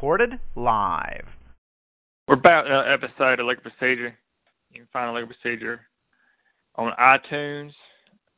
Recorded 0.00 0.40
live. 0.56 1.26
We're 2.26 2.36
about 2.36 2.64
in 2.64 2.72
another 2.72 2.90
episode 2.90 3.34
of 3.34 3.40
Illegal 3.40 3.64
Procedure. 3.64 4.16
You 4.70 4.80
can 4.80 4.88
find 4.94 5.10
Illegal 5.10 5.28
Procedure 5.28 5.82
on 6.76 6.92
iTunes 6.98 7.72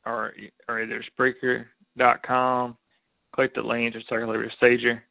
or 0.05 0.33
or 0.67 0.81
either 0.81 1.01
Spreaker.com. 1.17 2.77
Click 3.33 3.55
the 3.55 3.61
link 3.61 3.93
to 3.93 4.01
Circular 4.09 4.45
Procedure. 4.45 5.05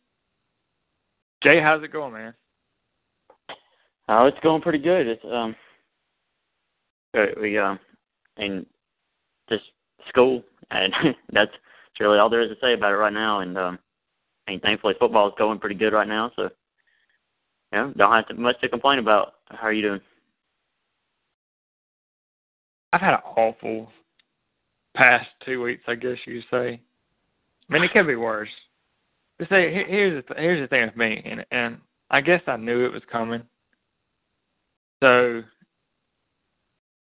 Jay, 1.43 1.59
how's 1.59 1.83
it 1.83 1.91
going, 1.91 2.12
man? 2.12 2.34
Oh, 4.10 4.27
it's 4.27 4.41
going 4.43 4.60
pretty 4.60 4.79
good. 4.79 5.07
It's 5.07 5.24
um, 5.24 5.57
uh, 7.16 7.29
we 7.41 7.57
um, 7.57 7.79
and 8.37 8.66
just 9.48 9.65
school, 10.07 10.43
and 10.71 10.93
that's 11.02 11.16
that's 11.32 12.01
really 12.01 12.19
all 12.19 12.29
there 12.29 12.43
is 12.43 12.51
to 12.51 12.57
say 12.60 12.74
about 12.74 12.93
it 12.93 12.96
right 12.96 13.10
now. 13.10 13.41
And 13.41 13.57
um, 13.57 13.79
I 13.79 13.79
mean, 14.52 14.61
thankfully 14.61 14.95
football 14.99 15.29
is 15.29 15.35
going 15.38 15.59
pretty 15.59 15.74
good 15.74 15.93
right 15.93 16.09
now, 16.09 16.30
so 16.37 16.51
yeah, 17.73 17.90
don't 17.96 18.13
have 18.13 18.29
to, 18.29 18.35
much 18.35 18.60
to 18.60 18.68
complain 18.68 18.99
about. 18.99 19.35
How 19.46 19.68
are 19.68 19.73
you 19.73 19.82
doing? 19.82 20.01
I've 22.93 23.01
had 23.01 23.15
an 23.15 23.21
awful 23.37 23.91
past 24.95 25.26
two 25.45 25.63
weeks, 25.63 25.82
I 25.88 25.95
guess 25.95 26.18
you 26.26 26.43
say. 26.51 26.80
I 27.68 27.73
mean, 27.73 27.82
it 27.82 27.93
could 27.93 28.07
be 28.07 28.16
worse. 28.16 28.51
To 29.41 29.46
say, 29.49 29.73
here's 29.88 30.23
the 30.29 30.35
here's 30.37 30.63
the 30.63 30.69
thing 30.69 30.85
with 30.85 30.96
me, 30.96 31.23
and 31.24 31.45
and 31.51 31.79
I 32.10 32.21
guess 32.21 32.43
I 32.46 32.57
knew 32.57 32.85
it 32.85 32.93
was 32.93 33.02
coming. 33.10 33.43
So 35.02 35.43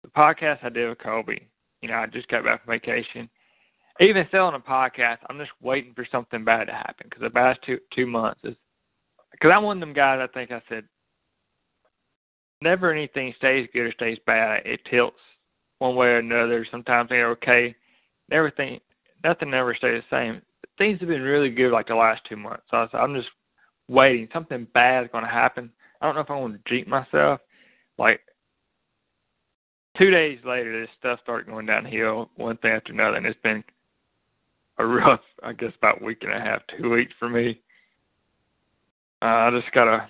the 0.02 0.08
podcast 0.16 0.64
I 0.64 0.68
did 0.68 0.88
with 0.88 0.98
Colby, 0.98 1.48
you 1.82 1.88
know, 1.88 1.96
I 1.96 2.06
just 2.06 2.28
got 2.28 2.44
back 2.44 2.64
from 2.64 2.72
vacation. 2.72 3.28
Even 4.00 4.26
selling 4.30 4.54
a 4.54 4.58
podcast, 4.58 5.18
I'm 5.28 5.38
just 5.38 5.52
waiting 5.62 5.94
for 5.94 6.06
something 6.10 6.44
bad 6.44 6.66
to 6.66 6.72
happen 6.72 7.06
because 7.08 7.22
the 7.22 7.30
past 7.30 7.60
two 7.64 7.78
two 7.94 8.06
months 8.06 8.40
is 8.44 8.56
because 9.30 9.52
I'm 9.54 9.62
one 9.62 9.76
of 9.76 9.80
them 9.80 9.92
guys. 9.92 10.20
I 10.20 10.32
think 10.32 10.50
I 10.50 10.60
said 10.68 10.84
never 12.60 12.92
anything 12.92 13.32
stays 13.36 13.68
good 13.72 13.86
or 13.86 13.92
stays 13.92 14.18
bad. 14.26 14.62
It 14.64 14.80
tilts 14.90 15.18
one 15.78 15.94
way 15.94 16.08
or 16.08 16.18
another. 16.18 16.66
Sometimes 16.70 17.08
they're 17.08 17.30
okay. 17.30 17.74
Everything, 18.32 18.80
nothing 19.22 19.54
ever 19.54 19.74
stays 19.74 20.02
the 20.10 20.16
same. 20.16 20.42
Things 20.78 20.98
have 21.00 21.08
been 21.08 21.22
really 21.22 21.50
good 21.50 21.72
like 21.72 21.86
the 21.86 21.94
last 21.94 22.22
two 22.28 22.36
months. 22.36 22.64
So 22.70 22.88
I'm 22.94 23.14
just 23.14 23.28
waiting. 23.88 24.28
Something 24.32 24.66
bad 24.74 25.04
is 25.04 25.10
going 25.12 25.24
to 25.24 25.30
happen. 25.30 25.70
I 26.00 26.06
don't 26.06 26.14
know 26.14 26.22
if 26.22 26.30
I 26.30 26.36
want 26.36 26.54
to 26.54 26.70
cheat 26.70 26.88
myself. 26.88 27.40
Like 27.98 28.20
two 29.96 30.10
days 30.10 30.38
later, 30.44 30.80
this 30.80 30.90
stuff 30.98 31.20
started 31.22 31.46
going 31.46 31.66
downhill, 31.66 32.30
one 32.36 32.56
thing 32.56 32.72
after 32.72 32.92
another, 32.92 33.16
and 33.16 33.26
it's 33.26 33.40
been 33.42 33.62
a 34.78 34.86
rough, 34.86 35.20
I 35.42 35.52
guess, 35.52 35.72
about 35.78 36.02
week 36.02 36.18
and 36.22 36.32
a 36.32 36.40
half, 36.40 36.62
two 36.78 36.90
weeks 36.90 37.12
for 37.18 37.28
me. 37.28 37.60
Uh, 39.22 39.26
I 39.26 39.50
just 39.50 39.72
gotta 39.72 40.08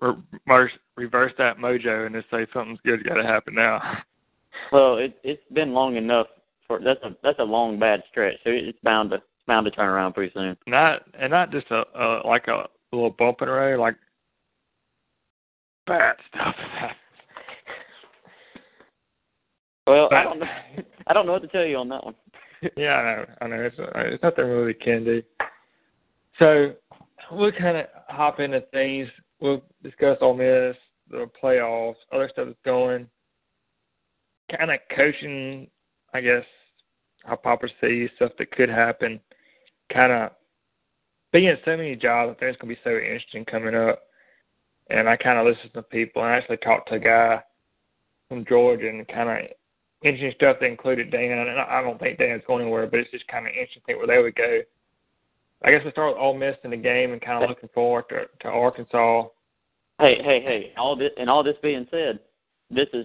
reverse, 0.00 0.72
reverse 0.96 1.32
that 1.38 1.58
mojo 1.58 2.06
and 2.06 2.14
just 2.14 2.30
say 2.30 2.46
something's 2.52 2.80
good 2.84 3.04
got 3.04 3.14
to 3.14 3.24
happen 3.24 3.54
now. 3.54 3.80
Well, 4.72 4.98
it 4.98 5.18
it's 5.22 5.42
been 5.52 5.72
long 5.72 5.96
enough 5.96 6.26
for 6.66 6.80
that's 6.80 7.02
a 7.02 7.16
that's 7.22 7.38
a 7.38 7.44
long 7.44 7.78
bad 7.78 8.02
stretch. 8.10 8.34
So 8.44 8.50
it's 8.50 8.78
bound 8.82 9.10
to 9.10 9.16
it's 9.16 9.24
bound 9.46 9.64
to 9.64 9.70
turn 9.70 9.88
around 9.88 10.12
pretty 10.12 10.32
soon. 10.32 10.56
Not 10.66 11.02
and 11.18 11.30
not 11.30 11.50
just 11.50 11.70
a, 11.70 11.84
a 11.94 12.22
like 12.26 12.48
a 12.48 12.66
little 12.92 13.10
bump 13.10 13.38
in 13.42 13.48
the 13.48 13.52
road, 13.52 13.80
like 13.80 13.96
bad 15.86 16.16
stuff. 16.28 16.54
well, 19.86 20.08
I 20.12 20.22
don't 20.24 20.40
know. 20.40 20.46
I 21.06 21.12
don't 21.12 21.26
know 21.26 21.32
what 21.32 21.42
to 21.42 21.48
tell 21.48 21.64
you 21.64 21.76
on 21.76 21.88
that 21.88 22.04
one. 22.04 22.14
Yeah, 22.76 22.94
I 22.94 23.02
know. 23.04 23.26
I 23.40 23.46
know. 23.46 23.62
It's 23.62 23.78
uh, 23.78 23.90
it's 23.96 24.22
nothing 24.22 24.46
really 24.46 24.74
can 24.74 25.04
do. 25.04 25.22
So 26.38 26.74
we'll 27.30 27.52
kind 27.52 27.76
of 27.76 27.86
hop 28.08 28.40
into 28.40 28.60
things. 28.72 29.08
We'll 29.40 29.62
discuss 29.82 30.18
Ole 30.20 30.34
Miss, 30.34 30.76
the 31.10 31.30
playoffs, 31.42 31.96
other 32.12 32.28
stuff 32.32 32.46
that's 32.46 32.58
going 32.64 33.06
kind 34.56 34.70
of 34.70 34.80
coaching, 34.94 35.68
I 36.12 36.20
guess, 36.20 36.44
hypocrisy, 37.28 38.10
stuff 38.16 38.32
that 38.38 38.50
could 38.52 38.68
happen, 38.68 39.20
kind 39.92 40.12
of 40.12 40.30
being 41.32 41.54
so 41.64 41.76
many 41.76 41.96
jobs, 41.96 42.36
I 42.36 42.40
think 42.40 42.52
it's 42.52 42.62
going 42.62 42.74
to 42.74 42.80
be 42.80 42.80
so 42.84 42.96
interesting 42.96 43.44
coming 43.44 43.74
up. 43.74 44.02
And 44.88 45.08
I 45.08 45.16
kind 45.16 45.38
of 45.38 45.46
listened 45.46 45.72
to 45.74 45.82
people 45.82 46.22
and 46.22 46.32
I 46.32 46.36
actually 46.36 46.56
talked 46.58 46.88
to 46.88 46.96
a 46.96 46.98
guy 46.98 47.42
from 48.28 48.44
Georgia 48.44 48.88
and 48.88 49.06
kind 49.06 49.28
of 49.28 49.50
interesting 50.02 50.32
stuff 50.36 50.56
that 50.60 50.66
included 50.66 51.10
Dan. 51.10 51.38
And 51.48 51.58
I 51.60 51.82
don't 51.82 51.98
think 51.98 52.18
Dan's 52.18 52.42
going 52.46 52.62
anywhere, 52.62 52.86
but 52.86 53.00
it's 53.00 53.10
just 53.10 53.28
kind 53.28 53.46
of 53.46 53.52
interesting 53.52 53.96
where 53.96 54.06
they 54.06 54.18
would 54.18 54.34
go. 54.34 54.60
I 55.62 55.70
guess 55.70 55.82
we 55.84 55.90
start 55.90 56.14
with 56.14 56.22
Ole 56.22 56.38
Miss 56.38 56.56
in 56.64 56.70
the 56.70 56.76
game 56.76 57.12
and 57.12 57.20
kind 57.20 57.42
of 57.42 57.50
looking 57.50 57.68
forward 57.74 58.04
to, 58.08 58.22
to 58.40 58.48
Arkansas. 58.48 59.24
Hey, 59.98 60.16
hey, 60.24 60.40
hey! 60.42 60.72
All 60.78 60.96
this 60.96 61.10
and 61.18 61.28
all 61.28 61.42
this 61.42 61.56
being 61.62 61.86
said, 61.90 62.20
this 62.70 62.88
is 62.94 63.04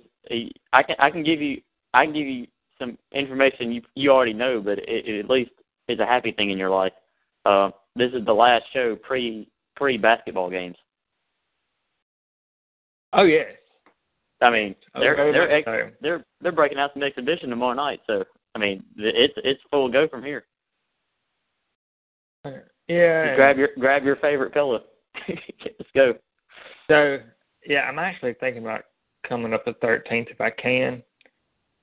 I 0.72 0.82
can 0.82 0.96
I 1.00 1.10
can 1.10 1.24
give 1.24 1.42
you 1.42 1.62
I 1.94 2.06
can 2.06 2.14
give 2.14 2.26
you 2.26 2.48
some 2.80 2.98
information 3.12 3.74
you 3.74 3.82
you 3.96 4.12
already 4.12 4.34
know, 4.34 4.62
but 4.62 4.80
it, 4.80 5.06
it 5.06 5.20
at 5.20 5.30
least 5.30 5.52
is 5.90 6.00
a 6.00 6.06
happy 6.06 6.32
thing 6.32 6.52
in 6.52 6.58
your 6.58 6.70
life. 6.70 6.94
Uh, 7.46 7.72
this 7.98 8.12
is 8.14 8.26
the 8.26 8.34
last 8.34 8.64
show 8.74 8.96
pre 8.96 9.50
pre 9.76 9.98
basketball 9.98 10.50
games. 10.50 10.78
Oh 13.12 13.24
yes. 13.24 13.48
I 14.42 14.50
mean, 14.50 14.76
they're 14.94 15.20
oh, 15.20 15.32
they're 15.32 15.52
ex- 15.52 15.96
they're 16.02 16.26
they're 16.42 16.52
breaking 16.52 16.78
out 16.78 16.92
some 16.94 17.04
exhibition 17.04 17.50
tomorrow 17.50 17.74
night, 17.74 18.02
so 18.06 18.24
I 18.54 18.60
mean, 18.60 18.84
it's 18.98 19.34
it's 19.38 19.62
full 19.72 19.90
go 19.90 20.08
from 20.08 20.24
here. 20.24 20.46
Yeah. 22.88 23.26
Just 23.28 23.36
grab 23.38 23.58
your 23.58 23.70
grab 23.80 24.04
your 24.04 24.18
favorite 24.18 24.54
pillow. 24.54 24.84
Let's 25.28 25.90
go. 25.96 26.14
So 26.88 27.20
yeah, 27.66 27.82
I'm 27.82 28.00
actually 28.00 28.34
thinking 28.40 28.64
about 28.64 28.84
coming 29.28 29.54
up 29.54 29.66
the 29.66 29.74
13th 29.74 30.32
if 30.32 30.40
I 30.40 30.52
can. 30.52 31.02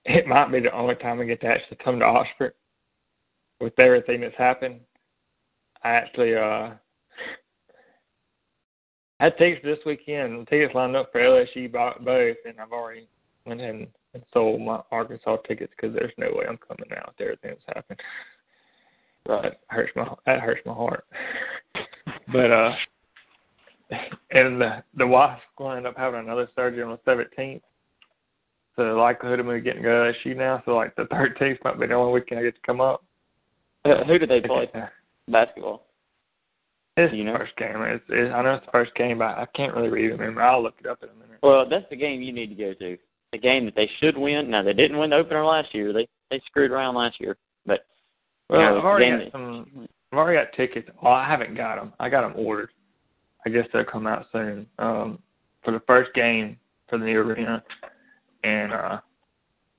It 0.04 0.26
might 0.26 0.50
be 0.50 0.60
the 0.60 0.76
only 0.76 0.94
time 0.96 1.20
I 1.20 1.24
get 1.24 1.41
to 1.42 1.46
actually 1.46 1.78
come 1.82 1.98
to 1.98 2.04
Oxford 2.04 2.54
with 3.60 3.78
everything 3.78 4.20
that's 4.20 4.36
happened. 4.36 4.80
I 5.84 5.91
actually 5.91 6.36
uh 6.36 6.70
had 9.22 9.38
tickets 9.38 9.65
this 9.65 9.78
weekend. 9.87 10.49
Tickets 10.49 10.75
lined 10.75 10.97
up 10.97 11.12
for 11.12 11.21
LSU 11.21 11.71
both, 11.71 12.37
and 12.44 12.60
I've 12.60 12.72
already 12.72 13.06
went 13.47 13.60
ahead 13.60 13.75
and 14.15 14.22
sold 14.33 14.60
my 14.60 14.81
Arkansas 14.91 15.37
tickets 15.49 15.72
because 15.77 15.94
there's 15.94 16.12
no 16.19 16.27
way 16.34 16.47
I'm 16.49 16.59
coming 16.59 16.91
out 16.97 17.09
with 17.09 17.21
everything 17.21 17.50
that's 17.50 17.77
happened. 17.77 18.00
That 19.27 19.60
hurts 19.69 19.93
my 19.94 20.12
that 20.27 20.41
hurts 20.41 20.62
my 20.66 20.75
heart. 20.75 21.05
but 22.33 22.50
uh 22.50 22.72
and 24.31 24.60
the 24.60 24.83
the 24.97 25.06
wife 25.06 25.39
end 25.60 25.87
up 25.87 25.97
having 25.97 26.21
another 26.21 26.49
surgery 26.56 26.83
on 26.83 26.91
the 26.91 26.99
seventeenth. 27.04 27.62
So 28.75 28.84
the 28.87 28.93
likelihood 28.94 29.39
of 29.39 29.47
me 29.47 29.60
getting 29.60 29.83
to 29.83 29.89
LSU 29.89 30.37
now, 30.37 30.62
so 30.65 30.75
like 30.75 30.97
the 30.97 31.06
thirteenth 31.06 31.60
might 31.62 31.78
be 31.78 31.87
the 31.87 31.94
only 31.94 32.12
weekend 32.12 32.41
I 32.41 32.44
get 32.44 32.56
to 32.56 32.60
come 32.66 32.81
up. 32.81 33.04
Uh, 33.84 34.04
who 34.04 34.18
did 34.18 34.28
they 34.28 34.41
play? 34.41 34.68
Basketball. 35.28 35.86
It's 36.97 37.15
you 37.15 37.24
know? 37.24 37.33
the 37.33 37.39
first 37.39 37.56
game. 37.56 37.74
It's, 37.77 38.04
it's, 38.09 38.34
I 38.34 38.42
know 38.42 38.54
it's 38.54 38.66
the 38.66 38.72
first 38.72 38.94
game, 38.94 39.18
but 39.18 39.39
I 39.39 39.47
can't 39.54 39.74
really 39.74 39.89
remember. 39.89 40.42
I'll 40.42 40.62
look 40.62 40.74
it 40.78 40.86
up 40.86 41.03
in 41.03 41.09
a 41.09 41.15
minute. 41.15 41.39
Well, 41.42 41.68
that's 41.68 41.89
the 41.91 41.97
game 41.97 42.21
you 42.21 42.33
need 42.33 42.48
to 42.48 42.54
go 42.54 42.74
to. 42.74 42.98
The 43.33 43.39
game 43.39 43.65
that 43.65 43.74
they 43.74 43.91
should 43.98 44.16
win. 44.16 44.50
Now 44.50 44.62
they 44.62 44.74
didn't 44.74 44.98
win 44.98 45.10
the 45.10 45.16
opener 45.16 45.44
last 45.44 45.74
year. 45.74 45.92
They 45.92 46.06
they 46.30 46.41
screwed 46.47 46.71
around 46.71 46.94
last 46.94 47.18
year, 47.18 47.36
but 47.65 47.86
well, 48.50 48.60
you 48.60 48.66
know, 48.66 48.78
I've 48.78 48.84
already 48.84 49.10
got 49.10 49.18
that, 49.24 49.33
some. 49.33 49.89
I've 50.12 50.18
already 50.18 50.39
got 50.39 50.54
tickets. 50.54 50.91
Well, 51.03 51.15
I 51.15 51.27
haven't 51.27 51.56
got 51.56 51.77
them. 51.77 51.94
I 51.98 52.10
got 52.10 52.22
them 52.22 52.34
ordered. 52.36 52.71
I 53.47 53.50
guess 53.50 53.65
they'll 53.72 53.84
come 53.84 54.06
out 54.06 54.27
soon. 54.33 54.66
Um, 54.78 55.18
for 55.65 55.71
the 55.71 55.80
first 55.86 56.12
game 56.15 56.59
for 56.89 56.98
the 56.98 57.06
new 57.06 57.21
arena, 57.21 57.62
and 58.44 58.72
uh, 58.72 58.98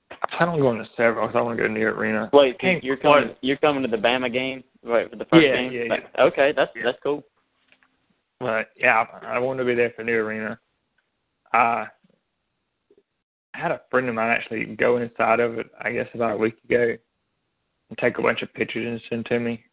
I 0.09 0.35
plan 0.37 0.49
on 0.49 0.59
going 0.59 0.79
to 0.79 0.89
several 0.97 1.27
because 1.27 1.37
I 1.37 1.43
want 1.43 1.57
to 1.57 1.61
go 1.63 1.67
to 1.67 1.73
the 1.73 1.79
new 1.79 1.85
arena. 1.85 2.29
Wait, 2.33 2.57
you're 2.81 2.97
coming? 2.97 3.35
You're 3.41 3.57
coming 3.57 3.83
to 3.83 3.89
the 3.89 3.97
Bama 3.97 4.33
game? 4.33 4.63
Right 4.83 5.09
for 5.09 5.15
the 5.15 5.25
first 5.25 5.45
yeah, 5.45 5.55
game? 5.55 5.71
Yeah, 5.71 5.83
yeah. 5.83 6.23
Okay, 6.23 6.53
that's 6.55 6.71
yeah. 6.75 6.83
that's 6.85 6.97
cool. 7.01 7.23
But 8.39 8.69
yeah, 8.75 9.05
I, 9.21 9.35
I 9.35 9.39
want 9.39 9.59
to 9.59 9.65
be 9.65 9.75
there 9.75 9.93
for 9.95 10.03
new 10.03 10.17
arena. 10.17 10.59
I 11.53 11.87
had 13.53 13.71
a 13.71 13.81
friend 13.89 14.09
of 14.09 14.15
mine 14.15 14.29
actually 14.29 14.65
go 14.75 14.97
inside 14.97 15.39
of 15.39 15.57
it. 15.57 15.67
I 15.79 15.91
guess 15.91 16.07
about 16.13 16.33
a 16.33 16.37
week 16.37 16.55
ago. 16.65 16.95
and 17.89 17.97
take 17.97 18.17
a 18.17 18.21
bunch 18.21 18.41
of 18.41 18.53
pictures 18.53 18.85
and 18.87 19.01
send 19.09 19.25
to 19.27 19.39
me 19.39 19.63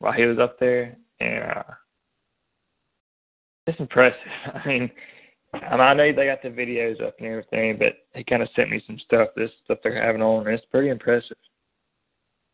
while 0.00 0.12
he 0.12 0.24
was 0.24 0.38
up 0.38 0.58
there, 0.58 0.96
and 1.20 1.44
uh, 1.44 1.62
it's 3.66 3.78
impressive. 3.78 4.18
I 4.54 4.66
mean, 4.66 4.90
I 5.52 5.94
know 5.94 6.12
they 6.12 6.26
got 6.26 6.42
the 6.42 6.48
videos 6.48 7.02
up 7.02 7.16
and 7.18 7.28
everything, 7.28 7.76
but 7.78 7.98
he 8.14 8.24
kind 8.24 8.42
of 8.42 8.48
sent 8.56 8.70
me 8.70 8.82
some 8.86 8.98
stuff, 9.04 9.28
this 9.36 9.50
stuff 9.64 9.78
they're 9.82 10.02
having 10.02 10.22
on, 10.22 10.46
and 10.46 10.56
it's 10.56 10.64
pretty 10.66 10.88
impressive. 10.88 11.36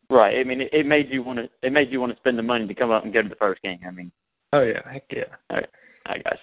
Right. 0.09 0.37
I 0.39 0.43
mean, 0.43 0.61
it, 0.61 0.69
it 0.73 0.85
made 0.85 1.09
you 1.09 1.21
want 1.23 1.39
to. 1.39 1.49
It 1.61 1.73
made 1.73 1.91
you 1.91 1.99
want 1.99 2.13
to 2.13 2.17
spend 2.19 2.37
the 2.37 2.43
money 2.43 2.65
to 2.67 2.73
come 2.73 2.91
up 2.91 3.03
and 3.03 3.13
go 3.13 3.21
to 3.21 3.29
the 3.29 3.35
first 3.35 3.61
game. 3.61 3.79
I 3.85 3.91
mean. 3.91 4.11
Oh 4.53 4.61
yeah, 4.61 4.79
heck 4.89 5.03
yeah. 5.11 5.23
All 5.49 5.57
right, 5.57 5.69
all 6.05 6.13
right 6.15 6.23
guys. 6.23 6.37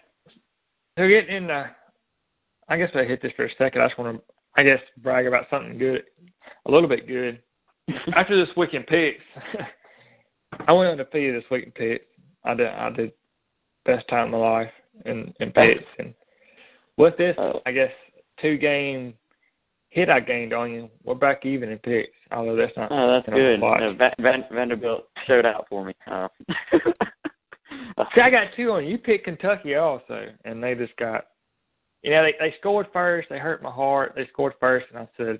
So 0.98 1.08
getting 1.08 1.34
in, 1.34 1.50
uh, 1.50 1.68
I 2.68 2.76
guess 2.76 2.90
I 2.94 3.04
hit 3.04 3.22
this 3.22 3.32
for 3.36 3.46
a 3.46 3.50
second. 3.56 3.80
I 3.82 3.88
just 3.88 3.98
want 3.98 4.16
to, 4.16 4.22
I 4.56 4.62
guess, 4.62 4.80
brag 5.02 5.26
about 5.26 5.46
something 5.50 5.78
good, 5.78 6.04
a 6.66 6.70
little 6.70 6.88
bit 6.88 7.08
good. 7.08 7.40
After 8.14 8.36
this 8.36 8.54
week 8.56 8.74
in 8.74 8.82
picks, 8.82 9.22
I 10.68 10.72
went 10.72 10.90
undefeated 10.90 11.36
this 11.42 11.50
week 11.50 11.64
in 11.64 11.72
picks. 11.72 12.04
I 12.44 12.54
did, 12.54 12.66
I 12.66 12.90
did 12.90 13.12
best 13.86 14.06
time 14.08 14.26
of 14.26 14.40
my 14.40 14.50
life 14.50 14.70
in 15.06 15.32
in 15.40 15.50
picks, 15.52 15.82
and 15.98 16.14
with 16.98 17.16
this, 17.16 17.34
Oh. 17.38 17.60
I 17.66 17.72
guess 17.72 17.90
two 18.40 18.58
game 18.58 19.14
hit 19.94 20.10
I 20.10 20.20
gained 20.20 20.52
on 20.52 20.72
you. 20.72 20.90
We're 21.04 21.14
back 21.14 21.46
even 21.46 21.70
in 21.70 21.78
picks, 21.78 22.10
although 22.32 22.56
that's 22.56 22.76
not. 22.76 22.90
Oh, 22.90 23.12
that's 23.12 23.28
good. 23.34 23.62
Uh, 23.62 23.92
Van, 23.94 24.12
Van, 24.20 24.44
Vanderbilt 24.52 25.08
showed 25.26 25.46
out 25.46 25.66
for 25.70 25.84
me. 25.84 25.94
Uh, 26.10 26.28
See, 28.14 28.20
I 28.20 28.30
got 28.30 28.48
two 28.56 28.72
on 28.72 28.84
you. 28.84 28.90
You 28.90 28.98
picked 28.98 29.24
Kentucky 29.24 29.76
also, 29.76 30.26
and 30.44 30.62
they 30.62 30.74
just 30.74 30.96
got. 30.96 31.26
You 32.02 32.10
know, 32.10 32.22
they 32.24 32.34
they 32.38 32.54
scored 32.58 32.88
first. 32.92 33.28
They 33.30 33.38
hurt 33.38 33.62
my 33.62 33.70
heart. 33.70 34.12
They 34.14 34.26
scored 34.32 34.54
first, 34.60 34.86
and 34.90 34.98
I 34.98 35.08
said, 35.16 35.38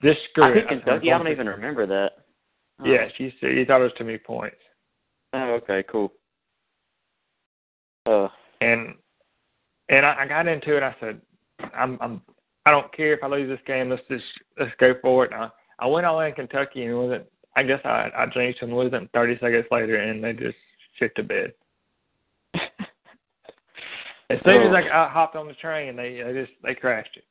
"This 0.00 0.16
screw 0.30 0.44
I 0.44 0.50
it." 0.50 0.54
think 0.54 0.68
Kentucky. 0.84 1.12
I'm 1.12 1.20
I 1.20 1.24
don't 1.24 1.32
even 1.32 1.48
remember 1.48 1.86
that. 1.86 2.12
Oh. 2.80 2.84
Yes, 2.84 3.10
you 3.18 3.32
said 3.40 3.56
you 3.56 3.64
thought 3.64 3.80
it 3.80 3.84
was 3.84 3.92
too 3.98 4.04
many 4.04 4.18
points, 4.18 4.56
Oh, 5.32 5.58
okay, 5.62 5.82
cool. 5.90 6.12
Uh, 8.06 8.28
and 8.60 8.94
and 9.88 10.06
I, 10.06 10.22
I 10.22 10.26
got 10.28 10.46
into 10.46 10.76
it. 10.76 10.82
I 10.82 10.94
said, 11.00 11.20
"I'm 11.74 11.98
I'm 12.00 12.22
I 12.66 12.70
don't 12.70 12.92
care 12.94 13.14
if 13.14 13.22
I 13.22 13.28
lose 13.28 13.48
this 13.48 13.64
game. 13.66 13.88
Let's 13.88 14.02
just 14.08 14.24
let's 14.58 14.72
go 14.78 14.94
for 15.00 15.24
it." 15.24 15.32
And 15.32 15.42
I 15.44 15.50
I 15.78 15.86
went 15.86 16.04
all 16.06 16.14
the 16.16 16.20
way 16.20 16.28
in 16.28 16.34
Kentucky, 16.34 16.82
and 16.82 16.90
it 16.92 16.94
wasn't. 16.94 17.24
I 17.56 17.62
guess 17.62 17.80
I 17.84 18.10
I 18.16 18.26
changed 18.26 18.58
and 18.62 18.72
wasn't 18.74 19.10
30 19.12 19.38
seconds 19.40 19.64
later, 19.70 19.96
and 19.96 20.22
they 20.22 20.32
just 20.34 20.56
shit 20.98 21.14
to 21.16 21.22
bed. 21.22 21.52
As 24.28 24.38
soon 24.44 24.62
as 24.62 24.72
Oh. 24.72 24.74
I, 24.74 25.06
I 25.06 25.08
hopped 25.08 25.36
on 25.36 25.46
the 25.46 25.54
train, 25.54 25.94
they 25.96 26.20
they 26.22 26.32
just 26.32 26.52
they 26.62 26.74
crashed 26.74 27.16
it. 27.16 27.24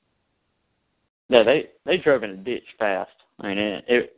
no, 1.30 1.44
they 1.44 1.70
they 1.86 1.98
drove 1.98 2.24
in 2.24 2.30
a 2.32 2.38
ditch 2.38 2.64
fast. 2.80 3.12
I 3.42 3.50
mean, 3.50 3.58
it. 3.58 3.86
it 3.88 4.12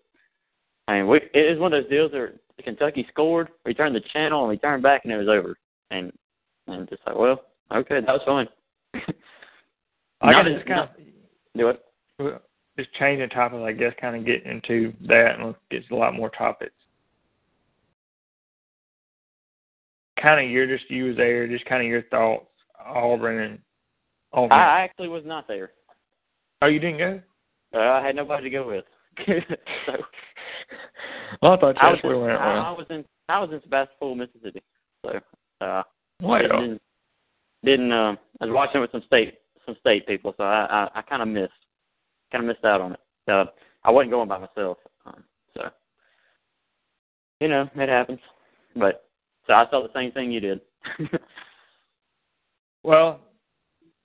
I 0.89 0.97
mean, 0.99 1.07
we, 1.07 1.17
it 1.33 1.49
was 1.51 1.59
one 1.59 1.73
of 1.73 1.83
those 1.83 1.89
deals 1.89 2.11
where 2.13 2.35
Kentucky 2.63 3.05
scored, 3.09 3.49
we 3.65 3.73
turned 3.73 3.93
the 3.95 3.99
channel, 4.13 4.41
and 4.41 4.49
we 4.49 4.57
turned 4.57 4.83
back, 4.83 5.01
and 5.03 5.11
it 5.11 5.17
was 5.17 5.27
over. 5.27 5.57
And 5.91 6.11
and 6.67 6.87
just 6.87 7.01
like, 7.07 7.17
well, 7.17 7.41
okay, 7.73 7.99
that 7.99 8.07
was 8.07 8.21
fun. 8.25 8.47
I 10.21 10.31
got 10.31 10.47
as- 10.47 10.57
it's 10.59 10.67
kind 10.67 10.89
Do 11.57 11.69
it. 11.69 11.83
of 12.19 12.41
just 12.77 12.93
changing 12.93 13.29
topics. 13.29 13.61
I 13.65 13.71
guess 13.71 13.93
kind 13.99 14.15
of 14.15 14.25
getting 14.25 14.51
into 14.51 14.93
that, 15.07 15.35
and 15.35 15.47
let's 15.47 15.57
get 15.71 15.89
a 15.91 15.95
lot 15.95 16.13
more 16.13 16.29
topics. 16.29 16.73
Kind 20.21 20.43
of 20.43 20.51
your 20.51 20.67
just 20.67 20.89
you 20.89 21.05
was 21.05 21.17
there, 21.17 21.47
just 21.47 21.65
kind 21.65 21.81
of 21.81 21.87
your 21.87 22.03
thoughts, 22.03 22.45
Auburn 22.83 23.39
and 23.39 23.59
Auburn. 24.33 24.51
I 24.51 24.81
actually 24.81 25.09
was 25.09 25.23
not 25.25 25.47
there. 25.47 25.71
oh, 26.61 26.67
you 26.67 26.79
didn't 26.79 26.97
go? 26.97 27.21
Uh, 27.73 27.79
I 27.79 28.05
had 28.05 28.15
nobody 28.15 28.43
to 28.43 28.49
go 28.49 28.67
with. 28.67 28.85
so 29.85 29.93
Well, 31.41 31.53
I 31.53 31.57
thought 31.57 31.77
I 31.77 31.91
was, 31.91 31.95
that's 31.95 32.03
where 32.03 32.13
in, 32.13 32.21
we 32.21 32.27
went. 32.27 32.39
I. 32.39 32.57
I 32.57 32.71
was 32.71 32.85
in 32.89 33.05
I 33.29 33.39
was 33.39 33.49
in 33.51 33.61
Sebastopol, 33.61 34.15
Mississippi. 34.15 34.61
So 35.05 35.19
uh 35.61 35.83
Well, 36.21 36.41
didn't 36.41 36.81
didn't 37.63 37.91
uh, 37.91 38.15
I 38.41 38.45
was 38.45 38.53
watching 38.53 38.77
it 38.77 38.81
with 38.81 38.91
some 38.91 39.03
state 39.05 39.39
some 39.67 39.77
state 39.79 40.07
people, 40.07 40.33
so 40.37 40.43
I 40.43 40.65
I, 40.65 40.99
I 40.99 41.01
kind 41.03 41.21
of 41.21 41.27
missed 41.27 41.53
kind 42.31 42.43
of 42.43 42.47
missed 42.47 42.65
out 42.65 42.81
on 42.81 42.93
it. 42.93 42.99
Uh, 43.27 43.45
I 43.83 43.91
wasn't 43.91 44.11
going 44.11 44.27
by 44.27 44.39
myself, 44.39 44.77
um, 45.05 45.23
so 45.55 45.69
you 47.39 47.47
know 47.47 47.69
it 47.75 47.89
happens. 47.89 48.19
But 48.75 49.05
so 49.45 49.53
I 49.53 49.65
saw 49.69 49.83
the 49.83 49.93
same 49.93 50.11
thing 50.11 50.31
you 50.31 50.39
did. 50.39 50.61
Well, 52.87 53.19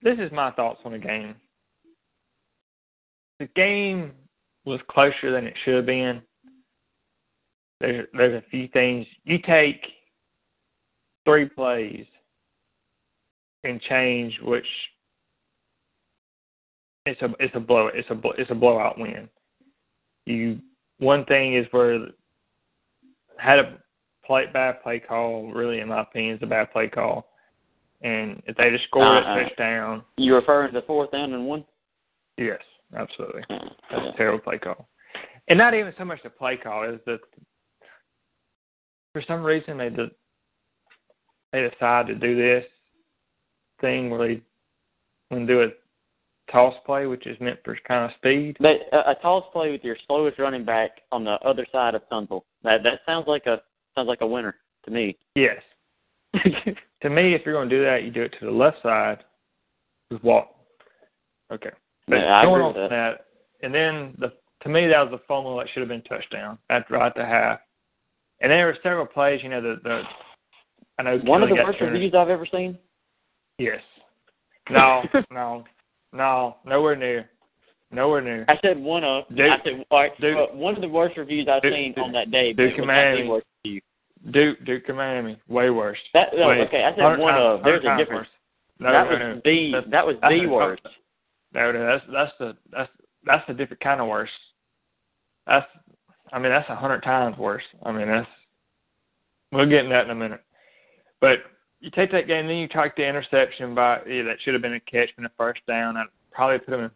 this 0.03 0.19
is 0.19 0.33
my 0.33 0.51
thoughts 0.51 0.81
on 0.85 0.91
the 0.91 0.99
game. 0.99 1.37
The 3.39 3.47
game 3.55 4.11
was 4.65 4.81
closer 4.91 5.31
than 5.31 5.47
it 5.47 5.55
should 5.65 5.77
have 5.77 5.87
been. 5.87 6.21
There's 7.81 8.09
there's 8.13 8.43
a 8.43 8.51
few 8.51 8.67
things 8.69 9.07
you 9.23 9.39
take 9.39 9.81
three 11.25 11.49
plays 11.49 12.07
and 13.63 13.81
change, 13.83 14.37
which 14.43 14.67
it's 17.07 17.21
a 17.23 17.31
it's 17.41 17.55
a 17.55 17.61
blow 17.61 17.89
it's 17.89 18.09
a 18.11 18.21
it's 18.39 18.51
a 18.51 18.55
blowout 18.55 18.99
win. 18.99 19.29
You 20.27 20.59
one 20.99 21.25
thing 21.25 21.57
is 21.57 21.67
where 21.71 22.07
had 23.39 23.59
a 23.59 23.79
play 24.25 24.47
bad 24.53 24.83
play 24.83 25.01
call. 25.01 25.51
Really, 25.53 25.81
in 25.81 25.89
my 25.89 26.03
opinion, 26.03 26.37
is 26.37 26.43
a 26.43 26.47
bad 26.47 26.73
play 26.73 26.89
call. 26.89 27.29
And 28.03 28.43
if 28.47 28.57
they 28.57 28.71
just 28.71 28.85
scored 28.85 29.25
Uh, 29.25 29.31
a 29.31 29.45
touchdown, 29.45 30.03
you 30.17 30.35
referring 30.35 30.73
to 30.73 30.81
the 30.81 30.87
fourth 30.87 31.11
down 31.13 31.33
and 31.33 31.47
one? 31.47 31.65
yes, 32.37 32.61
absolutely. 32.97 33.43
Uh, 33.51 33.59
That's 33.91 34.15
a 34.15 34.17
terrible 34.17 34.41
play 34.41 34.59
call. 34.59 34.89
And 35.49 35.59
not 35.59 35.75
even 35.75 35.93
so 35.99 36.05
much 36.05 36.23
the 36.23 36.31
play 36.31 36.57
call 36.57 36.85
is 36.85 37.01
that 37.07 37.21
for 39.13 39.23
some 39.23 39.43
reason 39.43 39.77
they 39.77 39.91
did, 39.91 40.11
they 41.53 41.69
decide 41.69 42.07
to 42.07 42.15
do 42.15 42.35
this 42.37 42.65
thing 43.81 44.09
where 44.11 44.29
they 44.29 44.43
when 45.29 45.47
do 45.47 45.63
a 45.63 45.69
toss 46.53 46.75
play, 46.87 47.07
which 47.07 47.27
is 47.27 47.37
meant 47.41 47.59
for 47.65 47.77
kind 47.89 48.05
of 48.05 48.17
speed. 48.19 48.57
But 48.61 48.81
a, 48.93 49.11
a 49.11 49.15
toss 49.21 49.45
play 49.53 49.73
with 49.73 49.83
your 49.83 49.97
slowest 50.07 50.39
running 50.39 50.65
back 50.65 50.91
on 51.11 51.25
the 51.25 51.33
other 51.45 51.67
side 51.73 51.95
of 51.95 52.03
Tunsil. 52.11 52.43
That 52.63 52.83
that 52.85 53.01
sounds 53.07 53.27
like 53.27 53.47
a 53.47 53.61
sounds 53.95 54.09
like 54.09 54.21
a 54.21 54.27
winner 54.27 54.55
to 54.85 54.91
me. 54.91 55.17
Yes. 55.35 55.61
to 56.45 57.11
me, 57.11 57.35
if 57.35 57.43
you're 57.45 57.55
going 57.55 57.69
to 57.69 57.77
do 57.77 57.85
that, 57.85 58.05
you 58.05 58.11
do 58.11 58.23
it 58.23 58.35
to 58.41 58.47
the 58.47 58.51
left 58.53 58.79
side 58.83 59.19
with 60.11 60.23
Walton. 60.23 60.55
Okay. 61.53 61.71
But 62.09 62.17
Yeah, 62.17 62.37
I 62.37 62.45
going 62.45 62.63
on 62.63 62.75
from 62.75 62.89
that, 62.91 63.27
and 63.63 63.75
then 63.75 64.15
the 64.19 64.33
to 64.63 64.69
me 64.69 64.87
that 64.87 65.11
was 65.11 65.13
a 65.13 65.27
fumble 65.27 65.57
that 65.59 65.67
should 65.73 65.81
have 65.81 65.89
been 65.89 66.03
touchdown 66.03 66.59
at 66.71 66.91
right 66.91 67.15
the 67.15 67.25
half. 67.25 67.61
And 68.41 68.51
there 68.51 68.67
were 68.67 68.77
several 68.83 69.07
plays, 69.07 69.41
you 69.43 69.49
know, 69.49 69.61
the 69.61 69.77
the 69.83 70.03
I 70.99 71.03
know 71.03 71.19
One 71.25 71.43
of 71.43 71.49
the 71.49 71.55
worst 71.57 71.79
turned- 71.79 71.93
reviews 71.93 72.15
I've 72.15 72.29
ever 72.29 72.47
seen. 72.47 72.79
Yes. 73.59 73.81
No, 74.71 75.03
no, 75.31 75.65
no, 76.13 76.57
nowhere 76.65 76.97
near, 76.97 77.31
nowhere 77.91 78.21
near. 78.21 78.45
I 78.49 78.59
said 78.63 78.79
one 78.79 79.05
of. 79.05 79.25
Duke- 79.29 79.51
I 79.51 79.63
said 79.65 79.85
all 79.91 79.99
right, 80.01 80.21
Duke- 80.21 80.51
uh, 80.53 80.57
one 80.57 80.75
of 80.75 80.81
the 80.81 80.89
worst 80.89 81.17
reviews 81.17 81.49
I've 81.49 81.63
Duke- 81.63 81.73
seen 81.75 81.93
Duke- 81.95 82.05
on 82.05 82.13
that 82.13 82.31
day. 82.31 82.53
Duke 82.53 82.77
and 82.79 82.87
Miami. 82.87 83.23
the 83.23 83.29
worst 83.29 83.47
review. 83.65 83.81
Duke, 84.31 84.65
Duke, 84.65 84.89
and 84.89 84.97
Miami, 84.97 85.37
way 85.49 85.71
worse. 85.71 85.99
That 86.15 86.29
no, 86.37 86.49
Way- 86.49 86.61
okay, 86.63 86.85
I 86.85 86.95
said 86.95 87.19
one 87.19 87.35
times- 87.35 87.43
of. 87.61 87.65
There's 87.65 87.85
a 87.85 87.97
difference. 87.97 88.29
No, 88.79 88.91
that 88.93 89.05
no, 89.05 89.11
was 89.11 89.19
no. 89.19 89.41
the 89.45 89.71
That's- 89.73 89.91
that 89.91 90.07
was 90.07 90.17
that's 90.21 90.33
the 90.35 90.45
a- 90.45 90.49
worst. 90.49 90.83
No, 91.55 91.73
no, 91.73 91.87
that's 91.87 92.05
that's 92.13 92.33
the 92.39 92.57
that's 92.71 92.91
that's 93.25 93.49
a 93.49 93.55
different 93.55 93.81
kind 93.81 94.01
of 94.01 94.09
worse. 94.09 94.31
That's 95.47 95.67
I 96.33 96.39
mean 96.39 96.51
that's 96.51 96.69
a 96.71 96.75
hundred 96.77 97.03
times 97.03 97.37
worse. 97.37 97.63
I 97.83 97.93
mean 97.93 98.09
that's 98.09 98.29
we'll 99.53 99.67
get 99.67 99.81
into 99.85 99.91
that 99.95 100.05
in 100.07 100.11
a 100.11 100.15
minute. 100.15 100.41
But 101.21 101.41
you 101.83 101.91
take 101.91 102.13
that 102.13 102.29
game, 102.29 102.47
then 102.47 102.57
you 102.57 102.69
take 102.69 102.95
the 102.97 103.07
interception 103.07 103.75
by 103.75 103.99
yeah, 104.07 104.23
that 104.23 104.37
should 104.43 104.55
have 104.55 104.63
been 104.63 104.75
a 104.75 104.81
catch 104.81 105.11
and 105.17 105.27
a 105.27 105.31
first 105.37 105.61
down. 105.67 105.97
I'd 105.97 106.07
probably 106.31 106.59
put 106.61 106.75
in, 106.75 106.85
at 106.85 106.93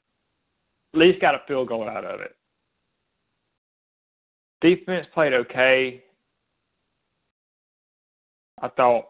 least 0.95 1.21
got 1.21 1.35
a 1.35 1.41
field 1.49 1.69
goal 1.69 1.89
out 1.89 2.05
of 2.05 2.21
it. 2.21 2.37
Defense 4.61 5.07
played 5.13 5.35
okay. 5.35 6.03
I 8.63 8.69
thought 8.69 9.09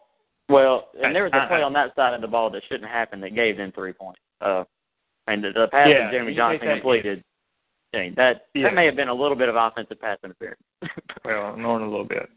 Well, 0.49 0.89
and 1.01 1.15
there 1.15 1.23
was 1.23 1.31
a 1.33 1.47
play 1.47 1.61
on 1.61 1.73
that 1.73 1.95
side 1.95 2.13
of 2.13 2.21
the 2.21 2.27
ball 2.27 2.49
that 2.49 2.63
shouldn't 2.67 2.89
happen 2.89 3.21
that 3.21 3.35
gave 3.35 3.55
them 3.55 3.71
three 3.71 3.93
points. 3.93 4.19
Uh, 4.41 4.63
and 5.27 5.43
the, 5.43 5.51
the 5.53 5.67
pass 5.71 5.87
Yeah, 5.89 6.05
that 6.05 6.11
Jeremy 6.11 6.35
Johnson 6.35 6.67
completed, 6.67 7.23
I 7.93 7.97
mean, 7.97 8.13
that 8.17 8.47
Yeah. 8.55 8.63
that 8.63 8.73
may 8.73 8.85
have 8.85 8.95
been 8.95 9.09
a 9.09 9.13
little 9.13 9.37
bit 9.37 9.47
of 9.47 9.55
offensive 9.55 10.01
pass 10.01 10.17
interference. 10.23 10.59
well, 11.23 11.53
ignoring 11.53 11.85
a 11.85 11.89
little 11.89 12.05
bit. 12.05 12.29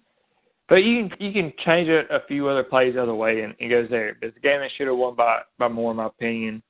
But 0.71 0.85
you 0.85 1.09
can 1.09 1.21
you 1.21 1.33
can 1.33 1.53
change 1.67 1.89
it 1.89 2.07
a 2.11 2.21
few 2.29 2.49
other 2.49 2.63
plays 2.63 2.95
the 2.95 3.03
other 3.03 3.15
way, 3.15 3.43
and 3.43 3.55
it 3.59 3.69
goes 3.69 3.91
there. 3.91 4.17
But 4.21 4.29
It's 4.29 4.37
a 4.37 4.41
game 4.41 4.61
they 4.61 4.71
should 4.79 4.87
have 4.87 4.97
won 4.97 5.17
by 5.17 5.41
by 5.59 5.67
more, 5.69 5.91
in 5.91 5.97
my 5.99 6.07
opinion. 6.07 6.63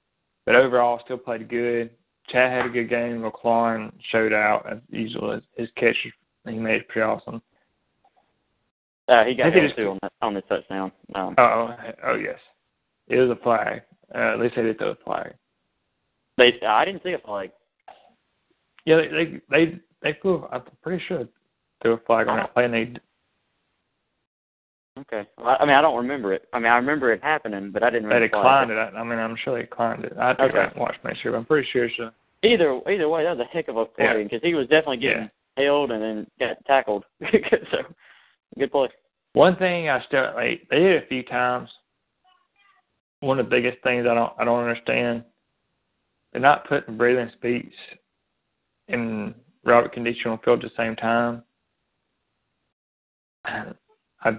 But 0.47 0.57
overall, 0.57 1.01
still 1.05 1.19
played 1.19 1.49
good. 1.51 1.91
Chad 2.31 2.51
had 2.51 2.67
a 2.67 2.71
good 2.71 2.89
game. 2.89 3.21
McLaurin 3.23 3.93
showed 4.11 4.33
out 4.33 4.65
as 4.73 4.79
usual. 4.89 5.33
His, 5.33 5.43
his 5.57 5.69
catch 5.77 5.97
he 6.47 6.53
made 6.59 6.89
pretty 6.89 7.03
awesome. 7.05 7.43
Uh, 9.07 9.25
he 9.25 9.35
got 9.35 9.49
I 9.49 9.51
think 9.53 9.55
held 9.55 9.65
it's- 9.65 9.77
too 9.77 9.91
on 9.91 9.99
that 10.03 10.13
on 10.23 10.35
the 10.35 10.41
touchdown. 10.43 10.93
Um, 11.15 11.35
Oh, 11.37 11.43
oh, 11.79 11.93
oh 12.07 12.15
yes, 12.15 12.39
it 13.09 13.19
was 13.19 13.31
a 13.31 13.43
flag. 13.43 13.83
Uh, 14.15 14.33
at 14.33 14.41
least 14.41 14.55
they 14.57 14.63
did 14.63 14.79
throw 14.79 14.93
a 14.93 14.95
flag. 15.05 15.35
they 16.39 16.55
I 16.67 16.85
didn't 16.87 17.03
see 17.03 17.13
a 17.13 17.19
flag. 17.19 17.51
Yeah, 18.87 18.97
they 18.97 19.09
they 19.09 19.41
they, 19.51 19.79
they 20.03 20.19
flew. 20.23 20.47
I'm 20.51 20.63
pretty 20.83 21.05
sure 21.07 21.29
threw 21.83 21.93
a 21.93 21.99
flag 22.07 22.29
on 22.29 22.39
that 22.39 22.55
play, 22.55 22.65
and 22.65 22.73
they 22.73 22.95
Okay. 25.01 25.27
Well, 25.39 25.57
I 25.59 25.65
mean, 25.65 25.75
I 25.75 25.81
don't 25.81 25.97
remember 25.97 26.33
it. 26.33 26.49
I 26.53 26.59
mean, 26.59 26.71
I 26.71 26.77
remember 26.77 27.13
it 27.13 27.23
happening, 27.23 27.71
but 27.71 27.83
I 27.83 27.91
didn't. 27.91 28.09
they 28.09 28.17
Really 28.17 28.29
declined 28.29 28.71
it. 28.71 28.77
I, 28.77 28.89
I 28.91 29.05
mean, 29.05 29.19
I'm 29.19 29.37
sure 29.43 29.55
they 29.55 29.63
declined 29.63 30.05
it. 30.05 30.13
I 30.19 30.35
think 30.35 30.51
Okay. 30.55 30.67
I 30.75 30.79
watched 30.79 30.99
of 31.05 31.11
it. 31.11 31.37
I'm 31.37 31.45
pretty 31.45 31.69
sure 31.73 31.85
a 31.85 32.13
Either 32.43 32.81
either 32.89 33.09
way, 33.09 33.25
that 33.25 33.37
was 33.37 33.47
a 33.47 33.55
heck 33.55 33.69
of 33.69 33.77
a 33.77 33.85
play 33.85 34.05
Yeah. 34.07 34.23
because 34.23 34.41
he 34.43 34.55
was 34.55 34.67
definitely 34.69 34.97
getting 34.97 35.31
held 35.57 35.91
and 35.91 36.03
then 36.03 36.27
got 36.39 36.65
tackled. 36.67 37.05
so 37.21 37.79
good 38.59 38.73
play. 38.73 38.89
One 39.35 39.57
thing 39.57 39.89
I 39.89 40.03
still 40.07 40.33
like 40.35 40.67
they 40.71 40.79
did 40.79 41.03
a 41.03 41.07
few 41.07 41.23
times. 41.23 41.69
One 43.21 43.39
of 43.39 43.47
the 43.47 43.51
biggest 43.51 43.83
things 43.83 44.07
I 44.11 44.15
don't 44.15 44.33
I 44.39 44.45
don't 44.45 44.61
understand. 44.61 45.25
They're 46.33 46.41
not 46.41 46.67
putting 46.69 46.97
Breeland 46.97 47.33
Speaks 47.35 47.75
and 48.89 49.35
Robert 49.65 49.95
Nkemdiche 49.95 50.27
on 50.27 50.39
field 50.39 50.65
at 50.65 50.71
the 50.71 50.77
same 50.83 50.97
time. 50.97 51.43
I 54.25 54.39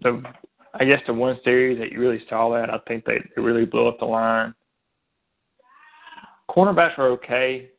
the 0.00 0.22
I 0.78 0.84
guess 0.84 1.00
the 1.06 1.14
one 1.14 1.38
series 1.42 1.78
that 1.78 1.90
you 1.90 2.00
really 2.00 2.22
saw 2.28 2.52
that 2.52 2.68
I 2.70 2.78
think 2.86 3.04
they, 3.04 3.18
they 3.34 3.42
really 3.42 3.64
blew 3.64 3.88
up 3.88 3.98
the 3.98 4.04
line. 4.04 4.54
Cornerbacks 6.50 6.98
were 6.98 7.08
okay. 7.12 7.70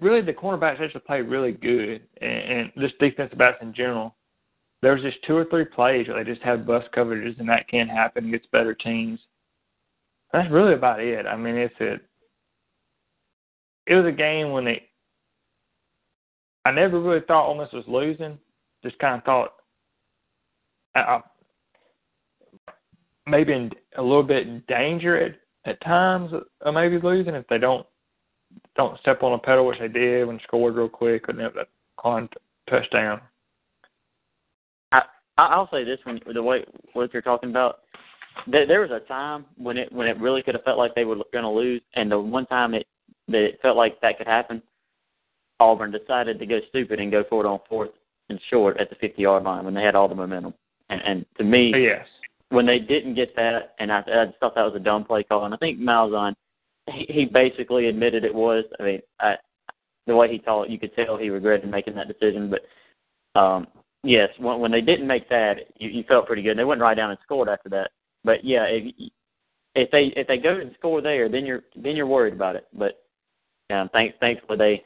Really, 0.00 0.22
the 0.22 0.32
cornerbacks 0.32 0.80
actually 0.80 1.00
played 1.00 1.28
really 1.28 1.52
good, 1.52 2.02
and, 2.20 2.32
and 2.32 2.72
just 2.78 2.98
defensive 2.98 3.36
backs 3.36 3.58
in 3.60 3.74
general 3.74 4.14
there 4.82 4.94
was 4.94 5.02
just 5.02 5.18
two 5.26 5.36
or 5.36 5.44
three 5.44 5.64
plays 5.64 6.06
where 6.06 6.22
they 6.22 6.30
just 6.30 6.42
had 6.42 6.66
bust 6.66 6.88
coverages, 6.96 7.38
and 7.40 7.48
that 7.48 7.68
can 7.68 7.88
happen 7.88 8.28
against 8.28 8.50
better 8.50 8.74
teams. 8.74 9.18
That's 10.32 10.50
really 10.50 10.74
about 10.74 11.00
it. 11.00 11.26
I 11.26 11.36
mean, 11.36 11.56
it's 11.56 11.74
a 11.80 11.94
it 13.86 13.94
was 13.94 14.06
a 14.06 14.12
game 14.12 14.52
when 14.52 14.66
they. 14.66 14.82
I 16.64 16.70
never 16.70 17.00
really 17.00 17.24
thought 17.26 17.48
Ole 17.48 17.56
Miss 17.56 17.72
was 17.72 17.84
losing. 17.88 18.38
Just 18.84 18.98
kind 18.98 19.16
of 19.16 19.24
thought, 19.24 19.52
uh, 21.06 21.20
maybe 23.26 23.52
in 23.52 23.70
a 23.96 24.02
little 24.02 24.22
bit 24.22 24.46
in 24.46 24.62
danger 24.68 25.16
at 25.16 25.34
at 25.64 25.80
times 25.82 26.32
of 26.32 26.74
maybe 26.74 26.98
losing 26.98 27.34
if 27.34 27.46
they 27.48 27.58
don't 27.58 27.86
don't 28.76 28.98
step 29.00 29.22
on 29.22 29.34
a 29.34 29.38
pedal, 29.38 29.66
which 29.66 29.78
they 29.78 29.88
did 29.88 30.26
when 30.26 30.40
scored 30.44 30.74
real 30.74 30.88
quick 30.88 31.28
and 31.28 31.40
have 31.40 31.54
that 31.54 31.68
con 31.98 32.28
touchdown. 32.68 33.20
I 34.92 35.02
I'll 35.36 35.68
say 35.70 35.84
this 35.84 35.98
when 36.04 36.20
the 36.32 36.42
way 36.42 36.64
what 36.92 37.12
you're 37.12 37.22
talking 37.22 37.50
about. 37.50 37.80
There, 38.46 38.66
there 38.66 38.80
was 38.80 38.90
a 38.90 39.00
time 39.08 39.46
when 39.56 39.76
it 39.76 39.92
when 39.92 40.06
it 40.06 40.18
really 40.20 40.42
could 40.42 40.54
have 40.54 40.64
felt 40.64 40.78
like 40.78 40.94
they 40.94 41.04
were 41.04 41.16
going 41.32 41.44
to 41.44 41.50
lose, 41.50 41.82
and 41.94 42.10
the 42.10 42.18
one 42.18 42.46
time 42.46 42.74
it 42.74 42.86
that 43.28 43.42
it 43.42 43.58
felt 43.60 43.76
like 43.76 44.00
that 44.00 44.16
could 44.16 44.26
happen, 44.26 44.62
Auburn 45.60 45.90
decided 45.90 46.38
to 46.38 46.46
go 46.46 46.60
stupid 46.68 47.00
and 47.00 47.10
go 47.10 47.24
for 47.28 47.44
it 47.44 47.48
on 47.48 47.60
fourth 47.68 47.90
and 48.30 48.40
short 48.50 48.78
at 48.78 48.90
the 48.90 48.96
50 48.96 49.20
yard 49.20 49.42
line 49.42 49.64
when 49.64 49.74
they 49.74 49.82
had 49.82 49.94
all 49.94 50.08
the 50.08 50.14
momentum. 50.14 50.54
And 50.90 51.00
and 51.02 51.26
to 51.36 51.44
me, 51.44 51.72
Yes. 51.76 52.06
when 52.50 52.66
they 52.66 52.78
didn't 52.78 53.14
get 53.14 53.34
that, 53.36 53.74
and 53.78 53.92
I, 53.92 53.98
I 54.00 54.26
just 54.26 54.38
thought 54.38 54.54
that 54.54 54.64
was 54.64 54.74
a 54.74 54.80
dumb 54.80 55.04
play 55.04 55.22
call. 55.22 55.44
And 55.44 55.54
I 55.54 55.56
think 55.58 55.78
Malzahn, 55.78 56.34
he, 56.90 57.06
he 57.08 57.24
basically 57.26 57.88
admitted 57.88 58.24
it 58.24 58.34
was. 58.34 58.64
I 58.80 58.82
mean, 58.82 59.00
I, 59.20 59.34
the 60.06 60.16
way 60.16 60.30
he 60.32 60.38
talked, 60.38 60.70
you 60.70 60.78
could 60.78 60.94
tell 60.94 61.16
he 61.16 61.30
regretted 61.30 61.70
making 61.70 61.94
that 61.96 62.08
decision. 62.08 62.50
But 62.50 63.40
um, 63.40 63.66
yes, 64.02 64.30
when, 64.38 64.60
when 64.60 64.72
they 64.72 64.80
didn't 64.80 65.06
make 65.06 65.28
that, 65.28 65.58
you, 65.76 65.90
you 65.90 66.04
felt 66.04 66.26
pretty 66.26 66.42
good. 66.42 66.56
They 66.56 66.64
went 66.64 66.80
right 66.80 66.96
down 66.96 67.10
and 67.10 67.18
scored 67.22 67.48
after 67.48 67.68
that. 67.70 67.90
But 68.24 68.44
yeah, 68.44 68.64
if 68.64 68.94
if 69.74 69.90
they 69.90 70.12
if 70.16 70.26
they 70.26 70.38
go 70.38 70.56
and 70.56 70.74
score 70.78 71.00
there, 71.02 71.28
then 71.28 71.44
you're 71.44 71.62
then 71.76 71.96
you're 71.96 72.06
worried 72.06 72.34
about 72.34 72.56
it. 72.56 72.66
But 72.72 73.04
um, 73.70 73.88
thanks 73.92 74.16
thankfully 74.20 74.58
they. 74.58 74.84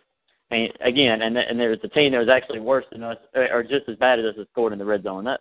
Mean, 0.51 0.71
again, 0.85 1.23
and 1.23 1.39
and 1.39 1.59
there 1.59 1.71
was 1.71 1.79
a 1.83 1.89
team 1.89 2.13
that 2.13 2.19
was 2.19 2.29
actually 2.29 2.61
worse 2.61 2.85
than 2.93 3.03
us, 3.03 3.17
or 3.35 3.63
just 3.63 3.89
as 3.89 3.97
bad 3.97 4.19
as 4.19 4.27
us, 4.27 4.35
that 4.37 4.51
scored 4.51 4.75
in 4.75 4.79
the 4.79 4.85
red 4.85 5.03
zone. 5.03 5.25
That 5.25 5.41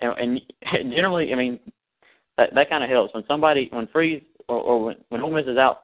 and, 0.00 0.40
and 0.72 0.92
generally, 0.92 1.32
I 1.32 1.36
mean, 1.36 1.58
that 2.36 2.54
that 2.54 2.70
kind 2.70 2.84
of 2.84 2.90
helps 2.90 3.14
when 3.14 3.24
somebody 3.26 3.68
when 3.72 3.88
Freeze 3.88 4.22
or, 4.48 4.56
or 4.56 4.84
when 4.84 4.96
when 5.08 5.22
Ole 5.22 5.32
Miss 5.32 5.46
is 5.46 5.58
out, 5.58 5.82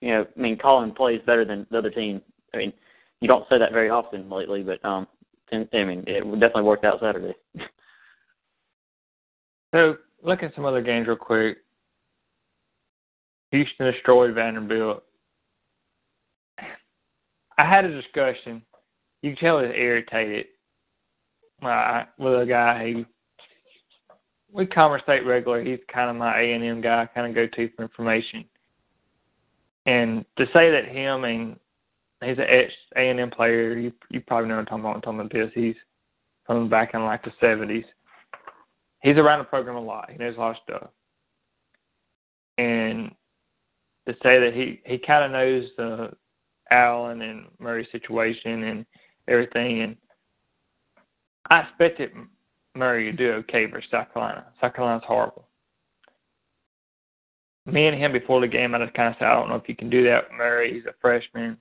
you 0.00 0.10
know, 0.10 0.26
I 0.36 0.40
mean, 0.40 0.58
calling 0.58 0.92
plays 0.92 1.20
better 1.26 1.44
than 1.44 1.66
the 1.70 1.78
other 1.78 1.90
team. 1.90 2.20
I 2.52 2.58
mean, 2.58 2.72
you 3.20 3.28
don't 3.28 3.48
say 3.48 3.58
that 3.58 3.72
very 3.72 3.90
often 3.90 4.28
lately, 4.30 4.62
but 4.62 4.84
um, 4.84 5.06
I 5.52 5.58
mean, 5.72 6.04
it 6.06 6.22
definitely 6.40 6.62
worked 6.62 6.84
out 6.84 7.00
Saturday. 7.00 7.34
So 9.74 9.96
look 10.22 10.44
at 10.44 10.54
some 10.54 10.64
other 10.64 10.82
games 10.82 11.08
real 11.08 11.16
quick. 11.16 11.58
Houston 13.50 13.90
destroyed 13.90 14.32
Vanderbilt. 14.32 15.02
I 17.58 17.68
had 17.68 17.84
a 17.84 18.00
discussion. 18.00 18.62
You 19.22 19.30
can 19.34 19.38
tell 19.38 19.58
it's 19.58 19.74
irritated 19.76 20.46
uh, 21.60 22.04
with 22.18 22.40
a 22.40 22.46
guy 22.46 22.92
who 22.92 23.04
we 24.54 24.66
conversate 24.66 25.26
regularly. 25.26 25.72
He's 25.72 25.80
kind 25.92 26.08
of 26.08 26.16
my 26.16 26.40
A 26.40 26.52
and 26.52 26.64
M 26.64 26.80
guy, 26.80 27.08
kind 27.12 27.26
of 27.26 27.34
go 27.34 27.46
to 27.46 27.68
for 27.74 27.82
information. 27.82 28.44
And 29.84 30.24
to 30.38 30.46
say 30.46 30.70
that 30.70 30.86
him 30.86 31.24
and 31.24 31.56
he's 32.22 32.38
an 32.38 32.46
ex 32.48 32.72
A 32.96 33.10
and 33.10 33.20
M 33.20 33.30
player, 33.30 33.76
you 33.76 33.92
you 34.10 34.20
probably 34.20 34.48
know 34.48 34.54
what 34.54 34.60
I'm 34.60 34.66
talking 34.66 34.80
about. 34.80 34.94
I'm 34.94 35.02
talking 35.02 35.20
about 35.20 35.32
this. 35.32 35.50
He's 35.54 35.74
from 36.46 36.70
back 36.70 36.94
in 36.94 37.04
like 37.04 37.24
the 37.24 37.32
seventies. 37.40 37.84
He's 39.02 39.16
around 39.16 39.40
the 39.40 39.44
program 39.44 39.76
a 39.76 39.80
lot. 39.80 40.10
He 40.10 40.16
knows 40.16 40.36
a 40.36 40.40
lot 40.40 40.56
of 40.56 40.62
stuff. 40.62 40.90
And 42.56 43.10
to 44.06 44.14
say 44.22 44.38
that 44.38 44.52
he 44.54 44.80
he 44.86 44.98
kind 44.98 45.24
of 45.24 45.32
knows 45.32 45.68
the 45.76 46.12
Allen 46.70 47.22
and 47.22 47.46
Murray 47.58 47.88
situation 47.90 48.62
and 48.62 48.86
everything, 49.26 49.82
and 49.82 49.96
I 51.50 51.60
expected 51.60 52.12
Murray 52.74 53.06
you 53.06 53.12
do 53.12 53.32
okay 53.32 53.66
versus 53.66 53.88
South 53.90 54.12
Carolina. 54.12 54.46
South 54.60 54.74
Carolina's 54.74 55.04
horrible. 55.06 55.46
Me 57.66 57.86
and 57.86 57.98
him 57.98 58.12
before 58.12 58.40
the 58.40 58.48
game, 58.48 58.74
I 58.74 58.78
just 58.78 58.94
kind 58.94 59.08
of 59.08 59.16
said, 59.18 59.28
I 59.28 59.34
don't 59.34 59.48
know 59.48 59.54
if 59.56 59.68
you 59.68 59.76
can 59.76 59.88
do 59.88 60.04
that. 60.04 60.24
Murray, 60.36 60.74
he's 60.74 60.84
a 60.86 60.94
freshman, 61.00 61.56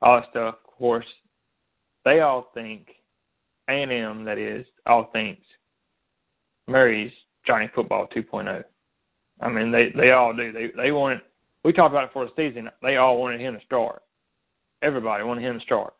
all 0.00 0.16
that 0.20 0.30
stuff. 0.30 0.56
Of 0.64 0.78
course, 0.78 1.06
they 2.04 2.20
all 2.20 2.50
think, 2.54 2.88
A&M, 3.68 4.24
that 4.24 4.38
is, 4.38 4.64
all 4.86 5.10
thinks 5.12 5.44
Murray's 6.66 7.12
Johnny 7.46 7.70
Football 7.74 8.08
2.0. 8.14 8.64
I 9.40 9.48
mean, 9.48 9.72
they 9.72 9.90
they 9.96 10.12
all 10.12 10.34
do. 10.34 10.52
They 10.52 10.70
they 10.76 10.92
wanted. 10.92 11.20
We 11.64 11.72
talked 11.72 11.92
about 11.92 12.04
it 12.04 12.12
for 12.12 12.24
the 12.24 12.32
season. 12.36 12.70
They 12.82 12.96
all 12.96 13.18
wanted 13.18 13.40
him 13.40 13.54
to 13.58 13.64
start. 13.64 14.02
Everybody 14.82 15.24
wanted 15.24 15.44
him 15.44 15.58
to 15.58 15.64
start. 15.64 15.94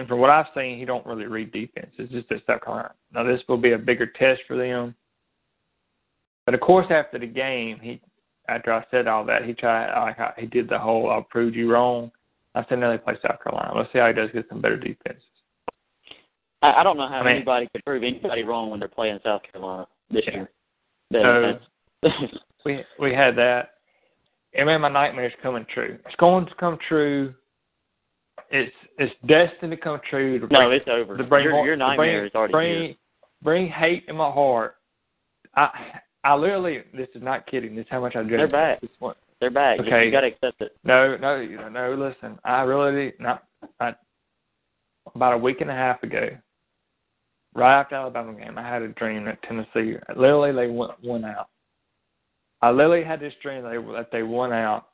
And 0.00 0.08
from 0.08 0.18
what 0.18 0.30
I've 0.30 0.46
seen, 0.56 0.78
he 0.78 0.86
don't 0.86 1.04
really 1.04 1.26
read 1.26 1.52
defense. 1.52 1.90
It's 1.98 2.10
just 2.10 2.32
at 2.32 2.38
South 2.46 2.64
Carolina. 2.64 2.92
Now 3.12 3.22
this 3.22 3.42
will 3.46 3.58
be 3.58 3.72
a 3.72 3.78
bigger 3.78 4.06
test 4.06 4.40
for 4.48 4.56
them. 4.56 4.94
But 6.46 6.54
of 6.54 6.60
course, 6.62 6.86
after 6.88 7.18
the 7.18 7.26
game, 7.26 7.78
he 7.82 8.00
after 8.48 8.72
I 8.72 8.82
said 8.90 9.06
all 9.06 9.26
that, 9.26 9.44
he 9.44 9.52
tried 9.52 9.92
like 10.06 10.18
I- 10.18 10.32
he 10.38 10.46
did 10.46 10.70
the 10.70 10.78
whole 10.78 11.10
"I 11.10 11.20
proved 11.28 11.54
you 11.54 11.70
wrong." 11.70 12.10
I 12.54 12.64
said, 12.64 12.78
"No, 12.78 12.90
they 12.90 12.96
play 12.96 13.14
South 13.20 13.42
Carolina. 13.44 13.74
Let's 13.76 13.92
see 13.92 13.98
how 13.98 14.06
he 14.06 14.14
does 14.14 14.30
get 14.32 14.48
some 14.48 14.62
better 14.62 14.78
defenses." 14.78 15.22
I, 16.62 16.72
I 16.80 16.82
don't 16.82 16.96
know 16.96 17.06
how 17.06 17.16
I 17.20 17.24
mean- 17.24 17.36
anybody 17.36 17.68
could 17.70 17.84
prove 17.84 18.02
anybody 18.02 18.42
wrong 18.42 18.70
when 18.70 18.80
they're 18.80 18.88
playing 18.88 19.20
South 19.22 19.42
Carolina 19.42 19.86
this 20.10 20.24
Yeah. 20.26 20.32
year. 20.32 20.50
That- 21.10 21.60
So- 22.02 22.08
we 22.64 22.82
we 22.98 23.12
had 23.12 23.36
that. 23.36 23.74
And 24.54 24.64
man, 24.64 24.80
my 24.80 24.88
nightmare's 24.88 25.34
coming 25.42 25.66
true. 25.66 25.98
It's 26.06 26.16
going 26.16 26.46
to 26.46 26.54
come 26.54 26.78
true. 26.88 27.34
It's 28.50 28.74
it's 28.98 29.14
destined 29.26 29.70
to 29.70 29.76
come 29.76 30.00
true. 30.08 30.40
To 30.40 30.46
no, 30.50 30.70
it's 30.70 30.86
over. 30.90 31.16
to 31.16 31.24
bring 31.24 31.44
your 31.44 31.64
your 31.64 31.76
nightmare 31.76 32.20
bring, 32.20 32.26
is 32.26 32.34
already 32.34 32.52
bring, 32.52 32.82
here. 32.82 32.94
Bring 33.42 33.68
hate 33.68 34.04
in 34.08 34.16
my 34.16 34.30
heart. 34.30 34.76
I 35.56 35.70
I 36.24 36.34
literally 36.34 36.82
this 36.92 37.08
is 37.14 37.22
not 37.22 37.46
kidding. 37.46 37.76
This 37.76 37.84
is 37.84 37.88
how 37.90 38.00
much 38.00 38.16
I 38.16 38.22
dread 38.22 38.40
They're 38.40 38.48
back. 38.48 38.80
this 38.80 38.90
one. 38.98 39.14
They're 39.40 39.50
back. 39.50 39.80
Okay. 39.80 40.04
You, 40.04 40.10
got 40.10 40.20
to 40.20 40.26
accept 40.26 40.60
it. 40.60 40.76
No, 40.84 41.16
no, 41.16 41.42
no. 41.70 41.94
Listen, 41.94 42.38
I 42.44 42.60
really 42.62 43.12
not. 43.18 43.44
I, 43.78 43.94
about 45.14 45.32
a 45.32 45.38
week 45.38 45.60
and 45.60 45.70
a 45.70 45.74
half 45.74 46.02
ago, 46.02 46.28
right 47.54 47.80
after 47.80 47.94
Alabama 47.94 48.34
game, 48.34 48.58
I 48.58 48.68
had 48.68 48.82
a 48.82 48.88
dream 48.88 49.24
that 49.24 49.42
Tennessee 49.44 49.96
literally 50.14 50.52
they 50.52 50.70
went 50.70 50.92
won 51.02 51.24
out. 51.24 51.48
I 52.60 52.70
literally 52.70 53.04
had 53.04 53.20
this 53.20 53.32
dream 53.42 53.62
that 53.62 53.70
they, 53.70 53.92
that 53.94 54.08
they 54.12 54.22
won 54.22 54.52
out, 54.52 54.88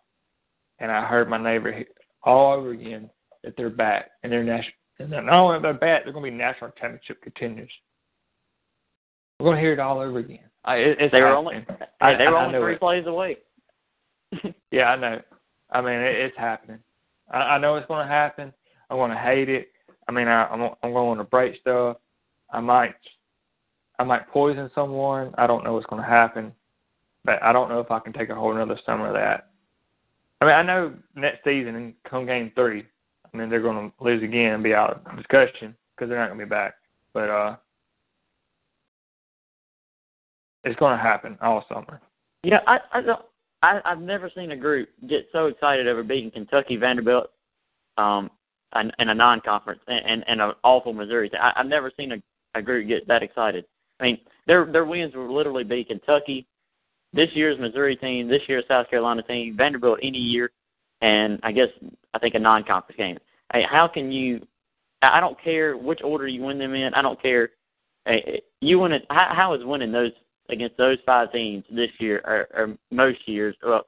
and 0.79 0.93
I 0.93 1.07
heard 1.07 1.29
my 1.29 1.43
neighbor 1.43 1.85
all 2.23 2.55
over 2.55 2.71
again 2.71 3.11
that 3.47 3.57
they're 3.57 3.71
back 3.71 4.11
and 4.23 4.31
they're 4.31 4.45
national. 4.45 4.75
And 4.99 5.11
not 5.11 5.29
only 5.29 5.61
they're 5.63 5.73
back, 5.73 6.05
they're 6.05 6.13
going 6.13 6.25
to 6.25 6.31
be 6.31 6.37
national 6.37 6.71
championship 6.73 7.23
contenders. 7.23 7.71
We're 9.39 9.45
going 9.47 9.57
to 9.57 9.61
hear 9.63 9.73
it 9.73 9.79
all 9.79 10.01
over 10.01 10.19
again. 10.19 10.41
I, 10.65 10.77
it, 10.77 10.97
it's 11.01 11.13
They 11.13 11.21
were 11.21 11.29
only 11.29 11.57
happening. 11.57 11.79
I- 12.01 12.17
they 12.17 12.27
were 12.27 12.37
I 12.37 12.47
only 12.47 12.59
three 12.59 12.75
it. 12.75 12.81
plays 12.81 13.07
away. 13.07 13.39
Yeah, 14.71 14.91
I 14.91 14.97
know. 14.97 15.21
I 15.71 15.81
mean, 15.81 15.95
it, 15.95 16.17
it's 16.17 16.37
happening. 16.37 16.79
I, 17.31 17.39
I 17.39 17.59
know 17.59 17.77
it's 17.77 17.87
going 17.87 18.07
to 18.07 18.13
happen. 18.13 18.53
I'm 18.91 18.97
going 18.99 19.11
to 19.11 19.17
hate 19.17 19.49
it. 19.49 19.69
I 20.09 20.13
mean, 20.13 20.29
I, 20.29 20.47
I'm 20.47 20.71
I'm 20.83 20.93
going 20.93 21.19
to 21.19 21.25
break 21.25 21.61
stuff. 21.61 21.97
I 22.53 22.61
might 22.61 22.95
I 23.99 24.05
might 24.05 24.29
poison 24.29 24.71
someone. 24.75 25.35
I 25.39 25.47
don't 25.47 25.65
know 25.65 25.73
what's 25.75 25.87
going 25.87 26.03
to 26.03 26.09
happen, 26.09 26.53
but 27.25 27.43
I 27.43 27.53
don't 27.53 27.69
know 27.69 27.81
if 27.81 27.91
I 27.91 27.99
can 27.99 28.13
take 28.13 28.29
a 28.29 28.35
whole 28.35 28.55
another 28.55 28.79
summer 28.87 29.09
of 29.09 29.15
that. 29.15 29.49
I 30.41 30.45
mean, 30.45 30.55
I 30.55 30.63
know 30.63 30.93
next 31.17 31.43
season 31.45 31.95
come 32.09 32.27
game 32.27 32.53
three, 32.55 32.85
I 33.33 33.37
mean, 33.37 33.49
they're 33.49 33.63
going 33.63 33.91
to 33.91 34.05
lose 34.05 34.23
again 34.23 34.55
and 34.55 34.63
be 34.63 34.75
out 34.75 35.03
of 35.05 35.17
discussion 35.17 35.75
because 35.95 36.09
they're 36.09 36.19
not 36.19 36.29
going 36.29 36.39
to 36.39 36.45
be 36.45 36.49
back. 36.49 36.75
But 37.13 37.31
uh, 37.31 37.57
it's 40.65 40.79
going 40.79 40.97
to 40.97 41.03
happen 41.03 41.39
all 41.41 41.65
summer. 41.69 42.01
Yeah, 42.43 42.61
I 42.67 42.79
I 42.93 43.01
don't. 43.01 43.23
I, 43.63 43.81
I've 43.85 44.01
never 44.01 44.31
seen 44.35 44.53
a 44.53 44.57
group 44.57 44.89
get 45.09 45.27
so 45.33 45.47
excited 45.47 45.89
over 45.89 46.03
beating 46.03 46.31
Kentucky, 46.31 46.77
Vanderbilt, 46.77 47.31
um, 47.97 48.31
and, 48.75 48.93
and 48.99 49.09
a 49.09 49.15
non-conference, 49.15 49.81
and, 49.89 50.05
and, 50.07 50.25
and 50.29 50.41
an 50.43 50.53
awful 50.63 50.93
Missouri. 50.93 51.31
I, 51.41 51.53
I've 51.57 51.67
never 51.67 51.91
seen 51.97 52.13
a, 52.13 52.17
a 52.55 52.63
group 52.63 52.87
get 52.87 53.09
that 53.09 53.23
excited. 53.23 53.65
I 53.99 54.05
mean, 54.05 54.19
their 54.47 54.71
their 54.71 54.85
wins 54.85 55.15
will 55.15 55.35
literally 55.35 55.65
be 55.65 55.85
Kentucky, 55.85 56.47
this 57.13 57.29
year's 57.35 57.59
Missouri 57.59 57.97
team, 57.97 58.29
this 58.29 58.43
year's 58.47 58.65
South 58.69 58.89
Carolina 58.91 59.23
team, 59.23 59.57
Vanderbilt 59.57 59.99
any 60.03 60.19
year, 60.19 60.51
and 61.01 61.39
I 61.43 61.53
guess 61.53 61.69
I 62.15 62.19
think 62.19 62.35
a 62.35 62.39
non-conference 62.39 62.97
game. 62.97 63.19
Hey, 63.53 63.63
how 63.71 63.89
can 63.89 64.11
you? 64.11 64.47
I 65.03 65.21
don't 65.21 65.41
care 65.43 65.77
which 65.77 66.01
order 66.03 66.27
you 66.27 66.43
win 66.43 66.59
them 66.59 66.75
in. 66.75 66.95
I 66.95 67.03
don't 67.03 67.21
care. 67.21 67.51
Hey, 68.07 68.43
you 68.61 68.79
win 68.79 68.93
it. 68.93 69.05
How, 69.11 69.33
how 69.35 69.55
is 69.55 69.65
winning 69.65 69.93
those 69.93 70.13
against 70.49 70.77
those 70.77 70.99
five 71.05 71.33
teams 71.33 71.65
this 71.71 71.91
year, 71.99 72.23
or, 72.25 72.49
or 72.59 72.77
most 72.91 73.19
years, 73.27 73.55
well, 73.65 73.87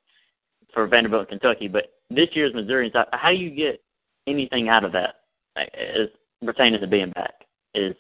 for 0.75 0.87
Vanderbilt 0.87 1.29
and 1.31 1.41
Kentucky, 1.41 1.69
but 1.69 1.93
this 2.11 2.29
year's 2.33 2.55
Missouri. 2.55 2.93
How 3.13 3.31
do 3.31 3.37
you 3.37 3.51
get 3.51 3.83
anything 4.27 4.69
out 4.69 4.85
of 4.85 4.93
that 4.93 5.17
eh, 5.57 5.65
as 5.75 6.09
pertaining 6.45 6.81
to 6.81 6.87
being 6.87 7.11
back? 7.11 7.33
Is 7.75 7.95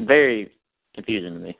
very 0.00 0.50
confusing 0.94 1.34
to 1.34 1.38
me. 1.38 1.56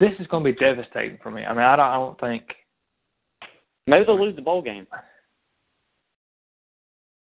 This 0.00 0.12
is 0.20 0.26
going 0.28 0.44
to 0.44 0.52
be 0.52 0.58
devastating 0.58 1.18
for 1.22 1.30
me. 1.30 1.44
I 1.44 1.52
mean, 1.52 1.62
I 1.62 1.76
don't, 1.76 1.86
I 1.86 1.94
don't 1.94 2.20
think. 2.20 2.42
Maybe 3.88 4.04
they'll 4.04 4.22
lose 4.22 4.36
the 4.36 4.42
bowl 4.42 4.60
game. 4.60 4.86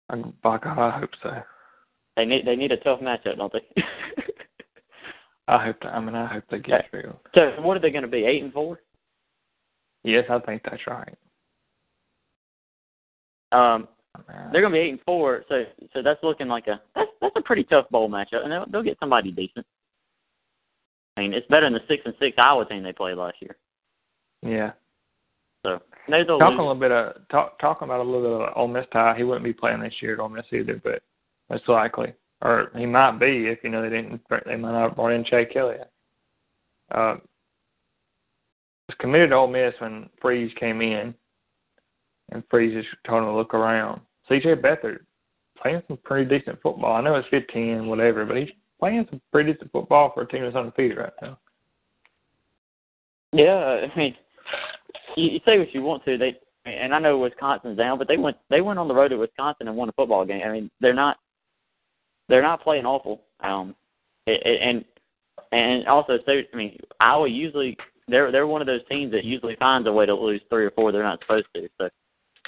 I, 0.09 0.17
by 0.43 0.59
God, 0.59 0.79
I 0.79 0.99
hope 0.99 1.11
so. 1.23 1.31
They 2.17 2.25
need 2.25 2.45
they 2.45 2.57
need 2.57 2.73
a 2.73 2.77
tough 2.79 3.01
matchup, 3.01 3.37
don't 3.37 3.53
they? 3.53 3.83
I 5.49 5.65
hope. 5.65 5.77
I 5.85 6.01
mean, 6.01 6.17
I 6.17 6.27
hope 6.27 6.45
they 6.51 6.59
get 6.59 6.91
through. 6.91 7.15
So, 7.37 7.53
what 7.61 7.77
are 7.77 7.81
they 7.81 7.93
going 7.93 8.03
to 8.03 8.09
be? 8.09 8.25
Eight 8.25 8.43
and 8.43 8.53
four. 8.53 8.81
Yes, 10.03 10.25
I 10.29 10.41
think 10.41 10.63
that's 10.65 10.85
right. 10.89 11.17
Um, 13.53 13.87
they're 14.53 14.61
going 14.61 14.73
to 14.73 14.79
be 14.79 14.85
eight 14.85 14.91
and 14.91 15.01
four, 15.07 15.45
so 15.49 15.63
so 15.93 16.03
that's 16.03 16.23
looking 16.25 16.49
like 16.49 16.67
a 16.67 16.81
that's 16.97 17.11
that's 17.21 17.37
a 17.37 17.43
pretty 17.43 17.63
tough 17.65 17.89
bowl 17.91 18.11
matchup, 18.11 18.43
and 18.43 18.51
they'll, 18.51 18.67
they'll 18.71 18.83
get 18.83 18.99
somebody 18.99 19.31
decent. 19.31 19.65
I 21.17 21.21
mean, 21.21 21.33
it's 21.33 21.47
better 21.47 21.67
than 21.67 21.75
the 21.75 21.81
six 21.87 22.03
and 22.05 22.15
six 22.19 22.37
Iowa 22.39 22.65
team 22.65 22.83
they 22.83 22.93
played 22.93 23.17
last 23.19 23.37
year. 23.41 23.57
Yeah. 24.43 24.73
So 25.63 25.81
they'll 26.09 26.39
talking 26.39 26.59
a 26.59 26.63
little 26.63 26.75
bit 26.75 26.93
of 26.93 27.29
talk, 27.29 27.59
talking 27.59 27.87
about 27.87 28.01
a 28.01 28.03
little 28.03 28.39
bit 28.39 28.49
of 28.49 28.57
Ole 28.57 28.69
Miss 28.69 28.87
tie. 28.93 29.15
He 29.17 29.25
wouldn't 29.25 29.45
be 29.45 29.53
playing 29.53 29.81
this 29.81 29.95
year 30.01 30.15
at 30.15 30.21
Ole 30.21 30.29
Miss 30.29 30.47
either, 30.53 30.81
but 30.83 31.03
most 31.51 31.69
likely, 31.69 32.15
or 32.43 32.71
he 32.77 32.87
might 32.87 33.19
be 33.19 33.47
if 33.47 33.59
you 33.63 33.71
know 33.71 33.83
they 33.83 33.91
didn't. 33.91 34.21
They 34.47 34.57
might 34.57 34.73
not 34.73 34.89
have 34.89 34.97
brought 34.97 35.13
in 35.13 35.25
Chad 35.25 35.53
Kelly. 35.53 35.77
Uh, 36.91 37.17
was 38.89 38.97
committed 38.99 39.31
to 39.31 39.37
Ole 39.37 39.49
Miss 39.49 39.75
when 39.79 40.09
Freeze 40.21 40.53
came 40.59 40.81
in, 40.81 41.15
and 42.33 42.43
Freeze 42.51 42.75
just 42.75 42.89
told 43.07 43.23
him 43.23 43.29
to 43.29 43.37
look 43.37 43.55
around. 43.55 44.01
C.J. 44.29 44.57
Beathard 44.57 45.01
playing 45.61 45.83
some 45.87 45.99
pretty 46.05 46.39
decent 46.39 46.61
football. 46.63 46.95
I 46.97 47.01
know 47.01 47.15
it's 47.17 47.29
15, 47.29 47.87
whatever, 47.87 48.25
but 48.25 48.37
he's 48.37 48.51
playing 48.79 49.07
some 49.11 49.21
pretty 49.31 49.53
decent 49.53 49.71
football 49.73 50.13
for 50.13 50.23
a 50.23 50.29
team 50.29 50.43
that's 50.43 50.57
undefeated 50.57 50.99
right 50.99 51.13
now. 51.21 51.39
Yeah, 53.33 53.87
I 53.87 53.99
mean, 53.99 54.17
you, 55.17 55.31
you 55.31 55.41
say 55.45 55.59
what 55.59 55.73
you 55.75 55.83
want 55.83 56.05
to. 56.05 56.19
They 56.19 56.37
and 56.67 56.95
I 56.95 56.99
know 56.99 57.19
Wisconsin's 57.19 57.79
down, 57.79 57.99
but 57.99 58.09
they 58.09 58.17
went 58.17 58.37
they 58.49 58.61
went 58.61 58.79
on 58.79 58.89
the 58.89 58.95
road 58.95 59.09
to 59.09 59.17
Wisconsin 59.17 59.69
and 59.69 59.77
won 59.77 59.89
a 59.89 59.93
football 59.93 60.25
game. 60.25 60.43
I 60.45 60.53
mean, 60.53 60.71
they're 60.81 60.95
not 60.95 61.17
they're 62.29 62.43
not 62.43 62.63
playing 62.63 62.87
awful. 62.87 63.23
Um, 63.41 63.75
it, 64.27 64.43
it, 64.45 64.61
and 64.63 64.85
and 65.53 65.87
also, 65.89 66.19
so 66.25 66.33
I 66.33 66.57
mean, 66.57 66.79
Iowa 67.01 67.29
usually 67.29 67.77
they're 68.09 68.31
they're 68.31 68.47
one 68.47 68.61
of 68.61 68.67
those 68.67 68.87
teams 68.91 69.13
that 69.13 69.25
usually 69.25 69.57
finds 69.57 69.89
a 69.89 69.93
way 69.93 70.07
to 70.07 70.15
lose 70.15 70.41
three 70.49 70.65
or 70.65 70.71
four 70.73 70.93
they're 70.93 71.03
not 71.03 71.21
supposed 71.21 71.47
to. 71.55 71.69
So, 71.79 71.89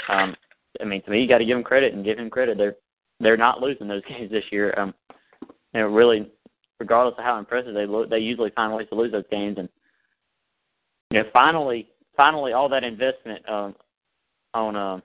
um, 0.09 0.37
I 0.81 0.85
mean, 0.85 1.02
to 1.02 1.11
me, 1.11 1.20
you 1.20 1.28
got 1.28 1.38
to 1.38 1.44
give 1.44 1.57
them 1.57 1.64
credit 1.64 1.94
and 1.94 2.05
give 2.05 2.16
them 2.16 2.31
credit. 2.31 2.59
They're 2.59 2.76
they're 3.20 3.37
not 3.37 3.61
losing 3.61 3.88
those 3.88 4.05
games 4.09 4.31
this 4.31 4.44
year. 4.50 4.74
Um, 4.78 4.94
you 5.74 5.81
know, 5.81 5.87
really, 5.87 6.31
regardless 6.78 7.14
of 7.18 7.24
how 7.24 7.38
impressive 7.38 7.74
they 7.74 7.87
look, 7.87 8.11
they 8.11 8.18
usually 8.18 8.50
find 8.50 8.74
ways 8.74 8.88
to 8.90 8.94
lose 8.94 9.12
those 9.12 9.24
games. 9.31 9.57
And 9.59 9.68
you 11.11 11.22
know, 11.22 11.28
finally, 11.33 11.88
finally, 12.16 12.53
all 12.53 12.68
that 12.68 12.85
investment 12.85 13.48
um, 13.48 13.75
on 14.55 14.77
um, 14.77 15.03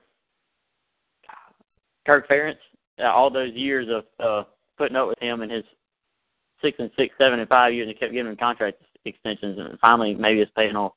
Kirk 2.06 2.28
Ferentz, 2.30 2.56
uh, 3.00 3.08
all 3.08 3.30
those 3.30 3.54
years 3.54 3.88
of 3.90 4.04
uh, 4.26 4.44
putting 4.78 4.96
up 4.96 5.08
with 5.08 5.20
him 5.20 5.42
and 5.42 5.52
his 5.52 5.64
six 6.62 6.78
and 6.80 6.90
six, 6.98 7.14
seven 7.18 7.40
and 7.40 7.50
five 7.50 7.74
years, 7.74 7.88
and 7.88 8.00
kept 8.00 8.14
giving 8.14 8.32
him 8.32 8.38
contract 8.38 8.78
extensions, 9.06 9.58
and 9.60 9.80
finally, 9.80 10.14
maybe 10.16 10.40
it's 10.40 10.52
paying 10.56 10.76
off. 10.76 10.94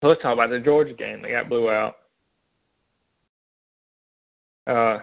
So 0.00 0.08
let's 0.08 0.22
talk 0.22 0.34
about 0.34 0.50
the 0.50 0.60
Georgia 0.60 0.92
game. 0.92 1.22
They 1.22 1.30
got 1.30 1.48
blew 1.48 1.70
out. 1.70 1.96
Uh, 4.66 4.98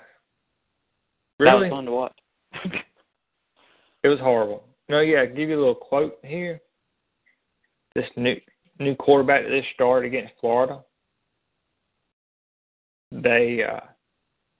really? 1.39 1.45
That 1.45 1.55
was 1.59 1.69
fun 1.69 1.85
to 1.85 1.91
watch. 1.91 2.19
it 4.03 4.07
was 4.07 4.19
horrible. 4.19 4.63
No, 4.89 4.99
yeah, 4.99 5.25
give 5.25 5.49
you 5.49 5.57
a 5.57 5.59
little 5.59 5.75
quote 5.75 6.19
here. 6.23 6.61
This 7.95 8.05
new 8.15 8.35
new 8.79 8.95
quarterback 8.95 9.43
that 9.43 9.51
just 9.51 9.73
started 9.73 10.07
against 10.07 10.33
Florida. 10.39 10.79
They, 13.11 13.63
uh, 13.63 13.85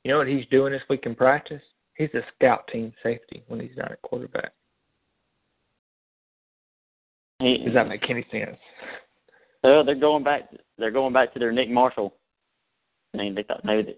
you 0.03 0.11
know 0.11 0.19
what 0.19 0.27
he's 0.27 0.45
doing 0.51 0.73
this 0.73 0.83
week 0.89 1.05
in 1.05 1.15
practice? 1.15 1.61
He's 1.95 2.13
a 2.13 2.21
scout 2.35 2.67
team 2.71 2.93
safety 3.01 3.43
when 3.47 3.59
he's 3.59 3.75
not 3.77 3.91
at 3.91 4.01
quarterback. 4.01 4.51
He, 7.39 7.57
Does 7.65 7.73
that 7.73 7.87
make 7.87 8.07
any 8.09 8.25
sense? 8.31 8.57
Uh, 9.63 9.83
they're 9.83 9.95
going 9.95 10.23
back. 10.23 10.49
They're 10.77 10.91
going 10.91 11.13
back 11.13 11.33
to 11.33 11.39
their 11.39 11.51
Nick 11.51 11.69
Marshall. 11.69 12.13
I 13.13 13.17
mean, 13.17 13.35
they 13.35 13.43
thought 13.43 13.63
maybe. 13.63 13.95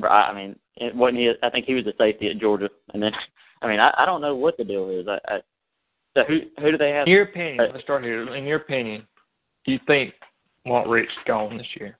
That, 0.00 0.10
I 0.10 0.34
mean, 0.34 0.56
it 0.76 0.94
wasn't 0.94 1.18
he? 1.18 1.32
I 1.42 1.50
think 1.50 1.66
he 1.66 1.74
was 1.74 1.86
a 1.86 1.92
safety 1.98 2.28
at 2.28 2.38
Georgia, 2.38 2.68
and 2.92 3.02
then, 3.02 3.12
I 3.62 3.68
mean, 3.68 3.80
I, 3.80 3.94
I 3.96 4.06
don't 4.06 4.20
know 4.20 4.34
what 4.34 4.56
the 4.56 4.64
deal 4.64 4.90
is. 4.90 5.06
I, 5.08 5.18
I 5.32 5.38
so 6.16 6.24
who 6.24 6.40
who 6.60 6.70
do 6.70 6.78
they 6.78 6.90
have? 6.90 7.06
In 7.06 7.12
your 7.12 7.24
opinion, 7.24 7.68
let's 7.72 7.82
start 7.82 8.04
here. 8.04 8.34
In 8.34 8.44
your 8.44 8.58
opinion, 8.58 9.06
do 9.64 9.72
you 9.72 9.78
think 9.86 10.14
Walt 10.64 10.86
Richt 10.86 11.10
gone 11.26 11.56
this 11.56 11.66
year? 11.78 11.98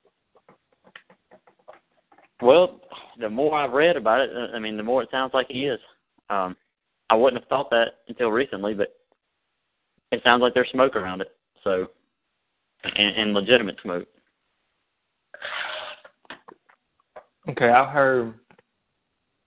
Well, 2.42 2.80
the 3.18 3.30
more 3.30 3.56
I've 3.56 3.72
read 3.72 3.96
about 3.96 4.20
it, 4.20 4.30
I 4.54 4.58
mean, 4.58 4.76
the 4.76 4.82
more 4.82 5.02
it 5.02 5.08
sounds 5.10 5.32
like 5.32 5.46
he 5.48 5.66
is. 5.66 5.80
Um, 6.30 6.56
I 7.10 7.14
wouldn't 7.14 7.42
have 7.42 7.48
thought 7.48 7.70
that 7.70 8.00
until 8.08 8.30
recently, 8.30 8.74
but 8.74 8.94
it 10.10 10.20
sounds 10.24 10.42
like 10.42 10.54
there's 10.54 10.70
smoke 10.70 10.96
around 10.96 11.20
it. 11.20 11.28
So, 11.62 11.86
and, 12.84 13.16
and 13.16 13.34
legitimate 13.34 13.76
smoke. 13.82 14.06
Okay, 17.48 17.68
I've 17.68 17.92
heard. 17.92 18.34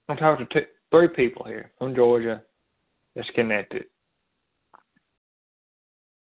I 0.10 0.15
talked 0.15 0.39
to 0.39 0.62
two, 0.62 0.67
three 0.91 1.08
people 1.08 1.45
here 1.45 1.71
from 1.77 1.95
Georgia 1.95 2.41
that's 3.15 3.30
connected. 3.32 3.86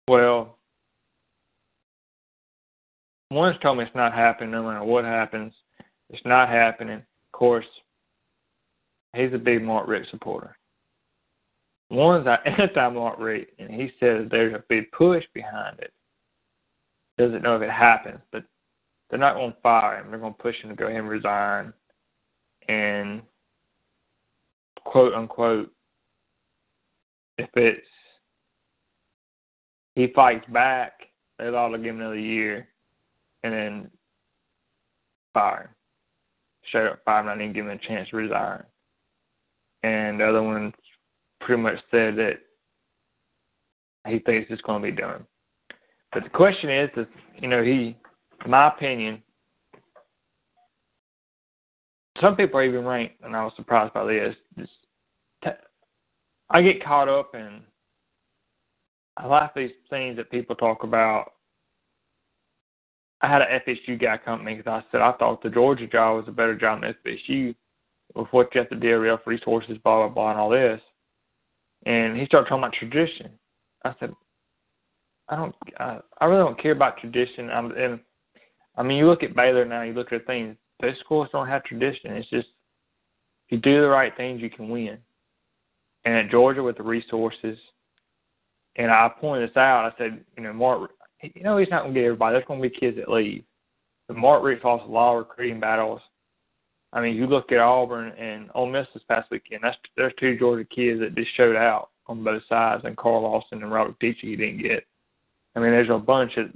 Well, 0.09 0.59
one's 3.31 3.59
told 3.63 3.79
me 3.79 3.85
it's 3.85 3.95
not 3.95 4.13
happening 4.13 4.51
no 4.51 4.65
matter 4.65 4.85
what 4.85 5.05
happens. 5.05 5.53
It's 6.11 6.25
not 6.25 6.49
happening. 6.49 6.97
Of 6.99 7.33
course, 7.33 7.67
he's 9.15 9.33
a 9.33 9.39
big 9.39 9.63
Mark 9.63 9.89
Richt 9.89 10.11
supporter. 10.11 10.57
One's 11.91 12.27
anti 12.47 12.89
Mark 12.91 13.19
Richt, 13.19 13.53
and 13.59 13.71
he 13.71 13.93
says 14.01 14.27
there's 14.31 14.55
a 14.55 14.65
big 14.69 14.91
push 14.93 15.25
behind 15.35 15.79
it. 15.79 15.93
Doesn't 17.19 17.43
know 17.43 17.57
if 17.57 17.63
it 17.63 17.71
happens, 17.71 18.21
but 18.33 18.45
they're 19.09 19.19
not 19.19 19.35
going 19.35 19.53
to 19.53 19.61
fire 19.61 19.99
him. 19.99 20.11
They're 20.11 20.21
going 20.21 20.35
to 20.35 20.43
push 20.43 20.57
him 20.63 20.71
to 20.71 20.77
go 20.77 20.87
ahead 20.87 21.01
and 21.01 21.09
resign. 21.09 21.73
And 22.69 23.23
quote 24.85 25.15
unquote, 25.15 25.73
if 27.39 27.49
it's 27.55 27.87
he 29.95 30.09
fights 30.15 30.47
back, 30.53 30.93
they 31.39 31.47
ought 31.47 31.69
to 31.71 31.79
give 31.79 31.95
him 31.95 32.01
another 32.01 32.19
year, 32.19 32.69
and 33.43 33.53
then 33.53 33.91
fire. 35.35 35.75
Straight 36.69 36.89
up 36.89 37.05
fire 37.05 37.25
not 37.25 37.41
even 37.41 37.53
give 37.53 37.67
him 37.67 37.73
a 37.73 37.89
chance 37.89 38.09
to 38.11 38.17
resign. 38.17 38.63
And 39.83 40.21
the 40.21 40.29
other 40.29 40.43
one 40.43 40.75
pretty 41.41 41.63
much 41.63 41.79
said 41.91 42.17
that 42.17 42.39
he 44.07 44.19
thinks 44.19 44.51
it's 44.51 44.63
going 44.63 44.83
to 44.83 44.91
be 44.91 44.97
done. 44.97 45.25
But 46.13 46.25
the 46.25 46.31
question 46.31 46.71
is, 46.71 46.91
is 46.97 47.07
you 47.41 47.49
know, 47.49 47.63
he, 47.63 47.97
in 48.45 48.51
my 48.51 48.69
opinion, 48.69 49.23
some 52.21 52.37
people 52.37 52.61
are 52.61 52.65
even 52.65 52.85
ranked, 52.85 53.23
and 53.23 53.35
I 53.35 53.45
was 53.45 53.53
surprised 53.57 53.95
by 53.95 54.05
this. 54.05 54.37
Just 54.59 54.73
I 56.51 56.63
get 56.63 56.85
caught 56.85 57.09
up 57.09 57.35
in 57.35 57.63
I 59.17 59.27
like 59.27 59.55
these 59.55 59.71
things 59.89 60.17
that 60.17 60.31
people 60.31 60.57
talk 60.57 60.83
about 60.83 61.33
I 63.23 63.29
had 63.29 63.43
an 63.43 63.61
FSU 63.67 64.01
guy 64.01 64.19
come 64.23 64.39
to 64.39 64.45
me 64.45 64.55
because 64.55 64.83
I 64.83 64.91
said 64.91 65.01
I 65.03 65.13
thought 65.13 65.43
the 65.43 65.51
Georgia 65.51 65.87
job 65.87 66.17
was 66.17 66.29
a 66.29 66.33
better 66.33 66.57
job 66.57 66.81
than 66.81 66.95
FSU 67.05 67.55
with 68.15 68.29
what 68.31 68.55
you 68.55 68.61
have 68.61 68.71
to 68.71 68.95
rough 68.97 69.21
resources, 69.27 69.79
blah 69.85 70.07
blah 70.07 70.09
blah, 70.09 70.31
and 70.31 70.41
all 70.41 70.51
this. 70.51 70.81
And 71.87 72.17
he 72.17 72.27
started 72.27 72.49
talking 72.49 72.63
about 72.63 72.75
tradition. 72.75 73.31
I 73.85 73.95
said, 73.99 74.13
I 75.29 75.37
don't, 75.37 75.55
I, 75.79 75.99
I 76.21 76.25
really 76.27 76.43
don't 76.43 76.61
care 76.61 76.73
about 76.73 76.99
tradition. 76.99 77.51
I'm, 77.51 77.71
and 77.73 78.01
I 78.77 78.83
mean, 78.83 78.99
you 78.99 79.07
look 79.07 79.23
at 79.23 79.37
Baylor 79.37 79.65
now, 79.65 79.83
you 79.83 79.93
look 79.93 80.13
at 80.13 80.27
things. 80.27 80.57
Those 80.81 80.99
schools 81.01 81.29
don't 81.33 81.49
have 81.49 81.65
tradition. 81.65 82.13
It's 82.13 82.29
just 82.31 82.49
if 83.47 83.53
you 83.53 83.59
do 83.59 83.81
the 83.81 83.89
right 83.89 84.17
things, 84.17 84.43
you 84.43 84.51
can 84.51 84.69
win. 84.69 84.99
And 86.05 86.15
at 86.15 86.31
Georgia 86.31 86.63
with 86.63 86.77
the 86.77 86.83
resources, 86.83 87.59
and 88.77 88.91
I 88.91 89.11
pointed 89.21 89.51
this 89.51 89.57
out. 89.57 89.93
I 89.93 89.99
said, 89.99 90.25
you 90.37 90.43
know, 90.43 90.53
Mark, 90.53 90.93
you 91.23 91.43
know, 91.43 91.59
he's 91.59 91.69
not 91.71 91.83
going 91.83 91.95
to 91.95 92.01
get 92.01 92.07
everybody. 92.07 92.35
There's 92.35 92.47
going 92.47 92.63
to 92.63 92.69
be 92.69 92.75
kids 92.75 92.97
that 92.97 93.11
leave. 93.11 93.45
But 94.09 94.17
Mark 94.17 94.43
Richt 94.43 94.65
lost 94.65 94.85
a 94.87 94.91
lot 94.91 95.13
of 95.13 95.19
recruiting 95.19 95.61
battles. 95.61 96.01
I 96.93 97.01
mean, 97.01 97.15
you 97.15 97.27
look 97.27 97.53
at 97.53 97.59
Auburn 97.59 98.13
and 98.19 98.51
Ole 98.55 98.71
Miss 98.71 98.87
this 98.93 99.03
past 99.09 99.31
weekend. 99.31 99.61
That's 99.63 99.77
there's 99.97 100.13
two 100.19 100.37
Georgia 100.39 100.65
kids 100.65 101.01
that 101.01 101.15
just 101.15 101.35
showed 101.37 101.55
out 101.55 101.91
on 102.07 102.25
both 102.25 102.43
sides, 102.49 102.83
and 102.85 102.97
Carl 102.97 103.23
Lawson 103.23 103.63
and 103.63 103.71
Robert 103.71 103.99
Nkemdiche 104.01 104.21
he 104.21 104.37
didn't 104.37 104.63
get. 104.63 104.85
I 105.55 105.61
mean, 105.61 105.71
there's 105.71 105.91
a 105.91 105.99
bunch 105.99 106.37
of 106.37 106.49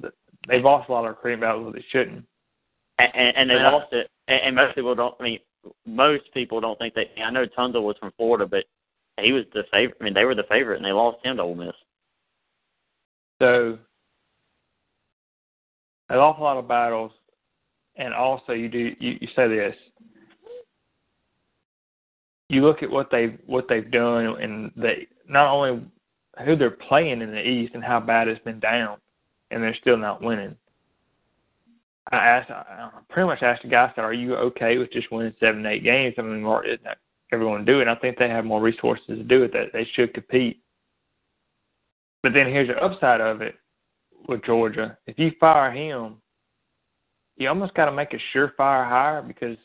they've 0.48 0.64
lost 0.64 0.88
a 0.88 0.92
lot 0.92 1.04
of 1.04 1.10
recruiting 1.10 1.40
battles 1.40 1.66
that 1.66 1.78
they 1.78 1.84
shouldn't. 1.90 2.24
And, 2.98 3.08
and, 3.14 3.36
and 3.36 3.50
they 3.50 3.54
and 3.54 3.64
lost 3.64 3.92
I, 3.92 3.96
it. 3.96 4.10
And 4.28 4.56
most 4.56 4.74
people 4.74 4.94
don't. 4.94 5.14
I 5.20 5.22
mean, 5.22 5.38
most 5.86 6.24
people 6.34 6.60
don't 6.60 6.78
think 6.78 6.94
they. 6.94 7.10
I 7.22 7.30
know 7.30 7.46
Tunsil 7.46 7.82
was 7.82 7.96
from 8.00 8.12
Florida, 8.16 8.46
but 8.46 8.64
he 9.20 9.32
was 9.32 9.44
the 9.52 9.64
favorite. 9.72 9.98
I 10.00 10.04
mean, 10.04 10.14
they 10.14 10.24
were 10.24 10.34
the 10.34 10.44
favorite, 10.48 10.76
and 10.76 10.84
they 10.84 10.92
lost 10.92 11.24
him 11.24 11.36
to 11.36 11.42
Ole 11.42 11.54
Miss. 11.54 11.74
So 13.40 13.78
an 16.14 16.20
awful 16.20 16.44
lot 16.44 16.56
of 16.56 16.68
battles, 16.68 17.10
and 17.96 18.14
also 18.14 18.52
you 18.52 18.68
do 18.68 18.94
you, 19.00 19.18
you 19.20 19.28
say 19.34 19.48
this. 19.48 19.74
You 22.48 22.62
look 22.62 22.82
at 22.84 22.90
what 22.90 23.10
they've 23.10 23.36
what 23.46 23.66
they've 23.68 23.90
done, 23.90 24.40
and 24.40 24.70
they 24.76 25.08
not 25.28 25.52
only 25.52 25.82
who 26.44 26.56
they're 26.56 26.70
playing 26.70 27.20
in 27.20 27.32
the 27.32 27.42
East 27.42 27.74
and 27.74 27.82
how 27.82 27.98
bad 27.98 28.28
it's 28.28 28.42
been 28.44 28.60
down, 28.60 28.98
and 29.50 29.62
they're 29.62 29.76
still 29.80 29.96
not 29.96 30.22
winning. 30.22 30.56
I 32.12 32.16
asked, 32.16 32.50
I 32.50 32.90
pretty 33.08 33.26
much 33.26 33.42
asked 33.42 33.62
the 33.62 33.68
guy, 33.68 33.86
I 33.86 33.92
said, 33.94 34.04
"Are 34.04 34.12
you 34.12 34.36
okay 34.36 34.78
with 34.78 34.92
just 34.92 35.10
winning 35.10 35.34
seven, 35.40 35.66
eight 35.66 35.82
games?" 35.82 36.14
I 36.16 36.22
mean, 36.22 36.42
Mark, 36.42 36.66
everyone 37.32 37.64
do 37.64 37.80
it? 37.80 37.88
I 37.88 37.96
think 37.96 38.18
they 38.18 38.28
have 38.28 38.44
more 38.44 38.60
resources 38.60 39.06
to 39.08 39.24
do 39.24 39.42
it. 39.42 39.52
That 39.52 39.72
they 39.72 39.88
should 39.94 40.14
compete. 40.14 40.60
But 42.22 42.34
then 42.34 42.46
here's 42.46 42.68
the 42.68 42.76
upside 42.76 43.20
of 43.20 43.42
it 43.42 43.56
with 44.28 44.44
Georgia. 44.44 44.96
If 45.06 45.18
you 45.18 45.32
fire 45.38 45.70
him, 45.70 46.16
you 47.36 47.48
almost 47.48 47.74
got 47.74 47.86
to 47.86 47.92
make 47.92 48.14
a 48.14 48.36
surefire 48.36 48.88
hire 48.88 49.22
because 49.22 49.56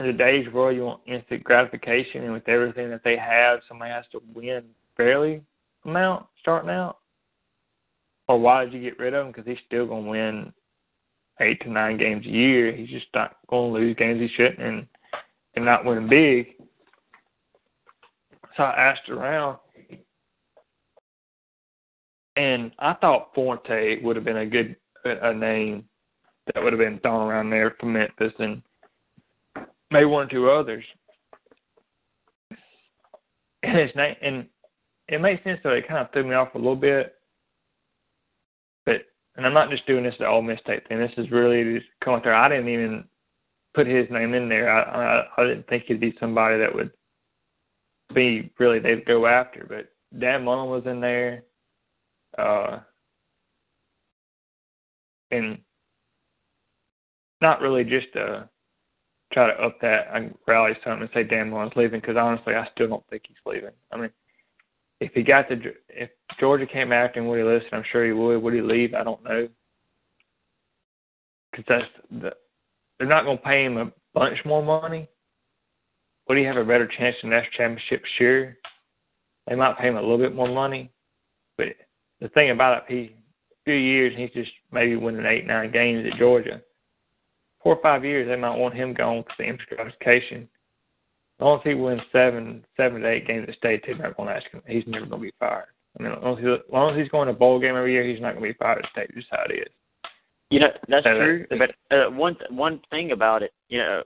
in 0.00 0.06
today's 0.06 0.52
world, 0.52 0.76
you 0.76 0.84
want 0.84 1.00
instant 1.06 1.44
gratification, 1.44 2.24
and 2.24 2.32
with 2.32 2.48
everything 2.48 2.90
that 2.90 3.04
they 3.04 3.16
have, 3.16 3.60
somebody 3.68 3.92
has 3.92 4.04
to 4.12 4.22
win 4.34 4.64
fairly 4.96 5.42
amount 5.84 6.26
starting 6.40 6.70
out. 6.70 6.98
Or 8.28 8.40
why 8.40 8.64
did 8.64 8.74
you 8.74 8.80
get 8.80 8.98
rid 8.98 9.14
of 9.14 9.26
him? 9.26 9.32
Because 9.32 9.46
he's 9.46 9.58
still 9.66 9.86
going 9.86 10.04
to 10.04 10.10
win 10.10 10.52
eight 11.40 11.60
to 11.62 11.70
nine 11.70 11.98
games 11.98 12.26
a 12.26 12.30
year. 12.30 12.74
He's 12.74 12.88
just 12.88 13.06
not 13.14 13.36
going 13.48 13.72
to 13.72 13.78
lose 13.78 13.96
games 13.96 14.20
he 14.20 14.28
shouldn't 14.36 14.60
and 14.60 14.86
and 15.54 15.64
not 15.64 15.84
win 15.84 16.08
big. 16.08 16.54
So 18.56 18.62
I 18.62 18.90
asked 18.90 19.08
around, 19.08 19.58
and 22.36 22.72
I 22.78 22.94
thought 22.94 23.30
Fuente 23.34 24.00
would 24.02 24.16
have 24.16 24.24
been 24.24 24.38
a 24.38 24.46
good 24.46 24.76
a 25.04 25.34
name 25.34 25.84
that 26.46 26.62
would 26.62 26.72
have 26.72 26.80
been 26.80 26.98
thrown 27.00 27.28
around 27.28 27.50
there 27.50 27.76
for 27.78 27.86
Memphis 27.86 28.32
and 28.38 28.62
maybe 29.90 30.06
one 30.06 30.26
or 30.26 30.30
two 30.30 30.50
others. 30.50 30.84
And 33.64 33.90
and 34.22 34.46
it 35.08 35.20
makes 35.20 35.44
sense 35.44 35.60
that 35.62 35.72
it 35.74 35.86
kind 35.86 36.00
of 36.00 36.12
threw 36.12 36.24
me 36.24 36.34
off 36.34 36.54
a 36.54 36.58
little 36.58 36.76
bit. 36.76 37.14
But 38.84 39.06
and 39.36 39.46
I'm 39.46 39.54
not 39.54 39.70
just 39.70 39.86
doing 39.86 40.04
this 40.04 40.14
the 40.18 40.26
Ole 40.26 40.42
Miss 40.42 40.60
State 40.60 40.86
thing. 40.88 40.98
This 40.98 41.12
is 41.16 41.30
really 41.30 41.78
just 41.78 41.86
coming 42.02 42.22
through. 42.22 42.34
I 42.34 42.48
didn't 42.48 42.68
even 42.68 43.04
put 43.74 43.86
his 43.86 44.10
name 44.10 44.34
in 44.34 44.48
there. 44.48 44.70
I, 44.70 44.82
I 44.82 45.24
I 45.36 45.44
didn't 45.46 45.68
think 45.68 45.84
he'd 45.86 46.00
be 46.00 46.14
somebody 46.18 46.58
that 46.58 46.74
would 46.74 46.90
be 48.14 48.50
really 48.58 48.78
they'd 48.78 49.04
go 49.04 49.26
after. 49.26 49.66
But 49.68 49.92
Dan 50.18 50.44
Mullen 50.44 50.70
was 50.70 50.90
in 50.90 51.00
there. 51.00 51.44
Uh, 52.38 52.80
and 55.30 55.58
not 57.40 57.60
really 57.60 57.84
just 57.84 58.12
to 58.12 58.48
try 59.32 59.52
to 59.52 59.62
up 59.62 59.80
that 59.80 60.08
and 60.14 60.34
rally 60.46 60.72
something 60.84 61.02
and 61.02 61.10
say 61.14 61.24
Dan 61.24 61.50
Mullen's 61.50 61.72
leaving 61.74 62.00
because 62.00 62.16
honestly 62.16 62.54
I 62.54 62.68
still 62.74 62.88
don't 62.88 63.06
think 63.08 63.22
he's 63.26 63.36
leaving. 63.46 63.70
I 63.90 63.96
mean, 63.96 64.10
if 65.00 65.12
he 65.12 65.22
got 65.22 65.48
to 65.48 65.56
if 65.88 66.10
Georgia 66.38 66.66
came 66.66 66.92
after 66.92 67.20
him, 67.20 67.26
would 67.26 67.38
he 67.38 67.44
listen? 67.44 67.68
I'm 67.72 67.84
sure 67.90 68.06
he 68.06 68.12
would. 68.12 68.42
Would 68.42 68.54
he 68.54 68.60
leave? 68.60 68.94
I 68.94 69.02
don't 69.02 69.24
know. 69.24 69.48
Because 71.50 71.64
that's 71.68 72.20
the 72.22 72.32
they're 72.98 73.08
not 73.08 73.24
going 73.24 73.38
to 73.38 73.42
pay 73.42 73.64
him 73.64 73.78
a 73.78 73.92
bunch 74.14 74.38
more 74.44 74.62
money. 74.62 75.08
Would 76.28 76.38
he 76.38 76.44
have 76.44 76.56
a 76.56 76.64
better 76.64 76.86
chance 76.86 77.16
in 77.22 77.30
the 77.30 77.36
national 77.36 77.52
championship? 77.56 78.04
Sure. 78.16 78.56
They 79.48 79.56
might 79.56 79.76
pay 79.76 79.88
him 79.88 79.96
a 79.96 80.00
little 80.00 80.18
bit 80.18 80.36
more 80.36 80.48
money, 80.48 80.92
but 81.58 81.66
the 82.22 82.28
thing 82.30 82.50
about 82.50 82.78
it, 82.78 82.84
he 82.88 83.14
a 83.52 83.64
few 83.64 83.74
years 83.74 84.14
and 84.14 84.22
he's 84.22 84.32
just 84.32 84.52
maybe 84.72 84.96
winning 84.96 85.26
eight, 85.26 85.46
nine 85.46 85.70
games 85.70 86.06
at 86.10 86.18
Georgia. 86.18 86.62
Four 87.62 87.76
or 87.76 87.82
five 87.82 88.04
years, 88.04 88.28
they 88.28 88.36
might 88.36 88.56
want 88.56 88.74
him 88.74 88.94
gone 88.94 89.22
because 89.22 89.58
the 89.68 89.76
gratification. 89.76 90.48
As 91.38 91.44
long 91.44 91.58
as 91.58 91.64
he 91.64 91.74
wins 91.74 92.02
seven, 92.10 92.64
seven 92.76 93.02
to 93.02 93.08
eight 93.08 93.26
games 93.26 93.46
at 93.48 93.56
state, 93.56 93.82
they're 93.84 93.96
not 93.96 94.16
going 94.16 94.28
to 94.28 94.36
ask 94.36 94.50
him. 94.50 94.62
He's 94.66 94.84
never 94.86 95.06
going 95.06 95.20
to 95.20 95.26
be 95.26 95.32
fired. 95.38 95.68
I 95.98 96.02
mean, 96.02 96.12
as 96.12 96.18
long 96.22 96.38
as, 96.38 96.44
he, 96.44 96.50
as 96.50 96.60
long 96.72 96.94
as 96.94 97.00
he's 97.00 97.10
going 97.10 97.28
to 97.28 97.34
bowl 97.34 97.60
game 97.60 97.76
every 97.76 97.92
year, 97.92 98.04
he's 98.04 98.20
not 98.20 98.34
going 98.34 98.46
to 98.46 98.52
be 98.52 98.58
fired 98.58 98.84
at 98.84 98.90
state. 98.90 99.14
Just 99.14 99.28
how 99.30 99.44
it 99.48 99.54
is. 99.54 99.72
You 100.50 100.60
know, 100.60 100.70
that's 100.88 101.04
so 101.04 101.14
true. 101.14 101.46
That, 101.50 101.58
but 101.58 101.96
uh, 101.96 102.10
one 102.10 102.36
one 102.50 102.80
thing 102.90 103.12
about 103.12 103.42
it, 103.42 103.52
you 103.68 103.78
know, 103.78 104.02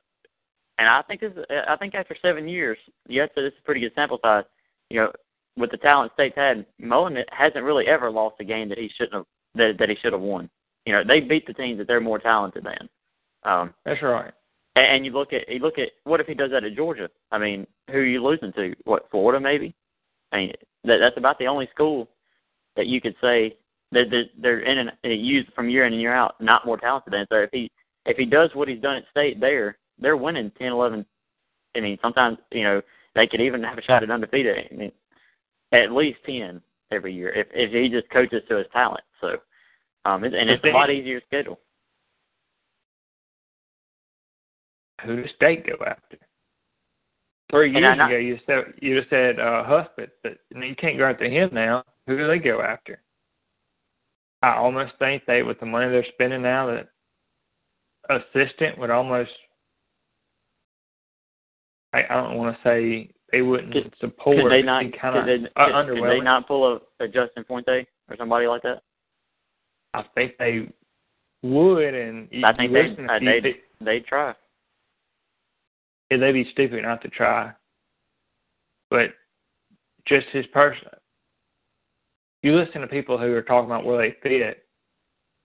and 0.78 0.88
I 0.88 1.02
think 1.02 1.20
this, 1.20 1.32
I 1.68 1.76
think 1.76 1.94
after 1.94 2.16
seven 2.22 2.48
years, 2.48 2.78
yes, 3.08 3.30
this 3.34 3.46
is 3.46 3.52
a 3.58 3.64
pretty 3.64 3.80
good 3.80 3.92
sample 3.94 4.20
size. 4.22 4.44
You 4.90 5.00
know, 5.00 5.12
with 5.56 5.70
the 5.70 5.76
talent 5.78 6.12
State's 6.14 6.36
had, 6.36 6.66
Mullen 6.78 7.16
hasn't 7.30 7.64
really 7.64 7.86
ever 7.86 8.10
lost 8.10 8.36
a 8.40 8.44
game 8.44 8.68
that 8.68 8.78
he 8.78 8.90
shouldn't 8.96 9.14
have 9.14 9.26
that 9.54 9.76
that 9.78 9.88
he 9.88 9.96
should 9.96 10.12
have 10.12 10.22
won. 10.22 10.50
You 10.84 10.92
know, 10.92 11.02
they 11.06 11.20
beat 11.20 11.46
the 11.46 11.52
teams 11.54 11.78
that 11.78 11.86
they're 11.86 12.00
more 12.00 12.18
talented 12.18 12.64
than. 12.64 12.88
Um, 13.42 13.74
That's 13.84 14.02
right. 14.02 14.32
And, 14.76 14.86
and 14.86 15.06
you 15.06 15.12
look 15.12 15.32
at 15.32 15.48
you 15.48 15.58
look 15.58 15.78
at 15.78 15.88
what 16.04 16.20
if 16.20 16.26
he 16.26 16.34
does 16.34 16.50
that 16.52 16.64
at 16.64 16.76
Georgia? 16.76 17.08
I 17.32 17.38
mean, 17.38 17.66
who 17.90 17.98
are 17.98 18.04
you 18.04 18.22
losing 18.22 18.52
to? 18.52 18.74
What 18.84 19.08
Florida 19.10 19.40
maybe? 19.40 19.74
I 20.32 20.36
mean, 20.36 20.52
that 20.84 20.98
that's 20.98 21.16
about 21.16 21.38
the 21.38 21.46
only 21.46 21.68
school 21.74 22.08
that 22.76 22.86
you 22.86 23.00
could 23.00 23.16
say 23.20 23.56
that 23.92 24.04
they're, 24.10 24.24
they're 24.40 24.60
in 24.60 24.78
and 24.78 25.26
used 25.26 25.52
from 25.54 25.70
year 25.70 25.86
in 25.86 25.92
and 25.92 26.02
year 26.02 26.14
out 26.14 26.40
not 26.40 26.66
more 26.66 26.76
talented 26.76 27.12
than. 27.12 27.26
So 27.30 27.36
if 27.36 27.50
he 27.52 27.70
if 28.04 28.16
he 28.16 28.26
does 28.26 28.50
what 28.54 28.68
he's 28.68 28.80
done 28.80 28.96
at 28.96 29.04
State 29.10 29.40
there, 29.40 29.78
they're 29.98 30.16
winning 30.16 30.52
ten, 30.58 30.68
eleven. 30.68 31.06
I 31.76 31.80
mean, 31.80 31.98
sometimes 32.02 32.38
you 32.52 32.64
know 32.64 32.82
they 33.14 33.26
could 33.26 33.40
even 33.40 33.62
have 33.62 33.78
a 33.78 33.82
shot 33.82 34.02
at 34.02 34.10
undefeated. 34.10 34.56
I 34.70 34.74
mean, 34.74 34.92
at 35.72 35.92
least 35.92 36.18
ten 36.24 36.60
every 36.90 37.14
year 37.14 37.30
if 37.30 37.48
if 37.52 37.72
he 37.72 37.88
just 37.88 38.10
coaches 38.10 38.42
to 38.48 38.58
his 38.58 38.66
talent. 38.72 39.04
So, 39.20 39.36
um, 40.04 40.24
and 40.24 40.34
it's 40.34 40.64
a 40.64 40.68
lot 40.68 40.90
easier 40.90 41.20
schedule. 41.26 41.58
Who 45.04 45.22
does 45.22 45.30
state 45.36 45.66
go 45.66 45.84
after? 45.84 46.18
Three 47.50 47.72
years 47.72 47.92
ago, 47.92 48.16
you 48.16 48.38
said 48.46 48.74
you 48.80 48.98
just 48.98 49.10
said 49.10 49.38
uh, 49.38 49.62
Husband, 49.64 50.08
but 50.22 50.38
you 50.50 50.74
can't 50.76 50.98
go 50.98 51.04
after 51.04 51.26
him 51.26 51.50
now. 51.52 51.84
Who 52.06 52.16
do 52.16 52.26
they 52.26 52.38
go 52.38 52.60
after? 52.60 53.00
I 54.42 54.56
almost 54.56 54.92
think 54.98 55.24
they, 55.26 55.42
with 55.42 55.58
the 55.60 55.66
money 55.66 55.88
they're 55.88 56.04
spending 56.12 56.42
now, 56.42 56.66
that 56.66 56.88
assistant 58.34 58.78
would 58.78 58.90
almost. 58.90 59.30
I, 61.92 62.02
I 62.10 62.14
don't 62.14 62.36
want 62.36 62.56
to 62.56 62.68
say 62.68 63.10
they 63.36 63.42
wouldn't 63.42 63.72
could, 63.72 63.94
support. 64.00 64.38
Could 64.38 64.50
they 64.50 64.62
not? 64.62 64.84
Kind 64.98 65.18
of 65.18 65.24
could, 65.24 65.42
they, 65.42 65.48
uh, 65.56 65.84
could, 65.84 65.98
could 65.98 66.10
they 66.10 66.20
not 66.20 66.48
pull 66.48 66.80
a, 67.00 67.04
a 67.04 67.06
Justin 67.06 67.44
Fuente 67.46 67.86
or 68.08 68.16
somebody 68.16 68.46
like 68.46 68.62
that? 68.62 68.82
I 69.92 70.04
think 70.14 70.38
they 70.38 70.68
would, 71.42 71.94
and 71.94 72.28
I 72.44 72.54
think 72.54 72.72
they 72.72 72.96
uh, 73.04 73.18
they 73.18 73.56
they 73.84 74.00
try. 74.00 74.34
Yeah, 76.10 76.16
they'd 76.18 76.32
be 76.32 76.48
stupid 76.52 76.82
not 76.82 77.02
to 77.02 77.08
try. 77.08 77.52
But 78.88 79.10
just 80.06 80.26
his 80.32 80.46
person, 80.46 80.88
you 82.42 82.56
listen 82.56 82.80
to 82.80 82.86
people 82.86 83.18
who 83.18 83.32
are 83.34 83.42
talking 83.42 83.68
about 83.68 83.84
where 83.84 83.98
they 83.98 84.16
fit. 84.22 84.66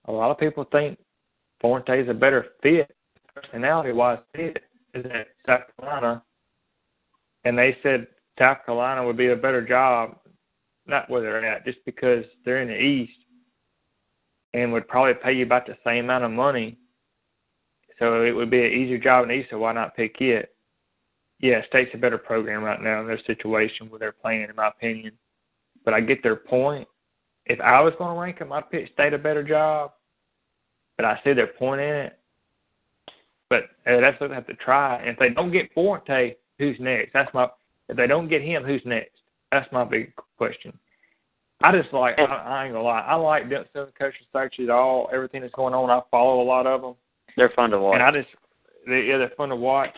A 0.06 0.12
lot 0.12 0.32
of 0.32 0.38
people 0.38 0.66
think 0.72 0.98
Fuente 1.60 2.02
is 2.02 2.08
a 2.08 2.14
better 2.14 2.46
fit, 2.64 2.90
personality 3.36 3.92
wise 3.92 4.20
fit, 4.34 4.64
is 4.94 5.06
at 5.06 5.28
South 5.46 5.64
Carolina 5.78 6.24
and 7.44 7.58
they 7.58 7.78
said 7.84 8.08
South 8.40 8.66
Carolina 8.66 9.06
would 9.06 9.18
be 9.18 9.28
a 9.28 9.36
better 9.36 9.66
job, 9.66 10.18
not 10.88 11.10
where 11.10 11.22
they're 11.22 11.46
at, 11.46 11.66
just 11.66 11.80
because 11.86 12.24
they're 12.46 12.62
in 12.62 12.70
the 12.70 12.80
East. 12.80 13.14
and 14.54 14.72
would 14.74 14.88
probably 14.88 15.14
pay 15.14 15.34
you 15.34 15.46
about 15.46 15.66
the 15.66 15.78
same 15.86 16.06
amount 16.06 16.24
of 16.24 16.32
money. 16.32 16.78
So 18.00 18.24
it 18.24 18.32
would 18.32 18.50
be 18.50 18.66
an 18.66 18.72
easier 18.72 18.98
job 18.98 19.26
in 19.26 19.32
East, 19.32 19.50
so 19.52 19.60
why 19.60 19.74
not 19.74 19.96
pick 19.96 20.20
it? 20.22 20.56
Yeah, 21.40 21.62
State's 21.68 21.92
a 21.94 21.98
better 21.98 22.18
program 22.18 22.64
right 22.64 22.82
now 22.82 23.02
in 23.02 23.08
their 23.08 23.22
situation 23.26 23.90
where 23.90 24.00
they're 24.00 24.12
playing, 24.12 24.50
in 24.50 24.56
my 24.56 24.68
opinion. 24.68 25.14
But 25.86 25.94
I 25.94 26.02
get 26.02 26.22
their 26.22 26.36
point. 26.36 26.88
If 27.46 27.60
I 27.60 27.82
was 27.82 27.94
going 27.98 28.14
to 28.16 28.22
rank 28.22 28.40
them, 28.40 28.52
I'd 28.52 28.70
pick 28.70 28.92
State 28.94 29.14
a 29.14 29.18
better 29.18 29.44
job. 29.44 29.94
But 30.98 31.06
I 31.06 31.20
see 31.24 31.34
their 31.34 31.48
point 31.48 31.82
in 31.82 31.96
it. 31.96 32.20
But 33.50 33.64
uh, 33.88 34.00
that's 34.02 34.20
what 34.20 34.30
they 34.30 34.36
have 34.36 34.48
to 34.48 34.56
try. 34.56 34.98
And 34.98 35.10
if 35.10 35.20
they 35.20 35.30
don't 35.30 35.52
get 35.52 35.74
Fuente, 35.74 36.38
who's 36.62 36.78
next? 36.80 37.12
That's 37.14 37.34
my. 37.34 37.48
If 37.90 37.98
they 37.98 38.08
don't 38.08 38.30
get 38.30 38.42
him, 38.42 38.64
who's 38.64 38.82
next? 38.86 39.20
That's 39.52 39.70
my 39.72 39.84
big 39.84 40.14
question. 40.38 40.72
I 41.64 41.72
just 41.72 41.92
like. 41.92 42.18
I, 42.20 42.24
I 42.24 42.66
ain't 42.66 42.74
gonna 42.74 42.86
lie. 42.86 43.02
I 43.02 43.16
like 43.16 43.50
the 43.50 43.66
coaching 44.00 44.28
searches, 44.32 44.70
all 44.70 45.10
everything 45.12 45.42
that's 45.42 45.54
going 45.54 45.74
on. 45.74 45.90
I 45.90 46.02
follow 46.12 46.42
a 46.42 46.46
lot 46.46 46.68
of 46.68 46.82
them. 46.82 46.96
They're 47.36 47.52
fun 47.56 47.72
to 47.72 47.80
watch. 47.80 47.96
And 47.96 48.04
I 48.04 48.12
just, 48.12 48.30
they, 48.88 49.04
yeah, 49.04 49.18
they're 49.18 49.32
fun 49.36 49.50
to 49.50 49.56
watch. 49.56 49.96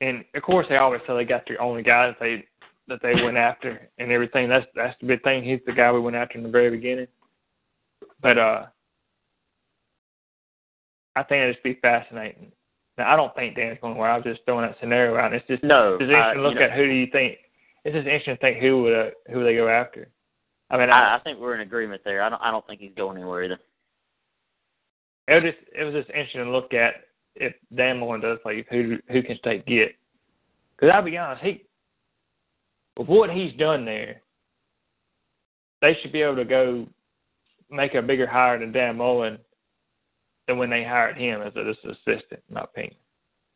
And 0.00 0.24
of 0.34 0.42
course, 0.42 0.66
they 0.68 0.76
always 0.76 1.00
say 1.06 1.14
they 1.14 1.24
got 1.24 1.44
their 1.46 1.60
only 1.60 1.82
guy 1.82 2.06
that 2.06 2.16
they 2.20 2.46
that 2.88 3.00
they 3.02 3.22
went 3.22 3.36
after 3.36 3.88
and 3.98 4.10
everything. 4.10 4.48
That's 4.48 4.66
that's 4.74 4.96
the 5.00 5.06
big 5.06 5.22
thing. 5.22 5.44
He's 5.44 5.60
the 5.66 5.72
guy 5.72 5.92
we 5.92 6.00
went 6.00 6.16
after 6.16 6.38
in 6.38 6.44
the 6.44 6.50
very 6.50 6.70
beginning. 6.70 7.08
But 8.22 8.38
uh, 8.38 8.66
I 11.14 11.22
think 11.22 11.42
it'd 11.42 11.54
just 11.54 11.64
be 11.64 11.78
fascinating. 11.80 12.52
Now, 12.98 13.12
I 13.12 13.16
don't 13.16 13.34
think 13.34 13.56
Dan's 13.56 13.78
going 13.80 13.96
wear. 13.96 14.10
I 14.10 14.16
was 14.16 14.24
just 14.24 14.40
throwing 14.44 14.66
that 14.66 14.76
scenario 14.80 15.16
out. 15.16 15.34
It's 15.34 15.46
just 15.46 15.62
no. 15.62 15.94
It's 15.94 16.02
interesting 16.02 16.30
uh, 16.30 16.34
to 16.34 16.40
look 16.40 16.54
know, 16.54 16.62
at 16.62 16.72
who 16.72 16.86
do 16.86 16.92
you 16.92 17.06
think. 17.12 17.38
It's 17.84 17.94
just 17.94 18.06
interesting 18.06 18.36
to 18.36 18.40
think 18.40 18.58
who 18.58 18.82
would 18.82 18.94
uh, 18.94 19.10
who 19.30 19.38
would 19.38 19.46
they 19.46 19.54
go 19.54 19.68
after. 19.68 20.08
I 20.70 20.78
mean, 20.78 20.90
I, 20.90 21.16
I 21.16 21.20
think 21.22 21.38
we're 21.38 21.54
in 21.54 21.60
agreement 21.60 22.02
there. 22.04 22.22
I 22.22 22.28
don't. 22.28 22.42
I 22.42 22.50
don't 22.50 22.66
think 22.66 22.80
he's 22.80 22.94
going 22.96 23.18
anywhere 23.18 23.44
either. 23.44 23.58
it 25.28 25.34
was 25.34 25.52
just 25.52 25.58
it 25.78 25.84
was 25.84 25.94
just 25.94 26.08
interesting 26.08 26.44
to 26.44 26.50
look 26.50 26.72
at 26.72 26.94
if 27.34 27.54
Dan 27.74 27.98
Mullen 27.98 28.20
does 28.20 28.38
play, 28.42 28.64
who 28.70 28.96
who 29.10 29.22
can 29.22 29.36
State 29.38 29.66
get? 29.66 29.94
Because 30.74 30.92
I'll 30.94 31.02
be 31.02 31.18
honest, 31.18 31.44
he 31.44 31.64
with 32.96 33.08
what 33.08 33.30
he's 33.30 33.52
done 33.54 33.84
there, 33.84 34.22
they 35.82 35.96
should 36.00 36.12
be 36.12 36.22
able 36.22 36.36
to 36.36 36.44
go 36.44 36.86
make 37.70 37.94
a 37.94 38.02
bigger 38.02 38.26
hire 38.26 38.58
than 38.58 38.72
Dan 38.72 38.96
Mullen 38.96 39.38
than 40.46 40.58
when 40.58 40.70
they 40.70 40.84
hired 40.84 41.16
him 41.16 41.42
as 41.42 41.52
an 41.56 41.68
assistant, 41.68 42.42
in 42.48 42.54
my 42.54 42.62
opinion. 42.62 42.96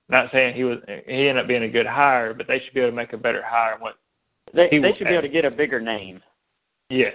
Not 0.08 0.30
saying 0.32 0.56
he 0.56 0.64
was 0.64 0.78
he 0.86 1.28
ended 1.28 1.38
up 1.38 1.46
being 1.46 1.62
a 1.62 1.68
good 1.68 1.86
hire, 1.86 2.34
but 2.34 2.48
they 2.48 2.60
should 2.64 2.74
be 2.74 2.80
able 2.80 2.90
to 2.90 2.96
make 2.96 3.12
a 3.12 3.16
better 3.16 3.42
hire 3.44 3.76
what 3.78 3.94
They 4.52 4.68
He 4.70 4.78
they 4.78 4.92
should 4.98 5.06
be 5.06 5.12
able 5.12 5.22
to 5.22 5.28
get 5.28 5.44
a 5.44 5.50
bigger 5.50 5.80
name 5.80 6.20
yes. 6.88 7.14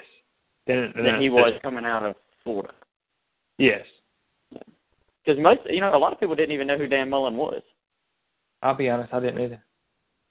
Than, 0.65 0.93
than, 0.95 1.05
than 1.05 1.21
he 1.21 1.29
was 1.29 1.53
coming 1.61 1.85
out 1.85 2.03
of 2.03 2.15
Florida. 2.43 2.73
Yes. 3.57 3.81
Because 4.51 5.41
most, 5.41 5.59
you 5.69 5.81
know, 5.81 5.95
a 5.95 5.97
lot 5.97 6.13
of 6.13 6.19
people 6.19 6.35
didn't 6.35 6.53
even 6.53 6.67
know 6.67 6.77
who 6.77 6.87
Dan 6.87 7.09
Mullen 7.09 7.35
was. 7.35 7.61
I'll 8.61 8.75
be 8.75 8.89
honest, 8.89 9.13
I 9.13 9.19
didn't 9.19 9.41
either. 9.41 9.63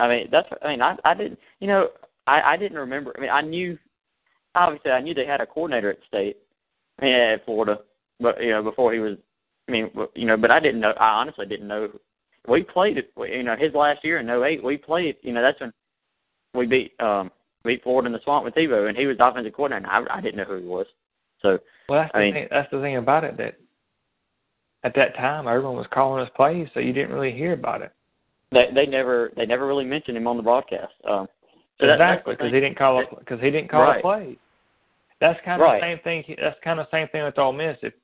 I 0.01 0.09
mean, 0.09 0.29
that's. 0.31 0.49
I 0.63 0.69
mean, 0.69 0.83
I 0.83 0.97
I 1.05 1.15
didn't. 1.15 1.39
You 1.61 1.69
know, 1.69 1.89
I 2.27 2.41
I 2.41 2.57
didn't 2.57 2.79
remember. 2.79 3.15
I 3.17 3.21
mean, 3.21 3.31
I 3.31 3.43
knew. 3.43 3.79
Obviously, 4.57 4.91
I 4.91 5.01
knew 5.01 5.15
they 5.15 5.27
had 5.27 5.41
a 5.41 5.47
coordinator 5.47 5.91
at 5.91 5.99
State. 6.09 6.39
I 6.99 7.05
mean, 7.05 7.15
at 7.15 7.45
Florida, 7.45 7.81
but 8.21 8.43
you 8.43 8.51
know, 8.51 8.63
before 8.63 8.93
he 8.93 8.99
was. 9.01 9.17
I 9.69 9.73
mean, 9.73 9.91
you 10.15 10.27
know, 10.27 10.37
but 10.37 10.51
I 10.51 10.61
didn't 10.61 10.81
know. 10.81 10.93
I 10.99 11.09
honestly 11.21 11.47
didn't 11.47 11.69
know. 11.69 11.89
We 12.47 12.63
played 12.63 12.99
it. 12.99 13.11
You 13.17 13.43
know, 13.43 13.57
his 13.57 13.73
last 13.75 14.05
year 14.05 14.19
in 14.19 14.29
'08, 14.29 14.63
we 14.63 14.77
played. 14.77 15.17
You 15.23 15.33
know, 15.33 15.43
that's 15.43 15.61
when 15.61 15.73
we 16.55 16.67
beat 16.67 16.93
um 17.01 17.31
beat 17.65 17.83
Florida 17.83 18.07
in 18.07 18.13
the 18.13 18.21
swamp 18.25 18.45
with 18.45 18.55
Tebow, 18.55 18.89
and 18.89 18.97
he 18.97 19.07
was 19.07 19.17
the 19.17 19.27
offensive 19.27 19.55
coordinator. 19.55 19.87
And 19.89 20.09
I 20.09 20.19
I 20.19 20.21
didn't 20.21 20.37
know 20.37 20.45
who 20.45 20.57
he 20.59 20.67
was. 20.67 20.87
So 21.41 21.59
Well, 21.89 22.01
that's 22.03 22.13
the 22.13 22.19
I 22.19 22.23
mean- 22.23 22.35
thing. 22.35 22.49
That's 22.51 22.71
the 22.71 22.81
thing 22.81 22.97
about 22.97 23.25
it 23.25 23.37
that 23.39 23.55
at 24.85 24.95
that 24.97 25.15
time 25.17 25.49
everyone 25.49 25.77
was 25.77 25.87
calling 25.93 26.23
us 26.23 26.31
plays, 26.37 26.69
so 26.75 26.81
you 26.81 26.93
didn't 26.93 27.13
really 27.15 27.33
hear 27.33 27.53
about 27.55 27.81
it. 27.81 27.93
they 28.53 28.69
they 28.75 28.85
never 28.87 29.33
they 29.37 29.47
never 29.47 29.67
really 29.67 29.85
mentioned 29.87 30.17
him 30.17 30.27
on 30.27 30.37
the 30.37 30.43
broadcast. 30.43 30.93
Um, 31.09 31.27
so 31.81 31.87
the 31.87 31.95
exactly, 31.95 32.35
because 32.35 32.53
he 32.53 32.61
didn't 32.61 32.77
call 32.79 33.03
because 33.19 33.41
he 33.41 33.51
didn't 33.51 33.69
call 33.71 33.83
Right. 33.83 33.99
a 33.99 34.03
play. 34.03 34.37
That's 35.21 35.41
kind 35.45 35.61
of 35.61 35.65
Right. 35.67 35.81
the 35.81 35.87
same 35.87 35.99
thing. 36.01 36.37
That's 36.41 36.59
kind 36.61 36.79
of 36.79 36.87
the 36.91 36.97
same 36.97 37.09
thing 37.09 37.25
with 37.25 37.39
Ole 37.39 37.53
Miss. 37.53 37.79
If 37.83 37.95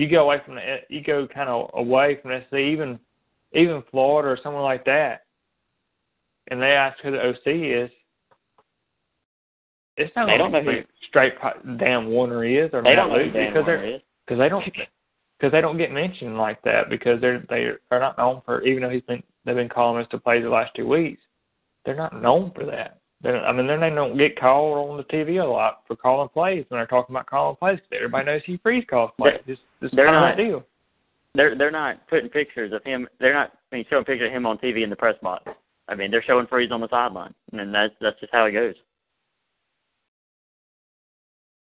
you 0.00 0.08
go 0.08 0.22
away 0.22 0.38
from 0.44 0.54
the, 0.54 0.76
you 0.88 1.02
go 1.02 1.28
kind 1.28 1.48
of 1.48 1.70
away 1.74 2.18
from 2.22 2.32
SC, 2.48 2.54
even 2.54 2.98
even 3.52 3.82
Florida 3.90 4.28
or 4.28 4.38
somewhere 4.42 4.62
like 4.62 4.84
that, 4.84 5.22
and 6.50 6.62
they 6.62 6.72
ask 6.72 6.98
who 7.02 7.10
the 7.10 7.20
OC 7.20 7.46
is, 7.46 7.90
it's 9.96 10.14
not 10.16 10.26
They 10.26 10.38
don't 10.38 10.52
know 10.52 10.62
be 10.62 10.84
straight 11.06 11.34
Dan 11.78 12.10
Werner 12.10 12.44
is 12.44 12.70
or 12.72 12.82
They 12.82 12.94
don't 12.94 13.10
know 13.10 13.18
who 13.18 13.30
because 13.30 13.66
they're 13.66 14.00
because 14.26 14.38
they 14.38 14.48
don't 14.48 14.64
because 15.38 15.52
they 15.52 15.60
don't 15.60 15.76
get 15.76 15.92
mentioned 15.92 16.38
like 16.38 16.62
that 16.62 16.88
because 16.88 17.20
they're 17.20 17.44
they 17.50 17.70
are 17.90 18.00
not 18.00 18.16
known 18.16 18.40
for 18.46 18.62
even 18.62 18.82
though 18.82 18.90
he's 18.90 19.02
been 19.02 19.22
they've 19.44 19.56
been 19.56 19.68
calling 19.68 20.02
us 20.02 20.08
to 20.10 20.18
play 20.18 20.40
the 20.40 20.48
last 20.48 20.70
two 20.74 20.86
weeks 20.86 21.20
they're 21.84 21.96
not 21.96 22.22
known 22.22 22.52
for 22.54 22.64
that 22.64 22.99
they're, 23.22 23.44
I 23.44 23.52
mean 23.52 23.66
then 23.66 23.80
they 23.80 23.90
don't 23.90 24.16
get 24.16 24.38
called 24.40 24.90
on 24.90 24.96
the 24.96 25.04
TV 25.04 25.42
a 25.42 25.46
lot 25.46 25.82
for 25.86 25.96
calling 25.96 26.28
plays 26.30 26.64
when 26.68 26.78
they're 26.78 26.86
talking 26.86 27.14
about 27.14 27.26
calling 27.26 27.56
plays 27.56 27.78
everybody 27.92 28.26
knows 28.26 28.42
he 28.46 28.56
freeze 28.58 28.84
calls 28.88 29.10
plays 29.18 29.34
They're- 29.46 29.54
just 29.56 29.66
just 29.82 29.96
they're 29.96 30.06
kind 30.06 30.16
not- 30.16 30.36
that 30.36 30.42
deal 30.42 30.64
They're 31.34 31.54
they're 31.56 31.70
not 31.70 32.06
putting 32.08 32.28
pictures 32.30 32.72
of 32.72 32.82
him. 32.84 33.08
They're 33.20 33.34
not 33.34 33.52
I 33.72 33.76
mean, 33.76 33.84
showing 33.88 34.04
pictures 34.04 34.28
of 34.28 34.32
him 34.34 34.46
on 34.46 34.58
TV 34.58 34.82
in 34.82 34.90
the 34.90 34.96
press 34.96 35.14
box. 35.22 35.44
I 35.88 35.94
mean, 35.94 36.10
they're 36.10 36.24
showing 36.24 36.46
Freeze 36.48 36.72
on 36.72 36.80
the 36.80 36.88
sideline, 36.88 37.32
and 37.52 37.72
that's 37.74 37.94
that's 38.00 38.18
just 38.20 38.32
how 38.32 38.46
it 38.46 38.52
goes. 38.52 38.74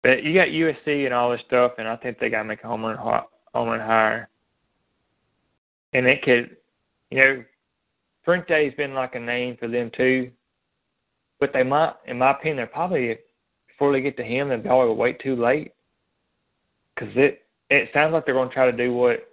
but 0.03 0.23
you 0.23 0.35
got 0.35 0.49
USC 0.49 1.07
and 1.07 1.15
all 1.15 1.31
this 1.31 1.41
stuff 1.47 1.73
and 1.79 1.89
I 1.89 1.97
think 1.97 2.19
they 2.19 2.29
got 2.29 2.39
to 2.43 2.45
make 2.45 2.63
a 2.63 2.67
home 2.69 2.85
run 2.85 2.97
home 2.99 3.69
run 3.69 3.81
hire 3.81 4.29
and 5.95 6.07
it 6.07 6.23
could 6.23 6.57
you 7.11 7.19
know 7.19 7.45
Fuente's 8.27 8.75
been 8.77 8.95
like 8.95 9.15
a 9.15 9.21
name 9.21 9.57
for 9.59 9.69
them 9.69 9.91
too 9.97 10.31
but 11.45 11.53
they 11.53 11.63
might, 11.63 11.93
in 12.07 12.17
my 12.17 12.31
opinion, 12.31 12.57
they're 12.57 12.67
probably 12.67 13.19
before 13.69 13.93
they 13.93 14.01
get 14.01 14.17
to 14.17 14.25
him, 14.25 14.49
they'll 14.49 14.61
probably 14.61 14.95
wait 14.95 15.21
too 15.21 15.37
late 15.37 15.73
because 16.95 17.13
it 17.17 17.43
it 17.69 17.91
sounds 17.93 18.15
like 18.15 18.25
they're 18.25 18.35
going 18.35 18.49
to 18.49 18.55
try 18.55 18.71
to 18.71 18.75
do 18.75 18.95
what 18.95 19.29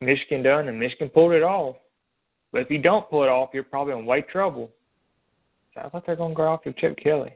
Michigan 0.00 0.44
done, 0.44 0.68
and 0.68 0.78
Michigan 0.78 1.08
pulled 1.08 1.32
it 1.32 1.42
off. 1.42 1.74
But 2.52 2.60
if 2.60 2.70
you 2.70 2.78
don't 2.78 3.10
pull 3.10 3.24
it 3.24 3.28
off, 3.28 3.50
you're 3.52 3.64
probably 3.64 3.94
in 3.94 4.06
way 4.06 4.22
trouble. 4.22 4.70
Sounds 5.74 5.90
like 5.92 6.06
they're 6.06 6.14
going 6.14 6.30
to 6.30 6.36
go 6.36 6.52
after 6.52 6.72
Chip 6.72 6.96
Kelly. 6.96 7.34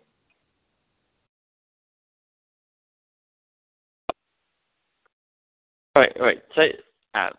Wait, 5.96 6.12
wait. 6.20 6.42
Say, 6.54 6.74
uh, 7.14 7.30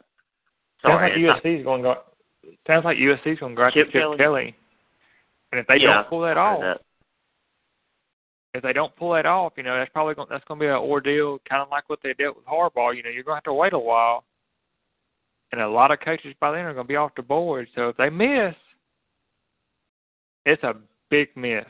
Sounds 0.81 0.99
like 1.01 1.13
it's 1.15 1.25
not- 1.25 1.43
going 1.43 1.81
to 1.81 1.83
go. 1.83 1.95
Sounds 2.67 2.83
like 2.83 2.97
USC's 2.97 3.39
going 3.39 3.53
to 3.53 3.55
go 3.55 3.63
after 3.63 3.85
Chip 3.85 3.93
Chip 3.93 4.01
Kelly? 4.01 4.17
Kelly. 4.17 4.55
And 5.51 5.59
if 5.59 5.67
they 5.67 5.77
yeah, 5.77 5.93
don't 5.93 6.09
pull 6.09 6.21
that 6.21 6.37
off, 6.37 6.61
that. 6.61 6.81
if 8.53 8.63
they 8.63 8.73
don't 8.73 8.95
pull 8.95 9.13
that 9.13 9.25
off, 9.25 9.53
you 9.57 9.63
know 9.63 9.77
that's 9.77 9.91
probably 9.91 10.15
going, 10.15 10.27
that's 10.29 10.43
going 10.45 10.59
to 10.59 10.63
be 10.63 10.69
an 10.69 10.75
ordeal, 10.75 11.39
kind 11.47 11.61
of 11.61 11.69
like 11.69 11.89
what 11.89 11.99
they 12.03 12.13
did 12.13 12.29
with 12.29 12.45
Harbaugh. 12.45 12.95
You 12.95 13.03
know, 13.03 13.09
you're 13.09 13.23
going 13.23 13.33
to 13.33 13.37
have 13.37 13.43
to 13.43 13.53
wait 13.53 13.73
a 13.73 13.79
while, 13.79 14.23
and 15.51 15.61
a 15.61 15.67
lot 15.67 15.91
of 15.91 15.99
coaches 15.99 16.33
by 16.39 16.51
then 16.51 16.65
are 16.65 16.73
going 16.73 16.85
to 16.85 16.91
be 16.91 16.95
off 16.95 17.15
the 17.15 17.21
board. 17.21 17.67
So 17.75 17.89
if 17.89 17.97
they 17.97 18.09
miss, 18.09 18.55
it's 20.45 20.63
a 20.63 20.75
big 21.09 21.29
miss. 21.35 21.65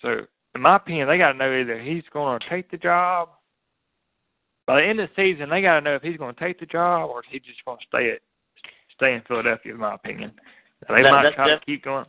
So 0.00 0.26
in 0.54 0.60
my 0.60 0.76
opinion, 0.76 1.08
they 1.08 1.18
got 1.18 1.32
to 1.32 1.38
know 1.38 1.52
either 1.52 1.80
he's 1.80 2.04
going 2.12 2.38
to 2.38 2.48
take 2.48 2.70
the 2.70 2.76
job. 2.76 3.30
By 4.66 4.80
the 4.80 4.86
end 4.86 5.00
of 5.00 5.10
the 5.14 5.22
season, 5.22 5.50
they 5.50 5.60
got 5.60 5.74
to 5.74 5.80
know 5.80 5.94
if 5.96 6.02
he's 6.02 6.16
going 6.16 6.34
to 6.34 6.40
take 6.40 6.58
the 6.58 6.66
job 6.66 7.10
or 7.10 7.20
if 7.20 7.26
he's 7.30 7.42
just 7.42 7.64
going 7.64 7.78
to 7.78 7.86
stay 7.86 8.12
at 8.12 8.20
stay 8.94 9.14
in 9.14 9.22
Philadelphia. 9.26 9.74
In 9.74 9.80
my 9.80 9.94
opinion, 9.94 10.32
they 10.88 11.02
That- 11.02 11.10
might 11.10 11.34
try 11.34 11.48
to 11.48 11.60
keep 11.66 11.84
going. 11.84 12.06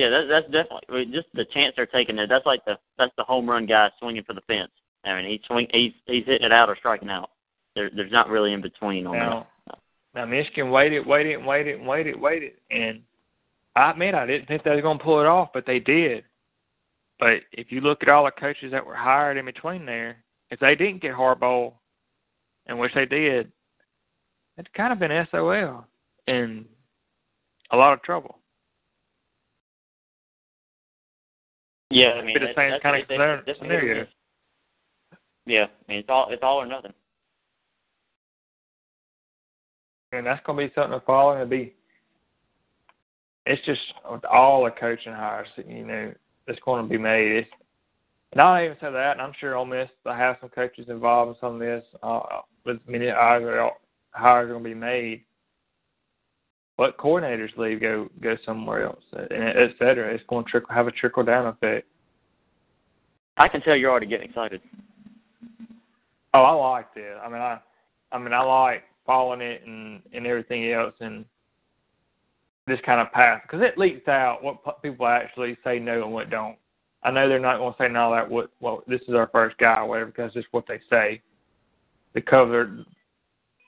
Yeah, 0.00 0.08
that, 0.08 0.28
that's 0.30 0.46
definitely 0.46 0.80
I 0.88 0.92
mean, 0.92 1.12
just 1.12 1.28
the 1.34 1.44
chance 1.52 1.74
they're 1.76 1.84
taking 1.84 2.16
there. 2.16 2.26
That's 2.26 2.46
like 2.46 2.64
the 2.64 2.78
that's 2.96 3.12
the 3.18 3.24
home 3.24 3.48
run 3.48 3.66
guy 3.66 3.90
swinging 3.98 4.24
for 4.24 4.32
the 4.32 4.40
fence. 4.42 4.70
I 5.04 5.14
mean, 5.14 5.30
he's 5.30 5.40
swing 5.46 5.66
he's 5.72 5.92
he's 6.06 6.24
hitting 6.24 6.46
it 6.46 6.52
out 6.52 6.70
or 6.70 6.76
striking 6.76 7.10
out. 7.10 7.30
There, 7.74 7.90
there's 7.94 8.10
not 8.10 8.30
really 8.30 8.54
in 8.54 8.62
between 8.62 9.06
on 9.06 9.16
Now, 9.16 9.46
that. 9.66 9.78
now 10.14 10.24
Michigan 10.24 10.70
waited, 10.70 11.06
waited, 11.06 11.44
waited, 11.44 11.84
waited, 11.84 12.18
waited, 12.18 12.52
and 12.70 13.02
I 13.76 13.90
admit 13.90 14.14
I 14.14 14.26
didn't 14.26 14.48
think 14.48 14.64
they 14.64 14.70
were 14.70 14.80
going 14.80 14.98
to 14.98 15.04
pull 15.04 15.20
it 15.20 15.26
off, 15.26 15.50
but 15.52 15.66
they 15.66 15.78
did. 15.78 16.24
But 17.18 17.42
if 17.52 17.70
you 17.70 17.82
look 17.82 18.02
at 18.02 18.08
all 18.08 18.24
the 18.24 18.30
coaches 18.30 18.72
that 18.72 18.84
were 18.84 18.96
hired 18.96 19.36
in 19.36 19.44
between 19.44 19.84
there, 19.84 20.16
if 20.50 20.58
they 20.58 20.74
didn't 20.74 21.02
get 21.02 21.14
Harbaugh, 21.14 21.72
and 22.66 22.78
which 22.78 22.94
they 22.94 23.04
did, 23.04 23.52
it's 24.56 24.68
kind 24.74 24.92
of 24.92 24.98
been 24.98 25.26
SOL 25.30 25.84
and 26.26 26.64
a 27.70 27.76
lot 27.76 27.92
of 27.92 28.02
trouble. 28.02 28.39
Yeah, 31.90 32.10
I 32.12 32.22
mean, 32.22 32.34
Bit 32.34 32.42
of 32.42 32.48
that's- 32.56 32.82
kind 32.82 32.96
of 32.96 33.06
scenario- 33.08 33.42
scenario. 33.58 34.06
Yeah, 35.46 35.64
I 35.66 35.90
mean, 35.90 35.98
it's 35.98 36.08
all 36.08 36.28
it's 36.30 36.42
all 36.42 36.58
or 36.60 36.66
nothing. 36.66 36.92
and 40.12 40.26
that's 40.26 40.44
going 40.44 40.58
to 40.58 40.66
be 40.68 40.74
something 40.74 40.98
to 40.98 41.06
follow. 41.06 41.34
It'll 41.36 41.46
be, 41.46 41.72
it's 43.46 43.64
just 43.64 43.80
with 44.10 44.24
all 44.24 44.64
the 44.64 44.72
coaching 44.72 45.12
hires, 45.12 45.46
you 45.56 45.84
know, 45.86 46.12
that's 46.48 46.58
going 46.64 46.82
to 46.82 46.88
be 46.88 46.98
made. 46.98 47.30
It's, 47.36 47.50
and 48.32 48.40
I'll 48.40 48.60
even 48.64 48.76
say 48.80 48.90
that, 48.90 49.12
and 49.12 49.20
I'm 49.22 49.32
sure 49.38 49.54
Ole 49.56 49.66
Miss 49.66 49.88
will 50.04 50.12
have 50.14 50.36
some 50.40 50.50
coaches 50.50 50.86
involved 50.88 51.30
in 51.30 51.36
some 51.40 51.54
of 51.54 51.60
this. 51.60 51.84
Uh, 52.02 52.20
with 52.64 52.78
many 52.88 53.08
hires 53.08 53.44
are 53.44 53.72
hires 54.12 54.46
are 54.46 54.52
going 54.52 54.64
to 54.64 54.68
be 54.70 54.74
made, 54.74 55.22
what 56.80 56.96
coordinators 56.96 57.54
leave 57.58 57.78
go 57.78 58.08
go 58.22 58.38
somewhere 58.46 58.84
else, 58.84 59.02
and 59.12 59.44
et 59.44 59.72
cetera. 59.78 60.14
It's 60.14 60.24
going 60.30 60.46
to 60.46 60.50
trickle 60.50 60.74
have 60.74 60.86
a 60.86 60.90
trickle 60.90 61.22
down 61.22 61.46
effect. 61.46 61.86
I 63.36 63.48
can 63.48 63.60
tell 63.60 63.76
you're 63.76 63.90
already 63.90 64.06
getting 64.06 64.30
excited. 64.30 64.62
Oh, 66.32 66.40
I 66.40 66.52
liked 66.52 66.96
it. 66.96 67.18
I 67.22 67.28
mean, 67.28 67.42
I, 67.42 67.58
I 68.10 68.18
mean, 68.18 68.32
I 68.32 68.40
like 68.40 68.84
following 69.04 69.42
it 69.42 69.60
and 69.66 70.00
and 70.14 70.26
everything 70.26 70.72
else, 70.72 70.94
and 71.00 71.26
this 72.66 72.80
kind 72.86 72.98
of 72.98 73.12
path 73.12 73.42
because 73.42 73.60
it 73.60 73.76
leaks 73.76 74.08
out 74.08 74.42
what 74.42 74.80
people 74.80 75.06
actually 75.06 75.58
say 75.62 75.78
no 75.78 76.02
and 76.04 76.14
what 76.14 76.30
don't. 76.30 76.56
I 77.02 77.10
know 77.10 77.28
they're 77.28 77.38
not 77.38 77.58
going 77.58 77.74
to 77.74 77.78
say 77.78 77.88
no 77.92 78.10
that 78.14 78.30
what 78.30 78.52
well 78.60 78.84
this 78.86 79.02
is 79.06 79.14
our 79.14 79.28
first 79.32 79.58
guy 79.58 79.80
or 79.80 79.86
whatever 79.86 80.06
because 80.06 80.32
it's 80.34 80.48
what 80.50 80.64
they 80.66 80.80
say. 80.88 81.20
Because 82.14 82.48
they're, 82.50 82.74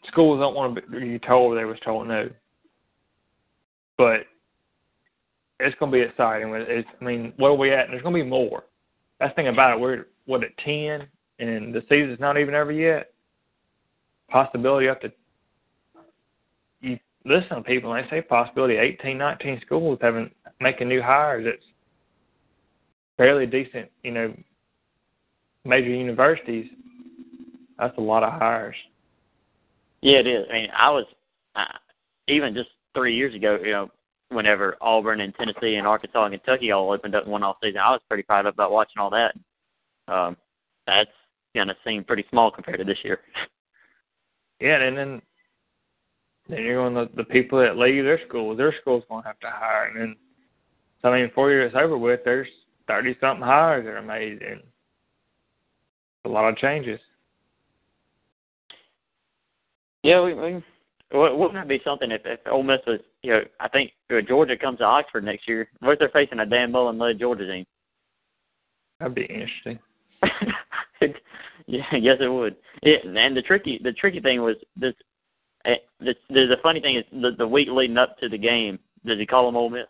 schools 0.08 0.40
don't 0.40 0.54
want 0.54 0.76
to 0.76 0.98
be 0.98 1.18
told 1.18 1.58
they 1.58 1.66
was 1.66 1.78
told 1.84 2.08
no. 2.08 2.30
But 3.98 4.26
it's 5.60 5.78
going 5.78 5.92
to 5.92 5.98
be 5.98 6.02
exciting. 6.02 6.52
It's, 6.54 6.88
I 7.00 7.04
mean, 7.04 7.32
where 7.36 7.52
are 7.52 7.56
we 7.56 7.72
at? 7.72 7.84
And 7.84 7.92
there's 7.92 8.02
going 8.02 8.16
to 8.16 8.24
be 8.24 8.28
more. 8.28 8.64
That's 9.20 9.32
the 9.32 9.36
thing 9.36 9.48
about 9.48 9.72
it. 9.72 9.80
We're 9.80 10.06
what 10.26 10.44
at 10.44 10.56
ten, 10.58 11.06
and 11.38 11.74
the 11.74 11.82
season's 11.88 12.20
not 12.20 12.38
even 12.38 12.54
over 12.54 12.72
yet. 12.72 13.12
Possibility 14.28 14.88
up 14.88 15.00
to 15.02 15.12
you 16.80 16.98
listen 17.24 17.56
to 17.56 17.62
people 17.62 17.92
and 17.92 18.04
they 18.04 18.10
say 18.10 18.22
possibility 18.22 18.76
18, 18.76 19.16
19 19.16 19.60
schools 19.64 19.98
having 20.00 20.30
making 20.60 20.88
new 20.88 21.02
hires. 21.02 21.44
It's 21.46 21.64
fairly 23.16 23.46
decent, 23.46 23.90
you 24.02 24.10
know, 24.10 24.34
major 25.64 25.90
universities. 25.90 26.66
That's 27.78 27.96
a 27.98 28.00
lot 28.00 28.22
of 28.22 28.32
hires. 28.32 28.76
Yeah, 30.00 30.18
it 30.18 30.26
is. 30.26 30.46
I 30.50 30.52
mean, 30.52 30.68
I 30.76 30.90
was 30.90 31.04
uh, 31.54 31.64
even 32.28 32.54
just 32.54 32.70
three 32.94 33.16
years 33.16 33.34
ago. 33.34 33.58
You 33.62 33.72
know, 33.72 33.90
whenever 34.30 34.76
Auburn 34.80 35.20
and 35.20 35.34
Tennessee 35.34 35.74
and 35.74 35.86
Arkansas 35.86 36.24
and 36.24 36.34
Kentucky 36.34 36.70
all 36.70 36.92
opened 36.92 37.14
up 37.14 37.24
in 37.24 37.30
one 37.30 37.42
off 37.42 37.56
season, 37.62 37.80
I 37.80 37.90
was 37.90 38.00
pretty 38.08 38.24
fired 38.26 38.46
up 38.46 38.54
about 38.54 38.72
watching 38.72 38.98
all 38.98 39.10
that. 39.10 39.34
Um, 40.08 40.36
that's 40.86 41.10
gonna 41.54 41.76
seem 41.84 42.04
pretty 42.04 42.24
small 42.30 42.50
compared 42.50 42.78
to 42.78 42.84
this 42.84 42.98
year. 43.04 43.20
Yeah, 44.60 44.80
and 44.80 44.96
then 44.96 45.20
then 46.48 46.62
you're 46.62 46.88
going 46.88 46.94
to 46.94 47.12
the 47.16 47.24
people 47.24 47.58
that 47.58 47.76
leave 47.76 48.04
their 48.04 48.20
school, 48.28 48.54
their 48.54 48.72
school's 48.80 49.02
going 49.08 49.22
to 49.22 49.28
have 49.28 49.40
to 49.40 49.50
hire, 49.50 49.86
and 49.86 50.00
then 50.00 50.16
so 51.00 51.08
I 51.08 51.20
mean, 51.20 51.32
four 51.34 51.50
years 51.50 51.72
over 51.74 51.98
with, 51.98 52.20
there's 52.24 52.46
thirty 52.86 53.16
something 53.20 53.44
hires 53.44 53.84
that 53.84 53.94
are 53.94 54.02
made, 54.02 54.40
and 54.42 54.62
a 56.24 56.28
lot 56.28 56.48
of 56.48 56.56
changes. 56.58 57.00
Yeah, 60.04 60.22
we, 60.22 60.34
we 60.34 60.64
wouldn't 61.12 61.54
that 61.54 61.68
be 61.68 61.80
something 61.84 62.10
if, 62.10 62.22
if 62.24 62.40
Ole 62.50 62.62
Miss 62.62 62.80
was, 62.86 63.00
you 63.22 63.32
know, 63.32 63.40
I 63.60 63.68
think 63.68 63.92
Georgia 64.26 64.56
comes 64.56 64.78
to 64.78 64.84
Oxford 64.84 65.24
next 65.24 65.46
year. 65.46 65.68
What 65.80 65.92
if 65.92 65.98
they're 65.98 66.08
facing 66.08 66.40
a 66.40 66.46
Dan 66.46 66.72
Mullen 66.72 66.98
led 66.98 67.18
Georgia 67.18 67.46
team? 67.46 67.66
That'd 68.98 69.14
be 69.14 69.22
interesting. 69.22 69.78
yeah, 71.66 71.84
yes, 71.92 72.16
it 72.20 72.28
would. 72.28 72.56
It, 72.82 73.04
and 73.04 73.36
the 73.36 73.42
tricky, 73.42 73.80
the 73.82 73.92
tricky 73.92 74.20
thing 74.20 74.42
was 74.42 74.56
this 74.76 74.94
Eh, 75.64 75.74
the, 76.00 76.14
the, 76.28 76.46
the 76.46 76.56
funny 76.62 76.80
thing 76.80 76.96
is 76.96 77.04
the, 77.12 77.30
the 77.38 77.46
week 77.46 77.68
leading 77.70 77.96
up 77.96 78.18
to 78.18 78.28
the 78.28 78.38
game, 78.38 78.78
does 79.06 79.18
he 79.18 79.26
call 79.26 79.48
him 79.48 79.56
Ole 79.56 79.70
Miss? 79.70 79.86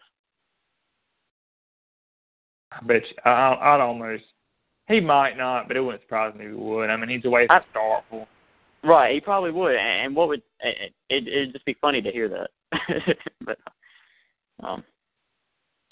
I 2.73 2.85
bet 2.85 3.03
you, 3.03 3.17
I, 3.25 3.75
I'd 3.75 3.81
almost. 3.81 4.25
He 4.89 5.01
might 5.01 5.37
not, 5.37 5.69
but 5.69 5.77
it 5.77 5.81
wouldn't 5.81 6.03
surprise 6.03 6.35
me 6.35 6.47
if 6.47 6.51
he 6.51 6.57
would. 6.57 6.91
I 6.91 6.97
mean, 6.97 7.09
he's 7.09 7.25
a 7.25 7.29
away 7.29 7.47
from 7.47 7.63
Starkville. 7.75 8.27
Right, 8.85 9.15
he 9.15 9.21
probably 9.21 9.53
would. 9.53 9.77
And 9.77 10.15
what 10.15 10.29
would 10.29 10.43
it, 10.61 10.93
it? 11.09 11.29
It'd 11.29 11.53
just 11.53 11.65
be 11.65 11.77
funny 11.81 12.03
to 12.03 12.11
hear 12.11 12.29
that. 12.29 12.51
but 13.45 13.59
um, 14.63 14.83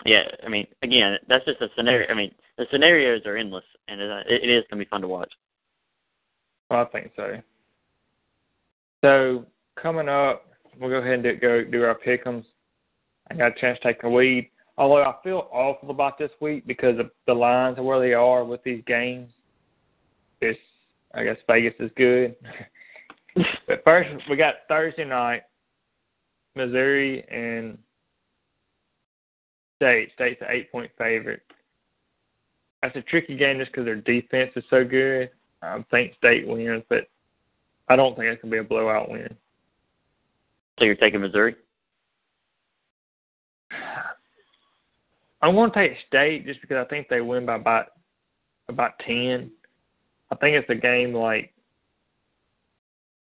yeah, 0.05 0.23
I 0.45 0.49
mean, 0.49 0.67
again, 0.83 1.17
that's 1.29 1.45
just 1.45 1.61
a 1.61 1.69
scenario. 1.77 2.09
I 2.09 2.15
mean, 2.15 2.33
the 2.59 2.67
scenarios 2.71 3.23
are 3.27 3.37
endless, 3.37 3.65
and 3.89 4.01
it, 4.01 4.27
it 4.29 4.51
is 4.51 4.65
gonna 4.71 4.83
be 4.83 4.89
fun 4.89 5.03
to 5.03 5.09
watch. 5.09 5.33
Well, 6.69 6.81
I 6.81 6.85
think 6.87 7.13
so. 7.17 7.37
So 9.03 9.47
coming 9.81 10.09
up, 10.09 10.47
we'll 10.79 10.91
go 10.91 10.97
ahead 10.97 11.15
and 11.15 11.23
do, 11.23 11.37
go 11.37 11.65
do 11.65 11.85
our 11.85 11.99
pickums. 11.99 12.45
I 13.31 13.35
got 13.35 13.57
a 13.57 13.61
chance 13.61 13.79
to 13.83 13.93
take 13.93 14.03
a 14.03 14.09
lead. 14.09 14.51
Although 14.77 15.03
I 15.03 15.15
feel 15.23 15.49
awful 15.53 15.91
about 15.91 16.19
this 16.19 16.31
week 16.41 16.67
because 16.67 16.99
of 16.99 17.11
the 17.27 17.35
lines 17.35 17.77
and 17.77 17.87
where 17.87 18.01
they 18.01 18.15
are 18.15 18.45
with 18.45 18.63
these 18.65 18.83
games. 18.87 19.31
It's 20.41 20.59
I 21.15 21.25
guess 21.25 21.37
Vegas 21.47 21.75
is 21.81 21.91
good. 21.97 22.35
first 23.91 24.09
we 24.31 24.37
got 24.37 24.55
Thursday 24.69 25.05
night, 25.05 25.43
Missouri 26.55 27.25
and 27.29 27.77
State. 29.77 30.11
State's 30.15 30.41
an 30.43 30.49
eight 30.51 30.71
point 30.71 30.91
favorite. 30.97 31.43
That's 32.83 32.97
a 32.97 33.03
tricky 33.03 33.37
game 33.37 33.59
just 33.59 33.73
because 33.73 33.85
their 33.85 33.97
defense 33.97 34.53
is 34.55 34.65
so 34.71 34.85
good. 34.85 35.31
I 35.63 35.85
think 35.91 36.15
State 36.17 36.47
wins, 36.47 36.85
but 36.89 37.09
I 37.89 37.97
don't 37.97 38.17
think 38.17 38.27
it's 38.27 38.41
gonna 38.41 38.53
be 38.53 38.59
a 38.59 38.65
blowout 38.65 39.11
win. 39.11 39.35
So 40.79 40.85
you're 40.85 40.95
taking 40.95 41.21
Missouri? 41.21 41.57
I'm 45.43 45.55
going 45.55 45.71
to 45.71 45.77
take 45.77 45.97
State 46.07 46.47
just 46.47 46.61
because 46.61 46.77
I 46.77 46.89
think 46.89 47.09
they 47.09 47.23
win 47.23 47.47
by 47.47 47.57
about 47.57 47.87
about 48.69 48.99
ten. 49.01 49.51
I 50.31 50.37
think 50.37 50.55
it's 50.55 50.71
a 50.71 50.75
game 50.75 51.15
like 51.15 51.53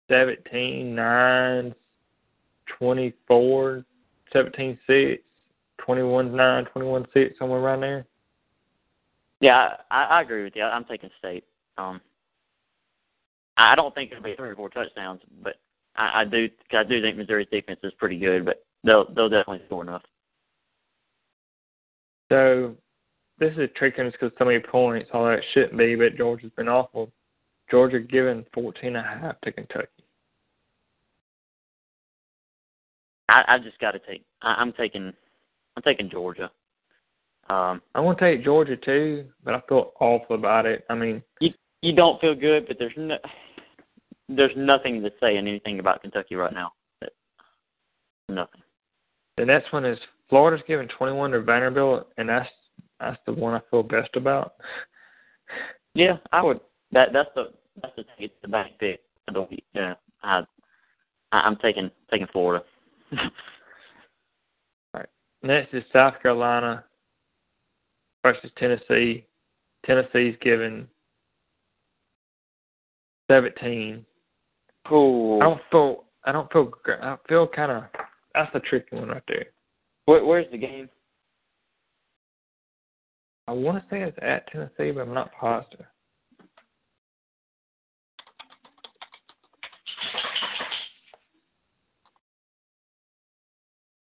17 0.10 0.96
9, 0.96 1.76
24, 2.80 3.86
17 4.34 4.80
6, 4.88 5.24
21 5.78 6.36
9, 6.36 6.66
21 6.66 7.06
6, 7.14 7.40
somewhere 7.40 7.60
around 7.60 7.82
there. 7.82 8.06
Yeah, 9.40 9.70
I, 9.90 10.04
I 10.04 10.22
agree 10.22 10.44
with 10.44 10.56
you. 10.56 10.64
I'm 10.64 10.86
taking 10.86 11.10
State. 11.18 11.44
Um, 11.78 12.00
I 13.58 13.76
don't 13.76 13.94
think 13.94 14.12
it'll 14.12 14.24
be 14.24 14.36
three 14.36 14.50
or 14.50 14.56
four 14.56 14.70
touchdowns, 14.70 15.22
but 15.44 15.56
I, 15.96 16.22
I 16.22 16.26
do 16.26 16.48
I 16.72 16.84
do 16.84 17.02
think 17.02 17.18
Missouri's 17.18 17.48
defense 17.52 17.80
is 17.84 17.94
pretty 17.98 18.18
good, 18.18 18.46
but 18.46 18.64
they'll 18.84 19.12
they'll 19.14 19.30
definitely 19.30 19.64
score 19.66 19.84
enough. 19.84 20.04
So 22.32 22.76
this 23.40 23.52
is 23.54 23.60
a 23.60 23.68
tricky 23.68 24.04
because 24.04 24.32
so 24.38 24.46
many 24.46 24.60
points, 24.60 25.10
all 25.14 25.26
that 25.26 25.42
shouldn't 25.54 25.78
be, 25.78 25.96
but 25.96 26.16
Georgia's 26.16 26.52
been 26.56 26.70
awful. 26.70 27.12
Georgia 27.72 28.00
given 28.00 28.46
fourteen 28.54 28.96
and 28.96 29.06
a 29.06 29.20
half 29.20 29.42
to 29.42 29.52
Kentucky. 29.52 29.88
I, 33.30 33.44
I 33.48 33.60
just 33.60 33.80
got 33.80 33.92
to 33.92 34.00
take. 34.00 34.24
I, 34.42 34.56
I'm 34.56 34.74
taking. 34.74 35.14
I'm 35.76 35.84
taking 35.84 36.10
Georgia. 36.10 36.52
Um, 37.50 37.82
I 37.96 38.02
want 38.02 38.20
to 38.20 38.24
take 38.24 38.44
Georgia 38.44 38.78
too, 38.78 39.26
but 39.44 39.56
I 39.56 39.62
feel 39.68 39.94
awful 40.00 40.36
about 40.36 40.66
it. 40.66 40.86
I 40.90 40.96
mean, 40.96 41.24
you 41.40 41.52
you 41.82 41.94
don't 41.94 42.20
feel 42.22 42.36
good, 42.36 42.68
but 42.68 42.78
there's 42.78 42.94
no 42.98 43.18
there's 44.30 44.56
nothing 44.56 45.02
to 45.02 45.12
say 45.20 45.38
anything 45.38 45.80
about 45.80 46.02
Kentucky 46.02 46.36
right 46.36 46.54
now. 46.54 46.74
Nothing. 48.30 48.62
The 49.38 49.46
next 49.46 49.74
one 49.74 49.86
is 49.86 49.98
Florida's 50.30 50.64
giving 50.68 50.88
21 50.88 51.32
to 51.32 51.42
Vanderbilt, 51.42 52.08
and 52.18 52.30
that's 52.30 52.50
that's 53.00 53.20
the 53.26 53.34
one 53.34 53.54
I 53.54 53.62
feel 53.70 53.84
best 53.84 54.16
about. 54.16 54.54
Yeah, 55.94 56.18
I 56.32 56.42
would. 56.42 56.60
That 56.92 57.10
that's 57.12 57.30
the 57.36 57.52
that's 57.82 57.96
the 57.96 58.04
it's 58.18 58.34
the 58.42 58.48
back 58.48 58.72
pick 58.80 59.02
of 59.28 59.34
the 59.34 59.42
week. 59.44 59.64
Yeah, 59.74 59.94
I 60.24 60.44
I'm 61.32 61.58
taking 61.58 61.92
taking 62.10 62.28
Florida. 62.32 62.64
All 63.14 63.30
right. 64.94 65.10
Next 65.44 65.74
is 65.74 65.84
South 65.94 66.16
Carolina 66.22 66.84
versus 68.24 68.52
Tennessee. 68.58 69.26
Tennessee's 69.86 70.36
given 70.42 70.88
17 73.30 74.06
Cool. 74.88 75.42
I 75.42 75.46
don't 75.46 75.62
feel. 75.72 76.04
I 76.26 76.32
don't 76.32 76.52
feel. 76.52 76.72
I 77.02 77.18
feel 77.28 77.48
kind 77.48 77.72
of. 77.72 77.84
That's 78.34 78.54
a 78.56 78.60
tricky 78.60 78.96
one 78.96 79.10
right 79.10 79.24
there. 79.28 79.46
Where, 80.06 80.26
where's 80.26 80.50
the 80.52 80.58
game? 80.58 80.90
I 83.48 83.52
want 83.52 83.78
to 83.78 83.90
say 83.90 84.02
it's 84.02 84.18
at 84.22 84.48
Tennessee, 84.48 84.92
but 84.92 85.02
I'm 85.02 85.14
not 85.14 85.32
positive. 85.40 85.86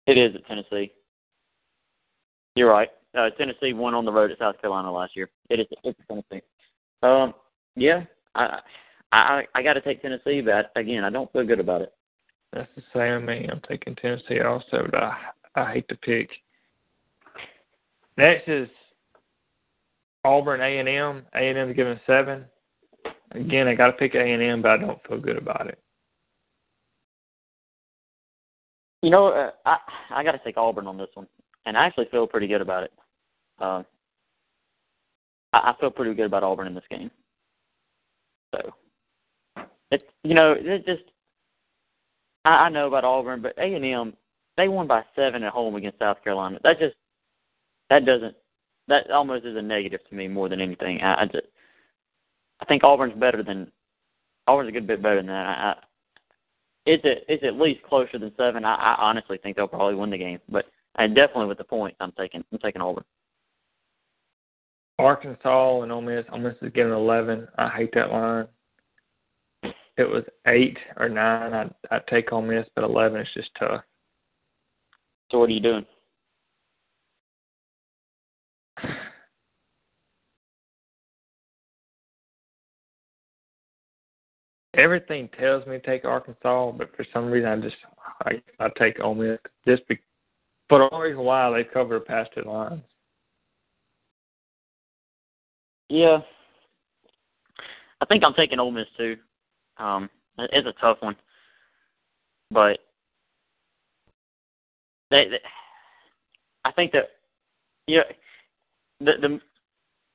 It 0.07 0.18
is 0.18 0.34
at 0.34 0.46
Tennessee. 0.46 0.92
You're 2.54 2.70
right. 2.70 2.88
Uh, 3.16 3.30
Tennessee 3.30 3.72
won 3.72 3.94
on 3.94 4.04
the 4.04 4.12
road 4.12 4.30
at 4.30 4.38
South 4.38 4.61
Carolina 4.61 4.92
last 4.92 5.16
year. 5.16 5.30
It 5.50 5.61
is. 5.61 5.66
It's 5.84 5.98
Tennessee. 6.09 6.44
Um. 7.02 7.34
Yeah. 7.74 8.04
I 8.34 8.61
I 9.12 9.44
I 9.54 9.62
got 9.62 9.74
to 9.74 9.80
take 9.80 10.02
Tennessee, 10.02 10.40
but 10.40 10.70
again, 10.76 11.04
I 11.04 11.11
don't 11.11 11.32
feel 11.32 11.46
good 11.46 11.61
about 11.61 11.82
it. 11.82 11.92
That's 12.52 12.68
the 12.76 12.82
same 12.94 13.26
with 13.26 13.28
me. 13.28 13.48
I'm 13.50 13.61
taking 13.68 13.94
Tennessee 13.96 14.40
also, 14.40 14.86
but 14.90 15.02
I 15.02 15.16
I 15.54 15.72
hate 15.72 15.88
to 15.88 15.96
pick. 15.96 16.30
Next 18.16 18.48
is 18.48 18.68
Auburn 20.24 20.61
A 20.61 20.78
and 20.78 20.88
M. 20.88 21.26
A 21.34 21.38
and 21.38 21.59
M 21.59 21.72
given 21.74 22.00
seven. 22.07 22.44
again, 23.32 23.68
I 23.68 23.74
got 23.74 23.88
to 23.88 23.92
pick 23.92 24.14
A 24.14 24.20
and 24.20 24.42
M, 24.42 24.62
but 24.62 24.70
I 24.70 24.76
don't 24.78 25.07
feel 25.07 25.20
good 25.20 25.36
about 25.36 25.66
it. 25.66 25.78
You 29.07 29.12
know, 29.12 29.28
uh, 29.28 29.50
I 29.64 29.76
I 30.11 30.24
got 30.24 30.32
to 30.32 30.40
take 30.44 30.57
Auburn 30.57 30.88
on 30.88 30.98
this 30.98 31.07
one, 31.14 31.28
and 31.64 31.76
I 31.76 31.86
actually 31.86 32.09
feel 32.11 32.26
pretty 32.26 32.48
good 32.48 32.61
about 32.61 32.82
it. 32.82 32.92
Uh, 33.61 33.84
I, 35.52 35.59
I 35.59 35.74
feel 35.78 35.92
pretty 35.92 36.12
good 36.12 36.26
about 36.26 36.42
Auburn 36.42 36.66
in 36.66 36.74
this 36.74 36.82
game. 36.90 37.09
So, 38.52 38.72
it's 39.92 40.02
you 40.24 40.34
know, 40.34 40.57
it 40.59 40.84
just 40.84 41.04
I, 42.44 42.64
I 42.64 42.68
know 42.68 42.88
about 42.88 43.04
Auburn, 43.04 43.42
but 43.42 43.57
A 43.59 43.74
and 43.74 43.84
M 43.84 44.14
they 44.57 44.66
won 44.66 44.88
by 44.88 45.04
seven 45.14 45.44
at 45.44 45.52
home 45.52 45.76
against 45.76 46.00
South 46.00 46.20
Carolina. 46.24 46.59
That 46.64 46.80
just 46.80 46.96
that 47.90 48.04
doesn't 48.07 48.34
that 48.88 49.09
almost 49.12 49.46
is 49.46 49.57
a 49.57 49.62
negative 49.62 50.00
to 50.11 50.16
me 50.16 50.26
more 50.26 50.48
than 50.48 50.61
anything. 50.61 51.00
I, 51.00 51.22
I 51.22 51.24
just 51.26 51.46
I 52.59 52.64
think 52.64 52.82
Auburn's 52.82 53.14
better 53.14 53.44
than 53.44 53.70
Auburn's 54.48 54.70
a 54.70 54.72
good 54.72 54.88
bit 54.88 55.00
better 55.00 55.18
than 55.18 55.26
that. 55.26 55.46
I, 55.46 55.74
it's 56.87 57.05
a, 57.05 57.32
it's 57.32 57.45
at 57.45 57.61
least 57.61 57.82
closer 57.82 58.18
than 58.18 58.32
seven. 58.37 58.64
I, 58.64 58.74
I 58.74 58.97
honestly 58.99 59.39
think 59.43 59.57
they'll 59.57 59.68
probably 59.68 59.97
win 59.97 60.11
the 60.11 60.18
game, 60.18 60.39
but 60.49 60.66
and 60.97 61.14
definitely 61.14 61.47
with 61.47 61.59
the 61.59 61.64
points, 61.64 61.97
I'm 62.01 62.12
taking 62.12 62.45
I'm 62.53 62.59
taking 62.59 62.80
Auburn. 62.80 63.05
Arkansas 64.99 65.82
and 65.82 65.93
Ole 65.93 66.01
Miss. 66.01 66.24
Ole 66.32 66.39
Miss 66.39 66.55
is 66.62 66.72
getting 66.72 66.93
eleven. 66.93 67.47
I 67.59 67.68
hate 67.68 67.91
that 67.95 68.11
line. 68.11 68.47
It 69.99 70.09
was 70.09 70.24
eight 70.47 70.78
or 70.97 71.09
nine. 71.09 71.53
I'd 71.53 71.74
I'd 71.91 72.07
take 72.07 72.32
Ole 72.32 72.43
Miss, 72.43 72.66
but 72.74 72.84
eleven 72.84 73.20
is 73.20 73.28
just 73.34 73.51
tough. 73.59 73.82
So 75.30 75.39
what 75.39 75.51
are 75.51 75.53
you 75.53 75.61
doing? 75.61 75.84
Everything 84.77 85.29
tells 85.39 85.66
me 85.66 85.79
to 85.79 85.87
take 85.87 86.05
Arkansas, 86.05 86.72
but 86.72 86.95
for 86.97 87.07
some 87.12 87.27
reason 87.31 87.49
I 87.49 87.57
just 87.57 87.77
I 88.24 88.43
I 88.61 88.68
take 88.79 89.01
Ole 89.01 89.14
Miss 89.14 89.39
just 89.66 89.87
be, 89.89 89.99
for 90.68 90.79
the 90.79 90.95
only 90.95 91.09
reason 91.09 91.24
why 91.24 91.51
they 91.51 91.64
cover 91.64 91.99
past 91.99 92.31
two 92.35 92.43
lines. 92.43 92.83
Yeah, 95.89 96.18
I 98.01 98.07
think 98.07 98.22
I'm 98.24 98.35
taking 98.35 98.59
Ole 98.59 98.70
Miss 98.70 98.87
too. 98.99 99.16
Um, 99.79 100.11
it's 100.39 100.66
a 100.66 100.81
tough 100.81 100.99
one, 101.01 101.16
but 102.51 102.79
they, 105.11 105.29
they 105.29 105.39
I 106.64 106.72
think 106.72 106.93
that 106.93 107.11
yeah, 107.87 108.03
the 109.01 109.12
the 109.20 109.41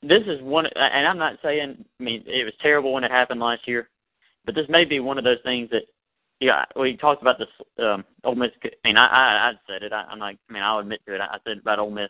this 0.04 0.24
is 0.28 0.42
one, 0.42 0.66
and 0.76 1.08
I'm 1.08 1.18
not 1.18 1.38
saying. 1.44 1.84
I 2.00 2.04
mean, 2.04 2.24
it 2.28 2.44
was 2.44 2.54
terrible 2.62 2.94
when 2.94 3.04
it 3.04 3.12
happened 3.12 3.40
last 3.40 3.68
year, 3.68 3.88
but 4.46 4.56
this 4.56 4.68
may 4.70 4.86
be 4.86 5.00
one 5.00 5.18
of 5.18 5.24
those 5.24 5.42
things 5.44 5.70
that. 5.72 5.84
Yeah, 6.40 6.66
we 6.76 6.98
talked 6.98 7.22
about 7.22 7.38
this. 7.38 7.48
Um, 7.78 8.04
Ole 8.24 8.34
Miss. 8.34 8.50
I 8.64 8.70
mean, 8.84 8.98
I 8.98 9.06
I, 9.06 9.50
I 9.50 9.52
said 9.68 9.84
it. 9.84 9.94
I, 9.94 10.06
I'm 10.10 10.18
like, 10.18 10.40
I 10.50 10.54
mean, 10.54 10.64
I'll 10.64 10.80
admit 10.80 11.02
to 11.06 11.14
it. 11.14 11.22
I, 11.22 11.36
I 11.36 11.38
said 11.46 11.60
about 11.60 11.78
Ole 11.78 11.92
Miss. 11.92 12.10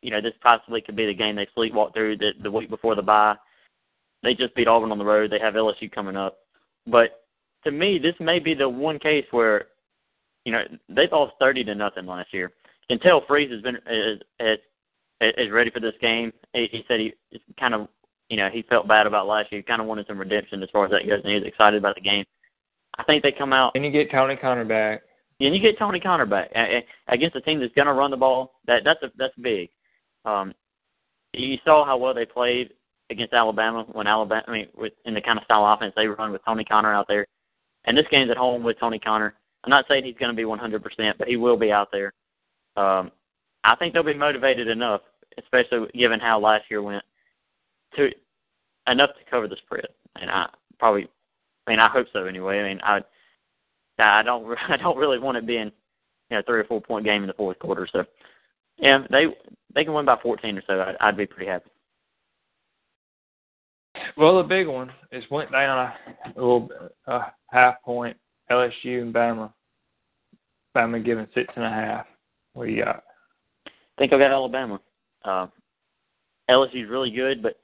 You 0.00 0.12
know, 0.12 0.20
this 0.20 0.34
possibly 0.40 0.80
could 0.80 0.94
be 0.94 1.06
the 1.06 1.14
game 1.14 1.34
they 1.34 1.48
sleepwalk 1.56 1.92
through 1.92 2.18
the 2.18 2.30
the 2.40 2.52
week 2.52 2.70
before 2.70 2.94
the 2.94 3.02
bye. 3.02 3.34
They 4.22 4.34
just 4.34 4.54
beat 4.54 4.68
Auburn 4.68 4.92
on 4.92 4.98
the 4.98 5.04
road. 5.04 5.32
They 5.32 5.40
have 5.40 5.54
LSU 5.54 5.90
coming 5.90 6.16
up, 6.16 6.38
but 6.86 7.24
to 7.64 7.70
me, 7.70 7.98
this 7.98 8.14
may 8.20 8.38
be 8.38 8.54
the 8.54 8.68
one 8.68 8.98
case 8.98 9.24
where, 9.30 9.66
you 10.44 10.52
know, 10.52 10.62
they 10.88 11.08
lost 11.10 11.34
thirty 11.38 11.64
to 11.64 11.74
nothing 11.74 12.06
last 12.06 12.32
year. 12.32 12.52
Until 12.90 13.22
Freeze 13.26 13.50
has 13.50 13.62
been 13.62 13.76
is, 13.90 14.20
is 14.40 14.58
is 15.20 15.50
ready 15.52 15.70
for 15.70 15.80
this 15.80 15.94
game. 16.00 16.32
He, 16.52 16.68
he 16.70 16.84
said 16.88 17.00
he 17.00 17.12
kind 17.58 17.74
of, 17.74 17.88
you 18.28 18.36
know, 18.36 18.48
he 18.52 18.62
felt 18.62 18.88
bad 18.88 19.06
about 19.06 19.26
last 19.26 19.50
year. 19.50 19.60
He 19.60 19.62
kind 19.62 19.80
of 19.80 19.86
wanted 19.86 20.06
some 20.06 20.18
redemption 20.18 20.62
as 20.62 20.68
far 20.70 20.84
as 20.84 20.90
that 20.90 21.06
goes, 21.06 21.20
and 21.24 21.32
he 21.32 21.34
was 21.34 21.46
excited 21.46 21.78
about 21.78 21.94
the 21.94 22.00
game. 22.00 22.24
I 22.98 23.04
think 23.04 23.22
they 23.22 23.32
come 23.32 23.52
out. 23.52 23.72
And 23.74 23.84
you 23.84 23.90
get 23.90 24.10
Tony 24.10 24.36
Conner 24.36 24.64
back. 24.64 25.02
And 25.40 25.54
you 25.54 25.60
get 25.60 25.78
Tony 25.78 26.00
Conner 26.00 26.26
back 26.26 26.50
against 27.06 27.36
a 27.36 27.40
team 27.40 27.60
that's 27.60 27.74
going 27.74 27.86
to 27.86 27.92
run 27.92 28.10
the 28.10 28.16
ball. 28.16 28.54
That 28.66 28.82
that's 28.84 29.02
a, 29.04 29.10
that's 29.16 29.34
big. 29.40 29.70
Um, 30.24 30.52
you 31.32 31.58
saw 31.64 31.84
how 31.84 31.96
well 31.96 32.12
they 32.12 32.26
played 32.26 32.70
against 33.10 33.32
Alabama 33.32 33.86
when 33.92 34.06
Alabama, 34.06 34.42
I 34.48 34.52
mean, 34.52 34.66
with 34.76 34.92
in 35.04 35.14
the 35.14 35.20
kind 35.20 35.38
of 35.38 35.44
style 35.44 35.64
offense 35.64 35.94
they 35.96 36.06
run 36.06 36.32
with 36.32 36.44
Tony 36.44 36.64
Conner 36.64 36.92
out 36.92 37.06
there. 37.08 37.26
And 37.84 37.96
this 37.96 38.06
game's 38.10 38.30
at 38.30 38.36
home 38.36 38.64
with 38.64 38.80
Tony 38.80 38.98
Conner. 38.98 39.34
I'm 39.64 39.70
not 39.70 39.86
saying 39.88 40.04
he's 40.04 40.16
going 40.16 40.34
to 40.34 40.36
be 40.36 40.42
100%, 40.42 41.12
but 41.18 41.28
he 41.28 41.36
will 41.36 41.56
be 41.56 41.72
out 41.72 41.88
there. 41.92 42.12
Um, 42.76 43.10
I 43.64 43.76
think 43.76 43.94
they'll 43.94 44.02
be 44.02 44.14
motivated 44.14 44.68
enough, 44.68 45.00
especially 45.38 45.88
given 45.94 46.20
how 46.20 46.38
last 46.40 46.64
year 46.70 46.82
went, 46.82 47.04
to 47.96 48.10
enough 48.90 49.10
to 49.10 49.30
cover 49.30 49.48
the 49.48 49.56
spread. 49.56 49.88
And 50.20 50.30
I 50.30 50.46
probably, 50.78 51.08
I 51.66 51.70
mean, 51.70 51.80
I 51.80 51.88
hope 51.88 52.06
so 52.12 52.24
anyway. 52.24 52.60
I 52.60 52.68
mean, 52.68 52.80
I, 52.82 53.00
I 53.98 54.22
don't, 54.22 54.56
I 54.68 54.76
don't 54.76 54.96
really 54.96 55.18
want 55.18 55.36
it 55.36 55.46
being, 55.46 55.70
you 56.30 56.36
know, 56.36 56.42
three 56.46 56.60
or 56.60 56.64
four 56.64 56.80
point 56.80 57.04
game 57.04 57.22
in 57.22 57.28
the 57.28 57.34
fourth 57.34 57.58
quarter. 57.58 57.88
So, 57.90 58.04
yeah, 58.78 59.04
they 59.10 59.26
they 59.74 59.84
can 59.84 59.92
win 59.92 60.04
by 60.04 60.16
14 60.22 60.56
or 60.56 60.62
so. 60.66 60.80
I'd, 60.80 60.96
I'd 61.00 61.16
be 61.16 61.26
pretty 61.26 61.50
happy. 61.50 61.70
Well, 64.16 64.38
the 64.38 64.48
big 64.48 64.66
one 64.66 64.90
is 65.12 65.24
went 65.30 65.52
down 65.52 65.78
a, 65.78 65.94
a 66.26 66.40
little 66.40 66.68
a 67.06 67.20
half 67.50 67.82
point. 67.82 68.16
LSU 68.50 69.02
and 69.02 69.14
Bama. 69.14 69.52
Bama 70.76 71.04
giving 71.04 71.26
six 71.34 71.52
and 71.56 71.64
a 71.64 71.70
half. 71.70 72.06
What 72.54 72.66
do 72.66 72.72
you 72.72 72.84
got? 72.84 73.04
I 73.66 73.70
think 73.98 74.12
I 74.12 74.18
got 74.18 74.32
Alabama. 74.32 74.80
Uh, 75.24 75.46
LSU's 76.48 76.88
really 76.88 77.10
good, 77.10 77.42
but 77.42 77.58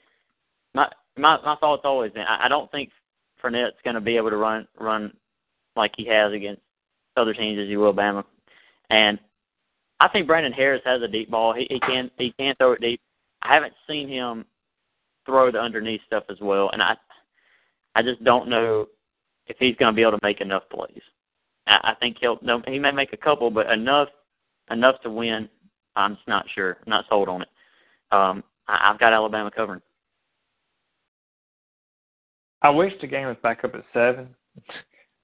my 0.75 0.89
my 1.16 1.39
my 1.45 1.57
thoughts 1.57 1.83
always 1.85 2.12
been 2.12 2.25
I, 2.25 2.47
I 2.47 2.49
don't 2.49 2.70
think 2.70 2.91
Fournette's 3.43 3.77
going 3.85 3.95
to 3.95 4.01
be 4.01 4.16
able 4.16 4.31
to 4.31 4.37
run 4.37 4.66
run 4.79 5.12
like 5.77 5.93
he 5.97 6.07
has 6.07 6.33
against 6.33 6.62
other 7.16 7.35
teams 7.35 7.59
as 7.61 7.68
he 7.68 7.77
will 7.77 7.95
Bama, 7.95 8.25
and 8.91 9.18
I 10.01 10.09
think 10.09 10.27
Brandon 10.27 10.53
Harris 10.53 10.83
has 10.85 11.03
a 11.03 11.09
deep 11.09 11.31
ball. 11.31 11.55
He 11.55 11.66
he 11.70 11.81
can 11.81 12.11
he 12.18 12.35
can 12.39 12.55
throw 12.57 12.72
it 12.72 12.81
deep. 12.81 13.01
I 13.43 13.55
haven't 13.55 13.75
seen 13.89 14.09
him 14.09 14.45
throw 15.27 15.51
the 15.51 15.59
underneath 15.59 16.01
stuff 16.07 16.25
as 16.29 16.39
well, 16.41 16.70
and 16.72 16.83
I 16.83 16.97
I 17.95 18.03
just 18.03 18.22
don't 18.25 18.49
know 18.49 18.87
if 19.47 19.57
he's 19.59 19.77
going 19.77 19.93
to 19.93 19.97
be 19.97 20.03
able 20.03 20.12
to 20.12 20.18
make 20.22 20.41
enough 20.41 20.64
plays. 20.70 21.03
I, 21.66 21.93
I 21.93 21.95
think 22.01 22.16
he'll 22.20 22.39
no, 22.43 22.62
he 22.66 22.79
may 22.79 22.91
make 22.91 23.12
a 23.12 23.18
couple, 23.18 23.51
but 23.51 23.70
enough 23.70 24.09
enough 24.70 25.01
to 25.03 25.11
win. 25.11 25.49
I'm 25.97 26.16
just 26.16 26.29
not 26.29 26.47
sure. 26.55 26.79
I'm 26.85 26.91
not 26.91 27.05
sold 27.09 27.29
on 27.29 27.43
it. 27.43 27.49
Um, 28.11 28.43
I, 28.66 28.91
I've 28.91 28.99
got 28.99 29.12
Alabama 29.12 29.51
covering. 29.55 29.81
I 32.65 32.71
wish 32.71 32.95
the 33.03 33.07
game 33.07 33.27
was 33.27 33.37
back 33.43 33.62
up 33.62 33.75
at 33.75 33.85
seven, 33.93 34.35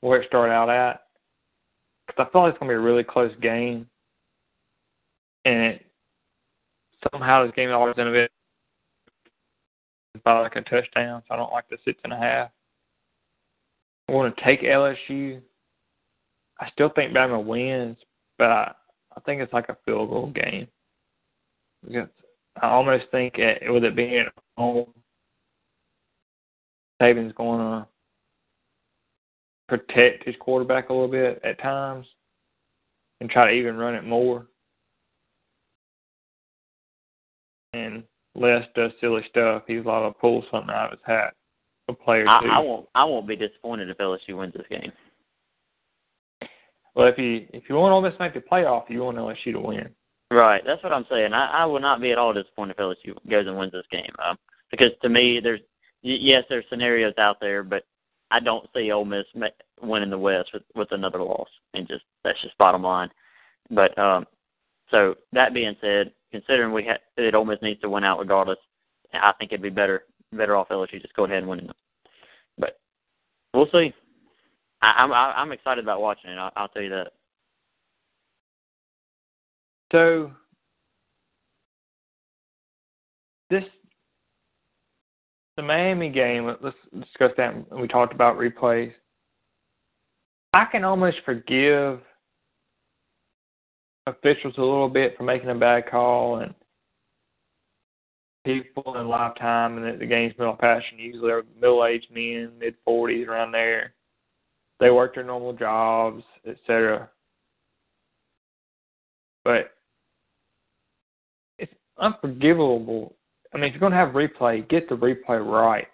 where 0.02 0.20
it 0.20 0.28
started 0.28 0.52
out 0.52 0.68
at, 0.68 1.04
because 2.06 2.26
I 2.28 2.30
feel 2.30 2.42
like 2.42 2.50
it's 2.50 2.58
gonna 2.58 2.70
be 2.70 2.74
a 2.74 2.78
really 2.78 3.02
close 3.02 3.32
game, 3.40 3.86
and 5.46 5.62
it, 5.62 5.86
somehow 7.10 7.46
this 7.46 7.54
game 7.56 7.70
always 7.70 7.94
ends 7.96 8.30
by 10.22 10.38
like 10.40 10.56
a 10.56 10.60
touchdown. 10.60 11.22
So 11.26 11.34
I 11.34 11.38
don't 11.38 11.50
like 11.50 11.66
the 11.70 11.78
six 11.82 11.98
and 12.04 12.12
a 12.12 12.18
half. 12.18 12.50
I 14.06 14.12
want 14.12 14.36
to 14.36 14.44
take 14.44 14.60
LSU. 14.60 15.40
I 16.60 16.68
still 16.72 16.90
think 16.90 17.14
Bama 17.14 17.42
wins, 17.42 17.96
but 18.36 18.48
I, 18.48 18.72
I 19.16 19.20
think 19.24 19.40
it's 19.40 19.54
like 19.54 19.70
a 19.70 19.78
field 19.86 20.10
goal 20.10 20.26
game. 20.26 20.66
Because 21.86 22.08
I 22.60 22.66
almost 22.68 23.04
think 23.10 23.38
it, 23.38 23.62
with 23.72 23.84
it 23.84 23.96
being 23.96 24.18
at 24.18 24.32
home, 24.58 24.92
Saban's 27.00 27.32
going 27.34 27.60
to 27.60 27.86
protect 29.68 30.24
his 30.24 30.34
quarterback 30.40 30.88
a 30.88 30.92
little 30.92 31.08
bit 31.08 31.40
at 31.44 31.60
times 31.60 32.06
and 33.20 33.30
try 33.30 33.50
to 33.50 33.56
even 33.56 33.76
run 33.76 33.94
it 33.94 34.04
more. 34.04 34.46
And 37.72 38.02
Les 38.34 38.64
does 38.74 38.92
silly 39.00 39.22
stuff. 39.28 39.62
He's 39.66 39.84
liable 39.84 40.12
to 40.12 40.18
pull 40.18 40.44
something 40.50 40.74
out 40.74 40.92
of 40.92 40.98
his 40.98 41.06
hat. 41.06 41.34
A 41.88 41.92
player 41.92 42.26
I, 42.28 42.40
too. 42.40 42.48
I 42.48 42.58
won't. 42.58 42.88
I 42.94 43.04
won't 43.04 43.26
be 43.26 43.36
disappointed 43.36 43.90
if 43.90 43.98
LSU 43.98 44.38
wins 44.38 44.54
this 44.54 44.66
game. 44.70 44.92
Well, 46.94 47.08
if 47.08 47.18
you 47.18 47.46
if 47.52 47.64
you 47.68 47.76
want 47.76 47.92
Ole 47.92 48.02
Miss 48.02 48.14
to 48.14 48.20
make 48.20 48.34
the 48.34 48.40
playoff, 48.40 48.84
you 48.88 49.02
want 49.02 49.16
LSU 49.16 49.52
to 49.52 49.60
win. 49.60 49.88
Right. 50.30 50.62
That's 50.64 50.82
what 50.82 50.92
I'm 50.92 51.06
saying. 51.10 51.32
I, 51.32 51.62
I 51.62 51.64
will 51.66 51.80
not 51.80 52.00
be 52.00 52.12
at 52.12 52.18
all 52.18 52.32
disappointed 52.32 52.76
if 52.78 52.78
LSU 52.78 53.14
goes 53.28 53.46
and 53.46 53.58
wins 53.58 53.72
this 53.72 53.86
game. 53.90 54.12
Um, 54.24 54.36
because 54.70 54.90
to 55.02 55.08
me, 55.08 55.40
there's 55.42 55.60
yes, 56.02 56.44
there's 56.48 56.64
scenarios 56.70 57.14
out 57.18 57.38
there, 57.40 57.62
but 57.62 57.84
I 58.30 58.40
don't 58.40 58.68
see 58.74 58.90
Ole 58.92 59.04
Miss 59.04 59.24
winning 59.82 60.10
the 60.10 60.18
West 60.18 60.50
with, 60.52 60.62
with 60.74 60.92
another 60.92 61.22
loss. 61.22 61.48
And 61.74 61.88
just 61.88 62.04
that's 62.24 62.40
just 62.42 62.56
bottom 62.58 62.82
line. 62.82 63.10
But 63.70 63.96
um, 63.98 64.26
so 64.90 65.14
that 65.32 65.54
being 65.54 65.76
said, 65.80 66.12
considering 66.30 66.72
we 66.72 66.84
ha- 66.84 66.98
that 67.16 67.34
Ole 67.34 67.44
Miss 67.44 67.62
needs 67.62 67.80
to 67.80 67.90
win 67.90 68.04
out 68.04 68.18
regardless, 68.18 68.58
I 69.12 69.32
think 69.38 69.52
it'd 69.52 69.62
be 69.62 69.70
better 69.70 70.04
better 70.32 70.56
off 70.56 70.68
LSU 70.68 71.02
just 71.02 71.14
go 71.14 71.24
ahead 71.24 71.38
and 71.38 71.48
win 71.48 71.66
them. 71.66 71.74
But 72.56 72.78
we'll 73.52 73.68
see. 73.72 73.92
I, 74.82 74.92
I'm 74.98 75.12
I'm 75.12 75.52
excited 75.52 75.84
about 75.84 76.00
watching 76.00 76.30
it. 76.30 76.38
I'll, 76.38 76.52
I'll 76.56 76.68
tell 76.68 76.82
you 76.82 76.90
that. 76.90 77.12
So 79.92 80.30
this 83.50 83.64
the 85.60 85.66
Miami 85.66 86.08
game. 86.08 86.46
Let's 86.46 86.76
discuss 86.98 87.32
that. 87.36 87.54
We 87.70 87.86
talked 87.86 88.14
about 88.14 88.38
replays. 88.38 88.92
I 90.54 90.64
can 90.64 90.84
almost 90.84 91.18
forgive 91.24 92.00
officials 94.06 94.54
a 94.56 94.62
little 94.62 94.88
bit 94.88 95.16
for 95.16 95.24
making 95.24 95.50
a 95.50 95.54
bad 95.54 95.88
call 95.88 96.36
and 96.36 96.54
people 98.44 98.96
in 98.98 99.06
lifetime 99.06 99.76
and 99.76 100.00
the, 100.00 100.06
game's 100.06 100.32
middle 100.38 100.56
passion 100.56 100.98
usually 100.98 101.28
they're 101.28 101.42
middle 101.54 101.84
aged 101.84 102.10
men, 102.10 102.52
mid 102.58 102.74
forties 102.84 103.28
around 103.28 103.52
there. 103.52 103.92
They 104.80 104.90
work 104.90 105.14
their 105.14 105.24
normal 105.24 105.52
jobs, 105.52 106.24
etc. 106.46 107.10
But 109.44 109.72
it's 111.58 111.72
unforgivable. 111.98 113.14
I 113.52 113.58
mean, 113.58 113.64
if 113.64 113.72
you're 113.72 113.80
going 113.80 113.92
to 113.92 113.98
have 113.98 114.10
replay, 114.10 114.68
get 114.68 114.88
the 114.88 114.96
replay 114.96 115.44
right. 115.44 115.88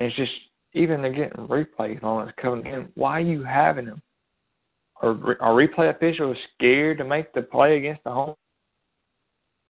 And 0.00 0.08
it's 0.08 0.16
just 0.16 0.32
even 0.74 1.02
they're 1.02 1.12
getting 1.12 1.46
replays 1.46 2.02
on 2.02 2.28
it's 2.28 2.38
coming 2.40 2.66
in. 2.66 2.88
Why 2.94 3.18
are 3.18 3.20
you 3.20 3.42
having 3.42 3.86
them? 3.86 4.02
Are, 5.00 5.10
are 5.40 5.54
replay 5.54 5.94
officials 5.94 6.36
scared 6.54 6.98
to 6.98 7.04
make 7.04 7.32
the 7.32 7.42
play 7.42 7.76
against 7.76 8.04
the 8.04 8.10
home? 8.10 8.34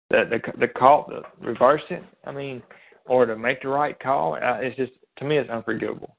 The 0.10 0.26
the 0.30 0.60
the 0.60 0.68
call 0.68 1.10
the 1.10 1.24
reverse 1.46 1.84
it. 1.90 2.04
I 2.26 2.32
mean, 2.32 2.62
or 3.06 3.26
to 3.26 3.38
make 3.38 3.62
the 3.62 3.70
right 3.70 3.98
call. 4.00 4.36
Uh, 4.36 4.58
it's 4.60 4.76
just 4.76 4.92
to 5.18 5.26
me, 5.26 5.38
it's 5.38 5.50
unforgivable. 5.50 6.16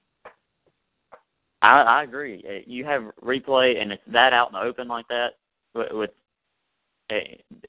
I, 1.61 1.83
I 1.83 2.03
agree. 2.03 2.45
Uh, 2.49 2.62
you 2.66 2.85
have 2.87 3.03
replay 3.23 3.81
and 3.81 3.93
it's 3.93 4.03
that 4.09 4.33
out 4.33 4.49
in 4.49 4.55
the 4.55 4.61
open 4.61 4.89
like 4.89 5.07
that. 5.09 5.29
With, 5.75 5.93
with 5.93 6.11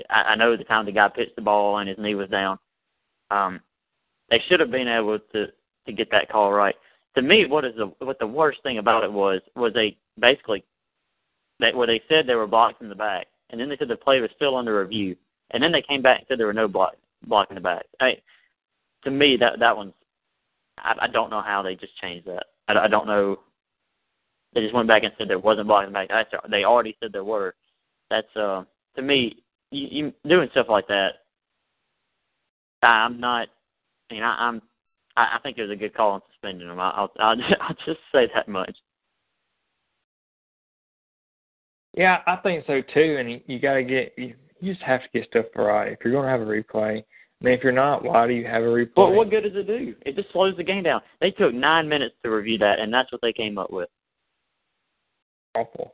I, 0.09 0.35
know 0.35 0.55
the 0.55 0.63
time 0.63 0.85
the 0.85 0.91
guy 0.91 1.07
pitched 1.09 1.35
the 1.35 1.41
ball 1.41 1.77
and 1.77 1.89
his 1.89 1.97
knee 1.97 2.15
was 2.15 2.29
down. 2.29 2.57
Um, 3.31 3.59
they 4.29 4.41
should 4.47 4.59
have 4.59 4.71
been 4.71 4.87
able 4.87 5.19
to 5.33 5.47
to 5.85 5.91
get 5.91 6.09
that 6.11 6.29
call 6.29 6.51
right. 6.53 6.75
To 7.15 7.21
me, 7.21 7.45
what 7.45 7.65
is 7.65 7.73
the 7.75 7.91
what 7.99 8.19
the 8.19 8.27
worst 8.27 8.59
thing 8.63 8.77
about 8.77 9.03
it 9.03 9.11
was 9.11 9.41
was 9.55 9.73
they 9.73 9.97
basically 10.19 10.63
that 11.59 11.75
where 11.75 11.87
they 11.87 12.01
said 12.09 12.25
they 12.25 12.35
were 12.35 12.47
blocked 12.47 12.81
in 12.81 12.89
the 12.89 12.95
back, 12.95 13.27
and 13.49 13.59
then 13.59 13.69
they 13.69 13.77
said 13.77 13.87
the 13.87 13.95
play 13.95 14.19
was 14.19 14.29
still 14.35 14.55
under 14.55 14.79
review, 14.79 15.15
and 15.51 15.61
then 15.61 15.71
they 15.71 15.81
came 15.81 16.01
back 16.01 16.19
and 16.19 16.27
said 16.27 16.39
there 16.39 16.47
were 16.47 16.53
no 16.53 16.67
block 16.67 16.93
blocking 17.27 17.55
the 17.55 17.61
back. 17.61 17.85
I, 17.99 18.13
to 19.03 19.11
me, 19.11 19.37
that 19.39 19.59
that 19.59 19.75
one's 19.75 19.93
I, 20.79 20.93
I 21.01 21.07
don't 21.07 21.29
know 21.29 21.41
how 21.41 21.61
they 21.61 21.75
just 21.75 21.97
changed 21.99 22.27
that. 22.27 22.45
I, 22.67 22.85
I 22.85 22.87
don't 22.87 23.07
know. 23.07 23.39
They 24.53 24.61
just 24.61 24.73
went 24.73 24.87
back 24.87 25.03
and 25.03 25.11
said 25.17 25.29
there 25.29 25.39
wasn't 25.39 25.67
blocking 25.67 25.91
the 25.91 26.07
back. 26.07 26.27
They 26.49 26.63
already 26.63 26.95
said 26.99 27.11
there 27.11 27.23
were. 27.23 27.55
That's 28.09 28.35
uh 28.35 28.63
to 28.95 29.01
me, 29.01 29.43
you, 29.71 29.87
you 29.89 30.13
doing 30.27 30.49
stuff 30.51 30.67
like 30.69 30.87
that. 30.87 31.09
I'm 32.81 33.19
not. 33.19 33.47
I 34.09 34.13
mean, 34.13 34.23
I, 34.23 34.47
I'm. 34.47 34.61
I, 35.15 35.35
I 35.35 35.39
think 35.41 35.57
it 35.57 35.61
was 35.63 35.71
a 35.71 35.75
good 35.75 35.93
call 35.93 36.11
on 36.11 36.21
suspending 36.31 36.67
him. 36.67 36.79
I'll, 36.79 37.11
I'll, 37.19 37.35
I'll 37.61 37.75
just 37.85 37.99
say 38.11 38.27
that 38.33 38.47
much. 38.47 38.75
Yeah, 41.95 42.17
I 42.25 42.37
think 42.37 42.65
so 42.65 42.81
too. 42.93 43.17
And 43.19 43.31
you, 43.31 43.41
you 43.45 43.59
got 43.59 43.75
to 43.75 43.83
get 43.83 44.13
you, 44.17 44.33
you 44.59 44.73
just 44.73 44.83
have 44.83 45.01
to 45.01 45.07
get 45.13 45.27
stuff 45.29 45.45
right. 45.55 45.91
If 45.91 45.99
you're 46.03 46.13
going 46.13 46.25
to 46.25 46.31
have 46.31 46.41
a 46.41 46.45
replay, 46.45 46.99
I 46.99 47.45
mean, 47.45 47.53
if 47.53 47.63
you're 47.63 47.71
not, 47.71 48.03
why 48.03 48.25
do 48.27 48.33
you 48.33 48.45
have 48.47 48.63
a 48.63 48.67
replay? 48.67 48.95
But 48.95 49.11
what 49.11 49.29
good 49.29 49.41
does 49.41 49.55
it 49.55 49.67
do? 49.67 49.93
It 50.05 50.15
just 50.15 50.31
slows 50.31 50.55
the 50.57 50.63
game 50.63 50.83
down. 50.83 51.01
They 51.21 51.31
took 51.31 51.53
nine 51.53 51.87
minutes 51.87 52.15
to 52.23 52.29
review 52.29 52.57
that, 52.59 52.79
and 52.79 52.93
that's 52.93 53.11
what 53.11 53.21
they 53.21 53.33
came 53.33 53.57
up 53.57 53.71
with. 53.71 53.89
Awful. 55.55 55.93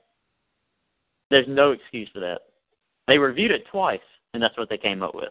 There's 1.29 1.47
no 1.47 1.71
excuse 1.71 2.09
for 2.13 2.19
that. 2.21 2.39
They 3.09 3.17
reviewed 3.17 3.49
it 3.49 3.63
twice, 3.71 3.99
and 4.35 4.41
that's 4.41 4.55
what 4.55 4.69
they 4.69 4.77
came 4.77 5.01
up 5.01 5.15
with. 5.15 5.29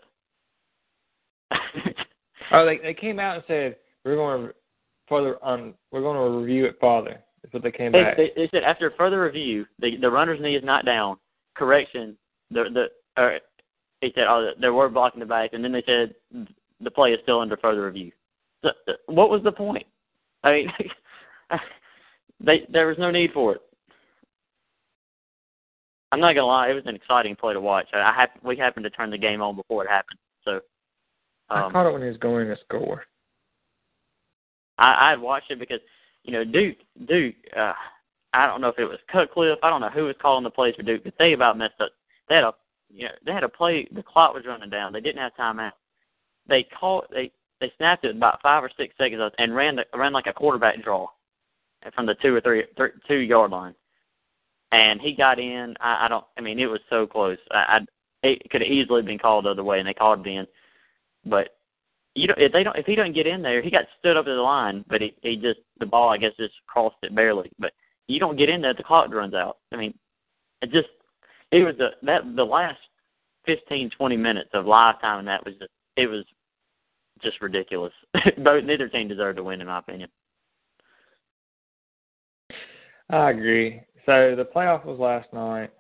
oh, 2.53 2.67
they 2.67 2.79
they 2.79 2.93
came 2.93 3.21
out 3.21 3.37
and 3.37 3.45
said 3.47 3.77
we're 4.05 4.17
going 4.17 4.49
to 4.49 4.55
further 5.09 5.43
on. 5.45 5.75
We're 5.93 6.03
going 6.03 6.17
to 6.17 6.39
review 6.41 6.67
it 6.67 6.77
further. 6.81 7.21
That's 7.41 7.55
what 7.55 7.63
they 7.63 7.71
came 7.71 7.93
they, 7.93 8.03
back. 8.03 8.17
They, 8.17 8.33
they 8.35 8.49
said 8.51 8.65
after 8.65 8.93
further 8.99 9.23
review, 9.23 9.65
the 9.79 9.97
the 9.97 10.11
runner's 10.11 10.41
knee 10.41 10.57
is 10.57 10.65
not 10.65 10.85
down. 10.85 11.19
Correction, 11.55 12.17
the 12.51 12.65
the 12.75 13.23
uh, 13.23 13.39
they 14.03 14.13
said 14.13 14.25
oh 14.29 14.51
they 14.61 14.71
were 14.71 14.89
blocking 14.89 15.21
the 15.21 15.27
back, 15.27 15.51
and 15.53 15.63
then 15.63 15.71
they 15.71 15.85
said 15.87 16.17
the 16.81 16.91
play 16.91 17.13
is 17.13 17.21
still 17.23 17.41
under 17.41 17.57
further 17.57 17.87
review. 17.87 18.11
So, 18.63 18.71
uh, 18.89 18.93
what 19.07 19.31
was 19.31 19.43
the 19.45 19.53
point? 19.53 19.87
I 20.43 20.53
mean, 20.53 20.73
they 22.41 22.67
there 22.73 22.89
was 22.89 22.99
no 22.99 23.13
need 23.13 23.31
for 23.33 23.55
it. 23.55 23.63
I'm 26.11 26.21
not 26.21 26.35
gonna 26.35 26.47
lie, 26.47 26.71
it 26.71 26.75
was 26.75 26.87
an 26.87 26.95
exciting 26.95 27.37
play 27.37 27.53
to 27.53 27.61
watch. 27.61 27.87
I, 27.93 27.99
I 27.99 28.13
have 28.17 28.31
we 28.43 28.57
happened 28.57 28.85
to 28.85 28.91
turn 28.91 29.11
the 29.11 29.19
game 29.19 29.43
on 29.43 29.57
before 29.57 29.85
it 29.85 29.91
happened, 29.91 30.19
so. 30.45 30.61
Um, 31.51 31.65
I 31.65 31.71
caught 31.73 31.87
it 31.87 31.93
when 31.93 32.03
he 32.03 32.09
was 32.09 32.19
going 32.19 32.47
to 32.49 32.57
score. 32.67 33.05
I 34.77 35.07
I 35.07 35.11
had 35.11 35.21
watched 35.21 35.51
it 35.51 35.59
because 35.59 35.81
you 36.25 36.33
know, 36.33 36.45
Duke, 36.45 36.77
Duke, 37.07 37.35
uh, 37.57 37.73
I 38.35 38.47
don't 38.47 38.61
know 38.61 38.69
if 38.69 38.79
it 38.79 38.85
was 38.85 38.99
Cutcliffe. 39.11 39.59
I 39.63 39.71
don't 39.71 39.81
know 39.81 39.89
who 39.89 40.05
was 40.05 40.17
calling 40.21 40.45
the 40.45 40.51
plays 40.51 40.75
for 40.77 40.83
Duke, 40.83 41.05
but 41.05 41.15
they 41.19 41.33
about 41.33 41.57
messed 41.57 41.81
up. 41.81 41.91
They 42.29 42.35
had 42.35 42.45
a, 42.45 42.53
you 42.91 43.05
know, 43.05 43.13
they 43.25 43.33
had 43.33 43.45
a 43.45 43.49
play. 43.49 43.89
The 43.93 44.03
clock 44.03 44.35
was 44.35 44.45
running 44.47 44.69
down. 44.69 44.93
They 44.93 45.01
didn't 45.01 45.23
have 45.23 45.33
timeout. 45.39 45.73
They 46.47 46.67
called. 46.79 47.05
They 47.11 47.33
they 47.61 47.73
snapped 47.77 48.05
it 48.05 48.15
about 48.15 48.43
five 48.43 48.63
or 48.63 48.71
six 48.77 48.95
seconds 48.99 49.23
and 49.39 49.55
ran 49.55 49.77
the 49.77 49.85
ran 49.95 50.13
like 50.13 50.27
a 50.27 50.33
quarterback 50.33 50.83
draw 50.83 51.09
from 51.95 52.07
the 52.07 52.15
two 52.17 52.35
or 52.35 52.41
three, 52.41 52.65
three 52.77 52.91
two 53.07 53.17
yard 53.17 53.51
line. 53.51 53.75
And 54.73 55.01
he 55.01 55.15
got 55.15 55.39
in. 55.39 55.75
I, 55.81 56.05
I 56.05 56.09
don't. 56.09 56.25
I 56.37 56.43
mean, 56.43 56.59
it 56.59 56.67
was 56.67 56.81
so 56.91 57.07
close. 57.07 57.39
I, 57.51 57.79
I 57.79 57.79
it 58.23 58.51
could 58.51 58.61
have 58.61 58.71
easily 58.71 59.03
been 59.03 59.19
called 59.19 59.45
the 59.45 59.51
other 59.51 59.65
way, 59.65 59.79
and 59.79 59.89
they 59.89 59.95
called 59.95 60.27
it 60.27 60.31
in. 60.31 60.47
But 61.25 61.57
you 62.15 62.27
don't 62.27 62.39
if 62.39 62.53
they 62.53 62.63
don't 62.63 62.77
if 62.77 62.87
he 62.87 62.95
doesn't 62.95 63.15
get 63.15 63.27
in 63.27 63.43
there, 63.43 63.63
he 63.63 63.71
got 63.71 63.85
stood 63.99 64.17
up 64.17 64.25
to 64.25 64.35
the 64.35 64.41
line, 64.41 64.85
but 64.89 65.01
he 65.01 65.15
he 65.23 65.37
just 65.37 65.61
the 65.79 65.87
ball 65.87 66.11
I 66.11 66.19
guess 66.19 66.33
just 66.39 66.55
crossed 66.67 66.97
it 67.03 67.15
barely. 67.15 67.51
But 67.59 67.73
you 68.09 68.19
don't 68.19 68.39
get 68.39 68.49
in 68.49 68.61
there, 68.61 68.75
the 68.75 68.83
clock 68.83 69.13
runs 69.13 69.35
out. 69.35 69.59
I 69.73 69.77
mean, 69.77 69.95
it 70.63 70.71
just 70.71 70.89
it 71.53 71.65
was 71.65 71.75
the 71.79 71.91
that 72.03 72.23
the 72.37 72.45
last 72.45 72.81
fifteen 73.47 73.91
twenty 73.97 74.17
minutes 74.17 74.51
of 74.53 74.67
live 74.67 75.01
time 75.01 75.21
and 75.21 75.29
that 75.29 75.45
was 75.45 75.55
just 75.59 75.71
it 75.97 76.07
was 76.07 76.25
just 77.23 77.41
ridiculous. 77.41 77.93
Both 78.39 78.65
neither 78.65 78.89
team 78.89 79.09
deserved 79.09 79.37
to 79.37 79.45
win 79.45 79.61
in 79.61 79.67
my 79.67 79.79
opinion. 79.79 80.09
I 83.11 83.31
agree. 83.31 83.81
So 84.09 84.35
the 84.35 84.45
playoff 84.45 84.87
was 84.87 84.99
last 84.99 85.31
night. 85.35 85.71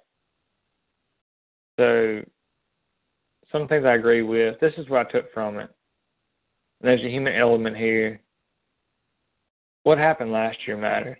So 1.80 2.20
some 3.50 3.66
things 3.66 3.86
I 3.86 3.94
agree 3.94 4.20
with. 4.20 4.60
This 4.60 4.74
is 4.76 4.86
what 4.90 5.06
I 5.06 5.10
took 5.10 5.32
from 5.32 5.58
it. 5.58 5.70
There's 6.82 7.00
a 7.02 7.08
human 7.08 7.34
element 7.34 7.74
here. 7.74 8.20
What 9.84 9.96
happened 9.96 10.30
last 10.30 10.58
year 10.66 10.76
mattered. 10.76 11.16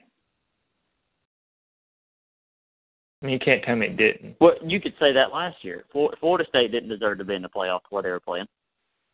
I 3.23 3.27
mean, 3.27 3.33
you 3.33 3.39
can't 3.39 3.65
tell 3.65 3.77
me 3.77 3.87
it 3.87 3.97
didn't. 3.97 4.37
Well, 4.39 4.57
you 4.63 4.79
could 4.79 4.93
say 5.01 5.15
that 5.15 5.33
last 5.33 5.65
year. 5.65 5.87
Florida 5.91 6.45
State 6.47 6.73
didn't 6.73 6.91
deserve 6.91 7.17
to 7.19 7.25
be 7.25 7.35
in 7.35 7.43
the 7.43 7.49
playoff 7.49 7.81
what 7.89 8.03
they 8.03 8.11
were 8.11 8.21
playing, 8.21 8.47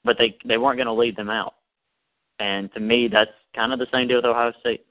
but 0.03 0.17
they 0.19 0.37
they 0.45 0.59
weren't 0.59 0.79
going 0.79 0.89
to 0.89 0.93
lead 0.93 1.15
them 1.15 1.31
out. 1.31 1.55
And 2.41 2.73
to 2.75 2.81
me, 2.81 3.07
that's 3.07 3.31
kind 3.55 3.73
of 3.73 3.79
the 3.79 3.87
same 3.93 4.09
deal 4.09 4.19
with 4.19 4.25
Ohio 4.25 4.53
State. 4.59 4.85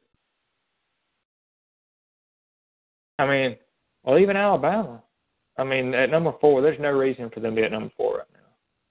I 3.24 3.30
mean, 3.30 3.57
well, 4.03 4.19
even 4.19 4.36
Alabama. 4.36 5.01
I 5.57 5.63
mean, 5.63 5.93
at 5.93 6.09
number 6.09 6.34
four, 6.41 6.61
there's 6.61 6.80
no 6.80 6.91
reason 6.91 7.30
for 7.34 7.39
them 7.39 7.55
to 7.55 7.61
be 7.61 7.65
at 7.65 7.71
number 7.71 7.91
four 7.95 8.17
right 8.17 8.28
now, 8.34 8.49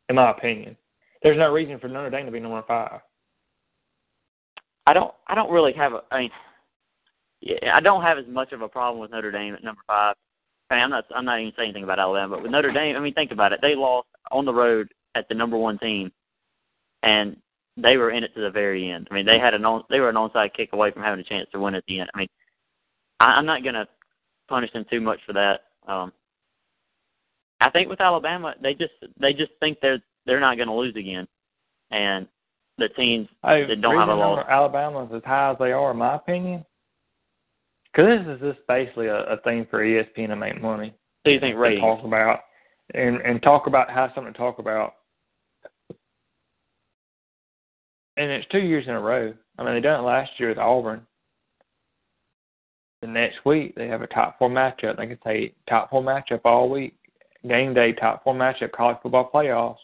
in 0.08 0.16
my 0.16 0.30
opinion. 0.30 0.76
There's 1.22 1.38
no 1.38 1.52
reason 1.52 1.78
for 1.78 1.88
Notre 1.88 2.10
Dame 2.10 2.26
to 2.26 2.32
be 2.32 2.40
number 2.40 2.62
five. 2.66 3.00
I 4.86 4.92
don't. 4.92 5.12
I 5.26 5.34
don't 5.34 5.50
really 5.50 5.72
have 5.74 5.92
a. 5.92 6.02
I 6.10 6.20
mean, 6.20 6.30
yeah, 7.40 7.74
I 7.74 7.80
don't 7.80 8.02
have 8.02 8.18
as 8.18 8.26
much 8.26 8.52
of 8.52 8.62
a 8.62 8.68
problem 8.68 9.00
with 9.00 9.10
Notre 9.10 9.30
Dame 9.30 9.54
at 9.54 9.62
number 9.62 9.82
five. 9.86 10.14
I 10.70 10.76
mean, 10.76 10.84
I'm 10.84 10.90
not. 10.90 11.04
I'm 11.14 11.24
not 11.24 11.40
even 11.40 11.52
saying 11.56 11.68
anything 11.68 11.84
about 11.84 11.98
Alabama, 11.98 12.36
but 12.36 12.42
with 12.42 12.50
Notre 12.50 12.72
Dame, 12.72 12.96
I 12.96 13.00
mean, 13.00 13.14
think 13.14 13.32
about 13.32 13.52
it. 13.52 13.60
They 13.60 13.74
lost 13.74 14.08
on 14.30 14.44
the 14.44 14.54
road 14.54 14.88
at 15.14 15.28
the 15.28 15.34
number 15.34 15.58
one 15.58 15.78
team, 15.78 16.10
and 17.02 17.36
they 17.76 17.96
were 17.96 18.10
in 18.10 18.24
it 18.24 18.34
to 18.34 18.40
the 18.40 18.50
very 18.50 18.90
end. 18.90 19.08
I 19.10 19.14
mean, 19.14 19.26
they 19.26 19.38
had 19.38 19.54
an 19.54 19.64
on. 19.64 19.82
They 19.90 20.00
were 20.00 20.08
an 20.08 20.16
onside 20.16 20.54
kick 20.54 20.70
away 20.72 20.90
from 20.90 21.02
having 21.02 21.20
a 21.20 21.28
chance 21.28 21.48
to 21.52 21.60
win 21.60 21.74
at 21.74 21.84
the 21.86 22.00
end. 22.00 22.10
I 22.14 22.18
mean, 22.18 22.28
I, 23.20 23.26
I'm 23.26 23.46
not 23.46 23.62
to 23.62 23.86
punish 24.52 24.72
them 24.74 24.84
too 24.90 25.00
much 25.00 25.18
for 25.26 25.32
that. 25.32 25.62
Um, 25.88 26.12
I 27.62 27.70
think 27.70 27.88
with 27.88 28.02
Alabama, 28.02 28.54
they 28.62 28.74
just 28.74 28.92
they 29.18 29.32
just 29.32 29.52
think 29.60 29.78
they're 29.80 30.02
they're 30.26 30.40
not 30.40 30.56
going 30.56 30.68
to 30.68 30.74
lose 30.74 30.94
again, 30.94 31.26
and 31.90 32.26
the 32.76 32.88
teams 32.90 33.28
hey, 33.44 33.64
that 33.66 33.80
don't 33.80 33.96
have 33.96 34.08
a 34.08 34.14
loss. 34.14 34.44
Alabama's 34.48 35.10
as 35.14 35.22
high 35.24 35.52
as 35.52 35.56
they 35.58 35.72
are, 35.72 35.92
in 35.92 35.96
my 35.96 36.16
opinion, 36.16 36.66
because 37.86 38.18
this 38.26 38.34
is 38.34 38.40
just 38.40 38.66
basically 38.68 39.06
a, 39.06 39.22
a 39.22 39.36
thing 39.38 39.66
for 39.70 39.82
ESPN 39.82 40.28
to 40.28 40.36
make 40.36 40.60
money. 40.60 40.92
So 41.24 41.30
you 41.30 41.40
think 41.40 41.56
ratings? 41.56 41.80
Talk 41.80 42.04
about 42.04 42.40
and 42.94 43.16
and 43.22 43.42
talk 43.42 43.66
about 43.66 43.90
have 43.90 44.10
something 44.14 44.34
to 44.34 44.38
talk 44.38 44.58
about. 44.58 44.94
And 48.18 48.30
it's 48.30 48.46
two 48.52 48.58
years 48.58 48.86
in 48.86 48.92
a 48.92 49.00
row. 49.00 49.32
I 49.58 49.64
mean, 49.64 49.72
they 49.72 49.80
done 49.80 50.00
it 50.00 50.06
last 50.06 50.32
year 50.36 50.50
with 50.50 50.58
Auburn. 50.58 51.06
The 53.02 53.08
next 53.08 53.44
week 53.44 53.74
they 53.74 53.88
have 53.88 54.00
a 54.00 54.06
top 54.06 54.38
four 54.38 54.48
matchup. 54.48 54.96
They 54.96 55.08
can 55.08 55.18
say 55.24 55.54
top 55.68 55.90
four 55.90 56.02
matchup 56.02 56.40
all 56.44 56.70
week. 56.70 56.94
Game 57.46 57.74
day 57.74 57.92
top 57.92 58.22
four 58.22 58.34
matchup, 58.34 58.70
college 58.70 58.96
football 59.02 59.28
playoffs. 59.32 59.76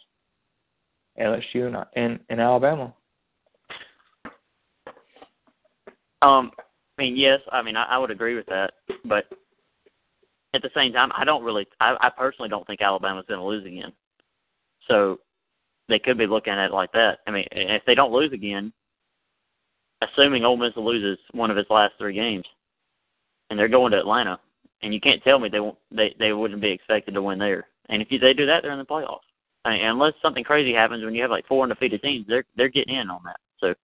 LSU 1.20 1.66
and 1.66 1.76
in, 1.96 2.20
in 2.30 2.38
Alabama. 2.38 2.94
Um, 6.22 6.52
I 6.96 7.02
mean, 7.02 7.16
yes, 7.16 7.40
I 7.50 7.60
mean, 7.60 7.76
I, 7.76 7.84
I 7.84 7.98
would 7.98 8.12
agree 8.12 8.36
with 8.36 8.46
that, 8.46 8.72
but 9.04 9.24
at 10.54 10.62
the 10.62 10.70
same 10.74 10.92
time, 10.92 11.10
I 11.16 11.24
don't 11.24 11.44
really, 11.44 11.66
I, 11.80 11.96
I 12.00 12.10
personally 12.10 12.48
don't 12.48 12.66
think 12.68 12.80
Alabama's 12.80 13.24
going 13.28 13.40
to 13.40 13.46
lose 13.46 13.66
again. 13.66 13.92
So 14.86 15.18
they 15.88 15.98
could 15.98 16.18
be 16.18 16.26
looking 16.26 16.52
at 16.52 16.66
it 16.66 16.72
like 16.72 16.92
that. 16.92 17.18
I 17.26 17.32
mean, 17.32 17.44
if 17.50 17.82
they 17.84 17.94
don't 17.94 18.12
lose 18.12 18.32
again, 18.32 18.72
assuming 20.02 20.44
Ole 20.44 20.56
Miss 20.56 20.76
loses 20.76 21.18
one 21.32 21.50
of 21.50 21.58
its 21.58 21.70
last 21.70 21.94
three 21.98 22.14
games, 22.14 22.44
and 23.51 23.59
they're 23.59 23.68
going 23.68 23.92
to 23.92 23.99
Atlanta, 23.99 24.38
and 24.82 24.92
you 24.92 25.01
can't 25.01 25.22
tell 25.22 25.38
me 25.38 25.49
they 25.49 25.61
won't, 25.61 25.78
they 25.90 26.14
they 26.18 26.32
wouldn't 26.32 26.61
be 26.61 26.70
expected 26.70 27.14
to 27.14 27.22
win 27.22 27.38
there. 27.38 27.66
And 27.88 28.03
if 28.03 28.09
you, 28.11 28.18
they 28.18 28.34
do 28.34 28.46
that, 28.46 28.62
they're 28.62 28.72
in 28.72 28.78
the 28.78 28.84
playoffs. 28.84 29.20
I 29.64 29.72
mean, 29.72 29.84
unless 29.84 30.14
something 30.22 30.44
crazy 30.44 30.72
happens 30.72 31.05
when 31.05 31.14
you 31.14 31.22
have 31.22 31.30
like 31.30 31.46
four 31.46 31.62
undefeated 31.62 32.03
teams, 32.03 32.26
they're 32.28 32.44
they're 32.57 32.68
getting 32.68 32.94
in 32.94 33.11
on 33.11 33.20
that. 33.24 33.40
So 33.59 33.74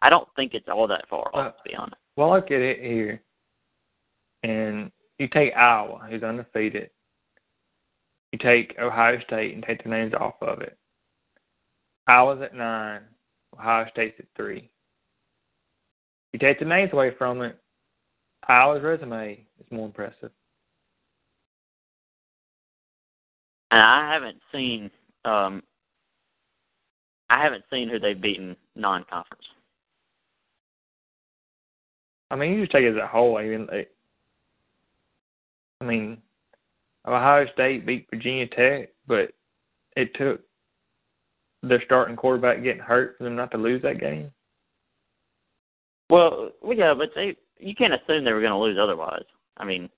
I 0.00 0.08
don't 0.08 0.28
think 0.36 0.54
it's 0.54 0.68
all 0.68 0.86
that 0.88 1.08
far 1.08 1.30
off, 1.34 1.56
to 1.56 1.68
be 1.68 1.74
honest. 1.74 1.96
Well, 2.16 2.30
look 2.30 2.50
at 2.50 2.60
it 2.60 2.80
here, 2.80 3.20
and 4.42 4.90
you 5.18 5.28
take 5.28 5.54
Iowa, 5.54 6.06
who's 6.08 6.22
undefeated. 6.22 6.90
You 8.32 8.38
take 8.38 8.76
Ohio 8.78 9.18
State 9.26 9.54
and 9.54 9.62
take 9.62 9.82
the 9.82 9.88
names 9.88 10.12
off 10.14 10.34
of 10.42 10.60
it. 10.60 10.76
Iowa's 12.06 12.42
at 12.42 12.54
nine, 12.54 13.02
Ohio 13.54 13.86
State's 13.90 14.18
at 14.18 14.26
three. 14.36 14.70
You 16.32 16.38
take 16.38 16.58
the 16.58 16.64
names 16.64 16.92
away 16.92 17.12
from 17.16 17.42
it, 17.42 17.58
Iowa's 18.46 18.82
resume 18.82 19.44
is 19.60 19.66
more 19.70 19.86
impressive. 19.86 20.30
And 23.70 23.80
I 23.80 24.12
haven't 24.12 24.38
seen 24.52 24.90
um 25.24 25.62
I 27.30 27.42
haven't 27.42 27.64
seen 27.70 27.88
who 27.88 27.98
they've 27.98 28.20
beaten 28.20 28.56
non 28.74 29.04
conference. 29.10 29.44
I 32.30 32.36
mean, 32.36 32.52
you 32.52 32.60
just 32.60 32.72
take 32.72 32.84
it 32.84 32.96
as 32.96 33.02
a 33.02 33.06
whole. 33.06 33.40
Even 33.40 33.66
like, 33.66 33.90
I 35.80 35.84
mean, 35.84 36.18
Ohio 37.06 37.46
State 37.52 37.86
beat 37.86 38.06
Virginia 38.10 38.46
Tech, 38.48 38.90
but 39.06 39.32
it 39.96 40.14
took 40.14 40.40
their 41.62 41.82
starting 41.84 42.16
quarterback 42.16 42.62
getting 42.62 42.82
hurt 42.82 43.16
for 43.18 43.24
them 43.24 43.36
not 43.36 43.50
to 43.50 43.58
lose 43.58 43.82
that 43.82 44.00
game. 44.00 44.30
Well, 46.10 46.50
yeah, 46.74 46.94
but 46.94 47.10
they 47.14 47.36
you 47.58 47.74
can't 47.74 47.92
assume 47.94 48.24
they 48.24 48.32
were 48.32 48.40
going 48.40 48.52
to 48.52 48.58
lose 48.58 48.78
otherwise. 48.80 49.24
I 49.56 49.64
mean, 49.64 49.88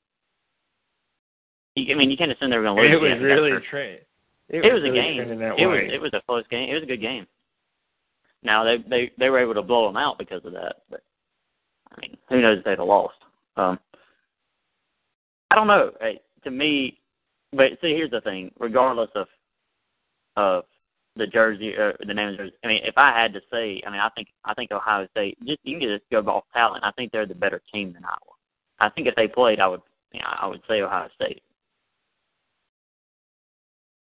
you, 1.77 1.95
I 1.95 1.99
mean, 1.99 2.11
you 2.11 2.17
can't 2.17 2.33
assume 2.33 2.51
they 2.51 2.57
were 2.57 2.65
going 2.65 2.77
to 2.77 2.83
lose. 2.83 2.93
It 2.95 3.01
was 3.03 3.13
again. 3.13 3.23
really 3.23 3.53
That's 3.53 3.65
tra- 3.71 3.93
It, 3.93 4.05
it, 4.49 4.73
was, 4.73 4.83
was 4.83 4.91
a 4.91 4.95
game. 4.95 5.21
It 5.21 5.39
way. 5.39 5.67
was 5.67 5.91
it 5.93 6.01
was 6.01 6.13
a 6.15 6.23
close 6.27 6.45
game. 6.51 6.69
It 6.71 6.75
was 6.75 6.83
a 6.83 6.87
good 6.87 7.01
game. 7.01 7.27
Now 8.43 8.65
they 8.65 8.79
they 8.89 9.11
they 9.19 9.29
were 9.29 9.39
able 9.41 9.55
to 9.55 9.63
blow 9.63 9.87
them 9.87 9.97
out 9.97 10.19
because 10.19 10.45
of 10.45 10.53
that, 10.53 10.77
but 10.91 11.03
I 11.93 12.01
mean, 12.01 12.17
who 12.29 12.41
knows 12.41 12.59
if 12.59 12.65
they'd 12.65 12.79
have 12.79 12.87
lost. 12.87 13.17
Um, 13.57 13.79
I 15.51 15.55
don't 15.57 15.67
know. 15.67 15.91
Hey, 16.01 16.21
to 16.45 16.51
me, 16.51 16.99
but 17.53 17.73
see, 17.83 17.93
here's 17.93 18.11
the 18.11 18.21
thing. 18.23 18.51
Regardless 18.59 19.11
of 19.15 19.27
of 20.37 20.65
the 21.17 21.27
jersey 21.27 21.75
or 21.75 21.97
the 22.07 22.15
name 22.15 22.29
of 22.29 22.33
the 22.37 22.45
jersey, 22.45 22.55
I 22.65 22.69
mean, 22.69 22.81
if 22.85 22.97
I 22.97 23.11
had 23.19 23.33
to 23.35 23.41
say, 23.51 23.83
I 23.87 23.91
mean, 23.91 24.01
I 24.01 24.09
think 24.11 24.29
I 24.45 24.55
think 24.55 24.73
Ohio 24.73 25.07
State. 25.11 25.39
Just 25.47 25.61
you 25.65 25.79
can 25.79 25.89
just 25.89 26.05
go 26.11 26.19
off 26.31 26.45
talent. 26.53 26.85
I 26.85 26.93
think 26.93 27.13
they're 27.13 27.27
the 27.27 27.35
better 27.35 27.63
team 27.73 27.93
than 27.93 28.05
Iowa. 28.05 28.37
I 28.79 28.89
think 28.91 29.07
if 29.07 29.15
they 29.15 29.29
played, 29.29 29.61
I 29.61 29.67
would, 29.67 29.83
you 30.13 30.21
know, 30.21 30.27
I 30.41 30.47
would 30.47 30.63
say 30.69 30.81
Ohio 30.81 31.09
State. 31.15 31.43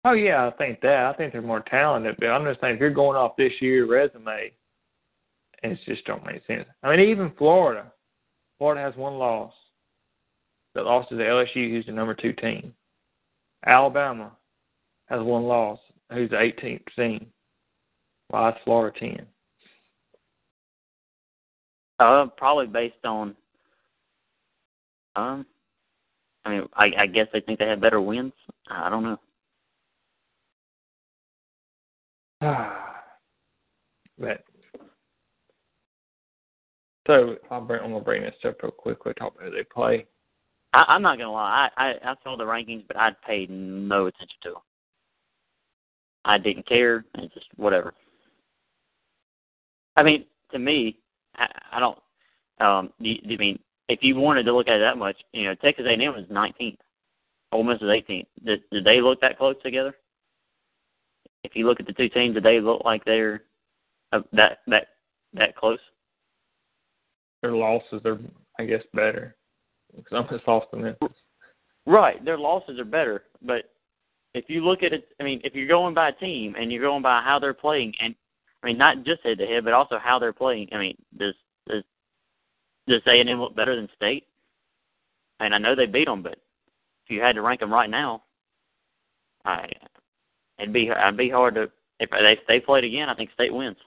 Oh 0.03 0.13
yeah, 0.13 0.47
I 0.47 0.51
think 0.51 0.81
that. 0.81 1.05
I 1.05 1.13
think 1.13 1.31
they're 1.31 1.41
more 1.41 1.63
talented, 1.69 2.15
but 2.19 2.27
I'm 2.27 2.45
just 2.45 2.59
saying 2.59 2.75
if 2.75 2.79
you're 2.79 2.89
going 2.89 3.17
off 3.17 3.37
this 3.37 3.53
year's 3.59 3.89
resume, 3.89 4.51
it 5.63 5.79
just 5.85 6.05
don't 6.05 6.25
make 6.25 6.45
sense. 6.47 6.65
I 6.81 6.89
mean, 6.89 7.07
even 7.07 7.31
Florida, 7.37 7.91
Florida 8.57 8.81
has 8.81 8.95
one 8.95 9.19
loss. 9.19 9.53
That 10.73 10.85
loss 10.85 11.05
is 11.11 11.17
to 11.17 11.23
LSU, 11.23 11.69
who's 11.69 11.85
the 11.85 11.91
number 11.91 12.15
two 12.15 12.33
team. 12.33 12.73
Alabama 13.65 14.31
has 15.07 15.21
one 15.21 15.43
loss, 15.43 15.79
who's 16.11 16.29
the 16.29 16.35
18th 16.35 16.83
team. 16.95 17.27
Why 18.29 18.49
is 18.49 18.55
Florida 18.63 18.97
10? 18.99 19.25
Uh, 21.99 22.25
probably 22.37 22.67
based 22.67 23.05
on. 23.05 23.35
Um, 25.15 25.45
I 26.45 26.49
mean, 26.49 26.63
I, 26.73 26.91
I 26.99 27.07
guess 27.07 27.27
they 27.31 27.41
think 27.41 27.59
they 27.59 27.67
have 27.67 27.81
better 27.81 28.01
wins. 28.01 28.33
I 28.69 28.89
don't 28.89 29.03
know. 29.03 29.19
Ah 32.41 32.87
but 34.17 34.43
so 37.07 37.35
I'll 37.49 37.61
bring, 37.61 37.81
I'm 37.83 37.91
gonna 37.91 38.03
bring 38.03 38.23
this 38.23 38.33
up 38.45 38.61
real 38.63 38.71
quick. 38.71 39.05
We 39.05 39.13
talk 39.13 39.35
about 39.35 39.49
who 39.49 39.51
they 39.51 39.63
play. 39.63 40.05
I, 40.73 40.85
I'm 40.87 41.01
not 41.01 41.17
gonna 41.17 41.31
lie. 41.31 41.69
I, 41.77 41.83
I 41.83 42.11
I 42.11 42.15
saw 42.23 42.37
the 42.37 42.43
rankings, 42.43 42.85
but 42.87 42.97
I 42.97 43.11
paid 43.27 43.49
no 43.49 44.07
attention 44.07 44.37
to 44.43 44.49
them. 44.51 44.61
I 46.25 46.37
didn't 46.37 46.67
care. 46.67 47.05
It's 47.15 47.33
just 47.33 47.47
whatever. 47.55 47.93
I 49.95 50.03
mean, 50.03 50.25
to 50.51 50.59
me, 50.59 50.97
I, 51.35 51.47
I 51.73 51.79
don't. 51.79 51.97
Um, 52.59 52.93
you, 52.99 53.15
you 53.23 53.37
mean 53.37 53.59
if 53.91 53.99
you 54.01 54.15
wanted 54.15 54.43
to 54.43 54.53
look 54.53 54.69
at 54.69 54.75
it 54.75 54.79
that 54.79 54.97
much, 54.97 55.17
you 55.33 55.43
know, 55.43 55.55
Texas 55.55 55.85
A&M 55.85 56.15
is 56.15 56.25
19th, 56.27 56.77
Ole 57.51 57.63
Miss 57.63 57.81
is 57.81 57.83
18th. 57.83 58.25
Did, 58.45 58.61
did 58.71 58.85
they 58.85 59.01
look 59.01 59.19
that 59.19 59.37
close 59.37 59.55
together? 59.61 59.93
If 61.43 61.55
you 61.55 61.67
look 61.67 61.81
at 61.81 61.87
the 61.87 61.93
two 61.93 62.07
teams, 62.07 62.35
did 62.35 62.43
they 62.43 62.61
look 62.61 62.83
like 62.85 63.03
they're 63.03 63.43
uh, 64.13 64.21
that 64.31 64.59
that 64.67 64.87
that 65.33 65.57
close? 65.57 65.79
Their 67.41 67.53
losses 67.53 68.01
are, 68.05 68.19
I 68.59 68.65
guess, 68.65 68.83
better 68.93 69.35
because 69.95 70.13
I'm 70.13 70.37
just 70.37 70.47
lost 70.47 70.67
to 70.71 70.77
Memphis. 70.77 71.09
Right, 71.85 72.23
their 72.23 72.37
losses 72.37 72.79
are 72.79 72.85
better, 72.85 73.23
but 73.41 73.71
if 74.33 74.45
you 74.47 74.63
look 74.63 74.83
at 74.83 74.93
it, 74.93 75.07
I 75.19 75.23
mean, 75.23 75.41
if 75.43 75.53
you're 75.53 75.67
going 75.67 75.93
by 75.93 76.11
team 76.11 76.55
and 76.57 76.71
you're 76.71 76.81
going 76.81 77.01
by 77.03 77.21
how 77.21 77.39
they're 77.39 77.53
playing, 77.53 77.93
and 78.01 78.15
I 78.63 78.67
mean, 78.67 78.77
not 78.77 79.03
just 79.03 79.23
head 79.23 79.37
to 79.39 79.45
head, 79.45 79.63
but 79.63 79.73
also 79.73 79.97
how 79.97 80.19
they're 80.19 80.33
playing. 80.33 80.69
I 80.71 80.77
mean, 80.77 80.97
does 81.17 81.33
does 81.67 81.83
does 82.87 83.01
A 83.07 83.19
and 83.19 83.29
M 83.29 83.41
look 83.41 83.55
better 83.55 83.75
than 83.75 83.89
State? 83.95 84.25
And 85.39 85.53
I 85.55 85.57
know 85.57 85.75
they 85.75 85.87
beat 85.87 86.05
them, 86.05 86.21
but 86.21 86.33
if 86.33 87.09
you 87.09 87.21
had 87.21 87.35
to 87.35 87.41
rank 87.41 87.59
them 87.59 87.73
right 87.73 87.89
now, 87.89 88.23
I 89.43 89.67
it'd 90.59 90.73
be 90.73 90.89
it'd 90.89 91.17
be 91.17 91.29
hard 91.29 91.55
to 91.55 91.69
if 91.99 92.09
they 92.09 92.17
if 92.31 92.39
they 92.47 92.59
played 92.59 92.83
again. 92.83 93.09
I 93.09 93.15
think 93.15 93.31
State 93.33 93.53
wins. 93.53 93.77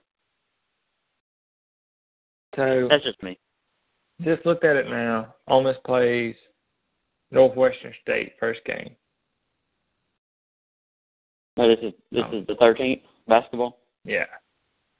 So 2.56 2.86
That's 2.88 3.04
just 3.04 3.22
me. 3.22 3.38
just 4.22 4.46
looked 4.46 4.64
at 4.64 4.76
it 4.76 4.88
now. 4.88 5.34
Ole 5.48 5.64
Miss 5.64 5.76
plays 5.84 6.36
Northwestern 7.30 7.92
State 8.02 8.34
first 8.38 8.60
game. 8.64 8.94
No, 11.56 11.68
this 11.68 11.78
is 11.82 11.92
this 12.10 12.24
is 12.32 12.46
the 12.46 12.54
13th 12.54 13.02
basketball. 13.28 13.78
Yeah, 14.04 14.26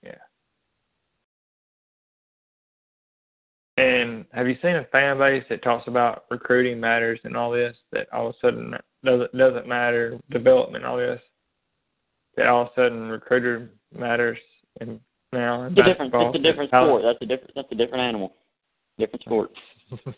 yeah. 0.03 0.15
And 3.77 4.25
have 4.33 4.47
you 4.47 4.57
seen 4.63 4.77
a 4.77 4.85
fan 4.93 5.19
base 5.19 5.43
that 5.51 5.65
talks 5.65 5.89
about 5.89 6.27
recruiting 6.31 6.79
matters 6.79 7.19
and 7.25 7.37
all 7.37 7.51
this? 7.51 7.77
That 7.93 8.07
all 8.13 8.29
of 8.29 8.35
a 8.37 8.39
sudden 8.41 8.75
doesn't 9.05 9.37
doesn't 9.37 9.67
matter 9.67 10.19
development, 10.31 10.85
all 10.85 10.97
this. 10.97 11.21
That 12.37 12.47
all 12.47 12.63
of 12.63 12.69
a 12.69 12.75
sudden 12.77 13.09
recruiter 13.09 13.71
matters 13.93 14.39
and 14.81 15.01
now 15.33 15.65
It's 15.65 15.79
a 15.79 15.83
different 15.83 16.15
it's 16.15 16.37
a 16.37 16.39
different 16.39 16.71
sport. 16.71 17.03
That's 17.03 17.19
a 17.21 17.27
different 17.27 17.51
that's 17.57 17.73
a 17.73 17.75
different 17.75 18.03
animal. 18.05 18.35
Different 18.99 19.23
sport. 19.23 19.51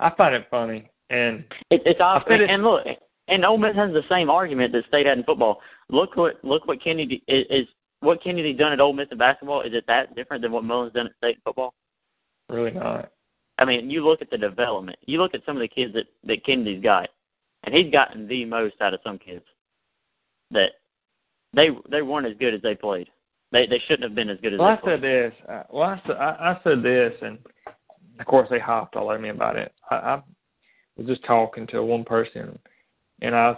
I 0.00 0.10
find 0.16 0.34
it 0.34 0.46
funny, 0.50 0.90
and 1.10 1.44
It, 1.70 1.82
it's 1.84 2.00
obvious. 2.00 2.40
And 2.48 2.62
look, 2.62 2.86
and 3.28 3.44
Ole 3.44 3.58
Miss 3.58 3.76
has 3.76 3.92
the 3.92 4.02
same 4.08 4.30
argument 4.30 4.72
that 4.72 4.86
State 4.86 5.06
had 5.06 5.18
in 5.18 5.24
football. 5.24 5.60
Look 5.90 6.16
what 6.16 6.42
look 6.44 6.66
what 6.66 6.82
Kennedy 6.82 7.22
is, 7.28 7.44
is 7.50 7.66
what 8.00 8.22
Kennedy 8.22 8.52
done 8.52 8.72
at 8.72 8.80
Ole 8.80 8.92
Miss 8.92 9.08
in 9.10 9.18
basketball. 9.18 9.62
Is 9.62 9.72
it 9.74 9.84
that 9.86 10.14
different 10.14 10.42
than 10.42 10.52
what 10.52 10.64
Mullen's 10.64 10.92
done 10.92 11.06
at 11.06 11.16
State 11.16 11.36
in 11.36 11.42
football? 11.44 11.74
really 12.48 12.70
not. 12.70 13.10
I 13.58 13.64
mean, 13.64 13.90
you 13.90 14.06
look 14.06 14.22
at 14.22 14.30
the 14.30 14.38
development. 14.38 14.98
You 15.06 15.20
look 15.20 15.34
at 15.34 15.44
some 15.44 15.56
of 15.56 15.60
the 15.60 15.68
kids 15.68 15.92
that 15.94 16.06
that 16.24 16.44
Kennedy's 16.44 16.82
got, 16.82 17.08
and 17.64 17.74
he's 17.74 17.92
gotten 17.92 18.26
the 18.28 18.44
most 18.44 18.76
out 18.80 18.94
of 18.94 19.00
some 19.04 19.18
kids. 19.18 19.44
That 20.50 20.70
they 21.54 21.70
they 21.90 22.02
weren't 22.02 22.26
as 22.26 22.36
good 22.38 22.54
as 22.54 22.62
they 22.62 22.74
played. 22.74 23.08
They 23.52 23.66
they 23.66 23.80
shouldn't 23.86 24.04
have 24.04 24.14
been 24.14 24.30
as 24.30 24.38
good 24.40 24.54
as 24.54 24.58
Well, 24.60 24.68
they 24.68 24.74
I 24.74 24.76
played. 24.76 25.00
said 25.00 25.02
this. 25.02 25.32
Uh, 25.48 25.62
well, 25.70 25.82
I 25.90 26.02
said, 26.06 26.16
I, 26.16 26.30
I 26.30 26.60
said 26.64 26.82
this, 26.82 27.12
and 27.22 27.38
of 28.20 28.26
course 28.26 28.48
they 28.50 28.58
hopped 28.58 28.96
all 28.96 29.10
over 29.10 29.18
me 29.18 29.30
about 29.30 29.56
it. 29.56 29.72
I, 29.90 29.94
I 29.96 30.22
was 30.96 31.06
just 31.06 31.24
talking 31.24 31.66
to 31.68 31.82
one 31.82 32.04
person, 32.04 32.58
and 33.22 33.34
I 33.34 33.56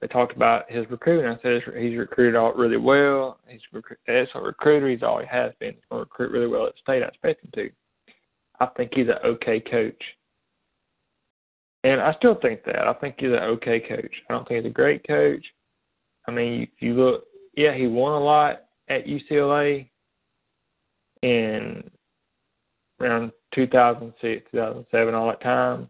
they 0.00 0.06
talked 0.08 0.36
about 0.36 0.70
his 0.70 0.88
recruiting. 0.90 1.30
I 1.30 1.40
said 1.40 1.62
he's 1.78 1.96
recruited 1.96 2.36
all 2.36 2.52
really 2.52 2.76
well. 2.76 3.38
He's 3.48 3.60
recru- 3.74 3.96
as 4.08 4.28
a 4.34 4.40
recruiter, 4.40 4.88
he's 4.90 5.02
always 5.02 5.28
has 5.30 5.52
been. 5.58 5.72
He's 5.74 5.82
going 5.90 6.00
to 6.00 6.04
recruit 6.04 6.32
really 6.32 6.46
well 6.46 6.66
at 6.66 6.74
state. 6.82 7.02
I 7.02 7.06
expect 7.06 7.44
him 7.44 7.50
to. 7.54 7.70
I 8.60 8.66
think 8.76 8.92
he's 8.94 9.08
an 9.08 9.18
okay 9.24 9.60
coach, 9.60 10.02
and 11.84 12.00
I 12.00 12.14
still 12.14 12.34
think 12.34 12.64
that. 12.64 12.86
I 12.86 12.92
think 12.94 13.16
he's 13.18 13.30
an 13.30 13.36
okay 13.36 13.80
coach. 13.80 14.14
I 14.28 14.34
don't 14.34 14.46
think 14.46 14.64
he's 14.64 14.70
a 14.70 14.74
great 14.74 15.06
coach. 15.06 15.44
I 16.28 16.30
mean, 16.30 16.62
if 16.62 16.80
you 16.80 16.94
look, 16.94 17.24
yeah, 17.56 17.74
he 17.74 17.86
won 17.86 18.12
a 18.12 18.24
lot 18.24 18.64
at 18.88 19.06
UCLA, 19.06 19.88
and 21.22 21.90
around 23.00 23.32
2006, 23.54 24.50
2007, 24.52 25.14
all 25.14 25.28
that 25.28 25.42
time. 25.42 25.88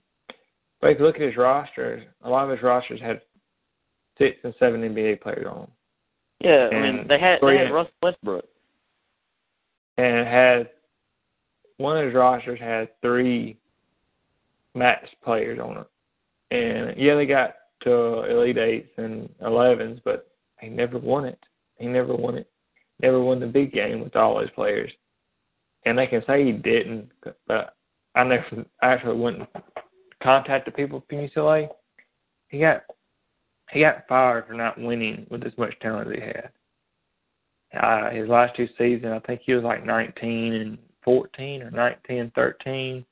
But 0.86 0.92
if 0.92 0.98
you 1.00 1.06
look 1.06 1.16
at 1.16 1.22
his 1.22 1.36
rosters, 1.36 2.06
a 2.22 2.30
lot 2.30 2.44
of 2.44 2.50
his 2.50 2.62
rosters 2.62 3.00
had 3.00 3.20
six 4.18 4.36
and 4.44 4.54
seven 4.60 4.82
NBA 4.82 5.20
players 5.20 5.44
on 5.50 5.62
them. 5.62 5.70
Yeah, 6.38 6.68
I 6.70 6.80
mean 6.80 7.08
they 7.08 7.18
had 7.18 7.40
they 7.42 7.58
had 7.58 7.72
Russell 7.72 7.92
Westbrook. 8.04 8.44
and 9.98 10.16
it 10.16 10.28
had 10.28 10.70
one 11.78 11.98
of 11.98 12.04
his 12.04 12.14
rosters 12.14 12.60
had 12.60 12.88
three 13.02 13.58
max 14.76 15.08
players 15.24 15.58
on 15.58 15.78
it. 15.78 15.86
And 16.56 16.96
yeah, 16.96 17.16
they 17.16 17.26
got 17.26 17.54
to 17.82 18.22
Elite 18.30 18.58
Eights 18.58 18.92
and 18.96 19.28
Elevens, 19.44 19.98
but 20.04 20.30
he 20.60 20.68
never 20.68 21.00
won 21.00 21.24
it. 21.24 21.40
He 21.78 21.86
never 21.86 22.14
won 22.14 22.36
it. 22.36 22.48
Never 23.02 23.20
won 23.20 23.40
the 23.40 23.46
big 23.46 23.72
game 23.72 24.02
with 24.04 24.14
all 24.14 24.36
those 24.36 24.50
players. 24.50 24.92
And 25.84 25.98
they 25.98 26.06
can 26.06 26.22
say 26.28 26.44
he 26.44 26.52
didn't, 26.52 27.10
but 27.48 27.74
I 28.14 28.22
never 28.22 28.64
I 28.80 28.92
actually 28.92 29.18
went 29.18 29.48
and 30.20 30.26
contacted 30.26 30.74
people 30.74 31.04
from 31.08 31.18
UCLA. 31.18 31.68
He 32.48 32.60
got 32.60 32.82
he 33.72 33.80
got 33.80 34.06
fired 34.08 34.46
for 34.46 34.54
not 34.54 34.80
winning 34.80 35.26
with 35.30 35.44
as 35.44 35.56
much 35.58 35.78
talent 35.80 36.08
as 36.08 36.14
he 36.14 36.20
had. 36.20 36.50
Uh, 37.76 38.10
his 38.10 38.28
last 38.28 38.54
two 38.56 38.68
seasons, 38.78 39.12
I 39.12 39.26
think 39.26 39.40
he 39.44 39.52
was 39.52 39.64
like 39.64 39.84
19 39.84 40.52
and 40.52 40.78
14 41.04 41.62
or 41.62 41.70
19 41.70 42.18
and 42.18 42.34
13. 42.34 43.04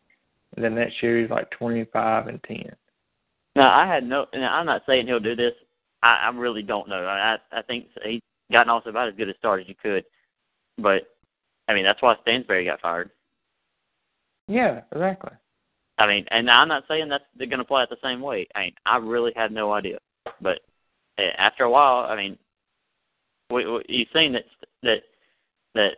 And 0.55 0.65
then 0.65 0.75
next 0.77 1.03
year 1.03 1.21
he's 1.21 1.31
like 1.31 1.51
25 1.51 2.29
and 2.29 2.43
10. 2.45 2.71
Now 3.57 3.77
I 3.77 3.87
had 3.87 4.05
no. 4.05 4.27
And 4.33 4.45
I'm 4.45 4.67
not 4.67 4.83
saying 4.87 5.07
he'll 5.07 5.21
do 5.21 5.37
this. 5.37 5.53
I, 6.03 6.27
I 6.27 6.29
really 6.31 6.63
don't 6.63 6.89
know. 6.89 7.05
I 7.05 7.37
I 7.53 7.63
think 7.63 7.87
he's 8.05 8.21
gotten 8.53 8.69
off 8.69 8.87
about 8.87 9.09
as 9.09 9.15
good 9.15 9.29
a 9.29 9.35
start 9.39 9.61
as 9.61 9.69
you 9.69 9.75
could. 9.81 10.05
But 10.79 11.09
I 11.69 11.75
mean 11.75 11.85
that's 11.85 12.03
why 12.03 12.17
Stansbury 12.23 12.65
got 12.65 12.81
fired. 12.81 13.11
Yeah, 14.49 14.83
exactly. 14.93 15.33
I 15.99 16.07
mean, 16.07 16.25
and 16.31 16.51
I'm 16.51 16.69
not 16.69 16.85
saying 16.89 17.09
that 17.11 17.23
they're 17.37 17.47
going 17.47 17.59
to 17.59 17.65
play 17.65 17.83
it 17.83 17.91
the 17.91 17.97
same 18.03 18.21
way. 18.21 18.47
I 18.55 18.61
mean, 18.61 18.75
I 18.85 18.97
really 18.97 19.33
had 19.37 19.53
no 19.53 19.73
idea. 19.73 19.99
But 20.41 20.61
uh, 21.19 21.23
after 21.39 21.65
a 21.65 21.71
while, 21.71 22.11
I 22.11 22.17
mean, 22.17 22.37
we, 23.51 23.71
we, 23.71 23.83
you've 23.89 24.09
seen 24.13 24.33
that 24.33 24.45
that 24.83 25.03
that 25.75 25.91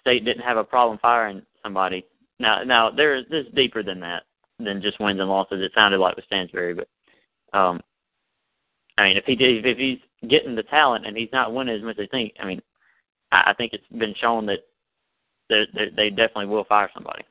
state 0.00 0.24
didn't 0.24 0.42
have 0.42 0.56
a 0.56 0.64
problem 0.64 0.98
firing 1.00 1.42
somebody. 1.62 2.04
Now, 2.38 2.62
now 2.62 2.90
there 2.90 3.22
this 3.24 3.46
deeper 3.54 3.82
than 3.82 4.00
that 4.00 4.24
than 4.58 4.82
just 4.82 5.00
wins 5.00 5.20
and 5.20 5.28
losses. 5.28 5.60
It 5.60 5.72
sounded 5.74 5.98
like 5.98 6.16
with 6.16 6.24
Stansbury, 6.26 6.74
but 6.74 6.88
um, 7.58 7.80
I 8.98 9.04
mean, 9.04 9.16
if 9.16 9.24
he 9.24 9.34
did, 9.34 9.66
if 9.66 9.78
he's 9.78 9.98
getting 10.28 10.54
the 10.54 10.62
talent 10.64 11.06
and 11.06 11.16
he's 11.16 11.32
not 11.32 11.52
winning 11.52 11.76
as 11.76 11.82
much 11.82 11.98
as 11.98 12.04
they 12.04 12.06
think, 12.06 12.34
I 12.40 12.46
mean, 12.46 12.62
I, 13.32 13.44
I 13.48 13.54
think 13.54 13.72
it's 13.72 13.98
been 13.98 14.14
shown 14.20 14.46
that 14.46 14.60
they 15.48 15.64
they 15.96 16.10
definitely 16.10 16.46
will 16.46 16.64
fire 16.64 16.90
somebody. 16.94 17.24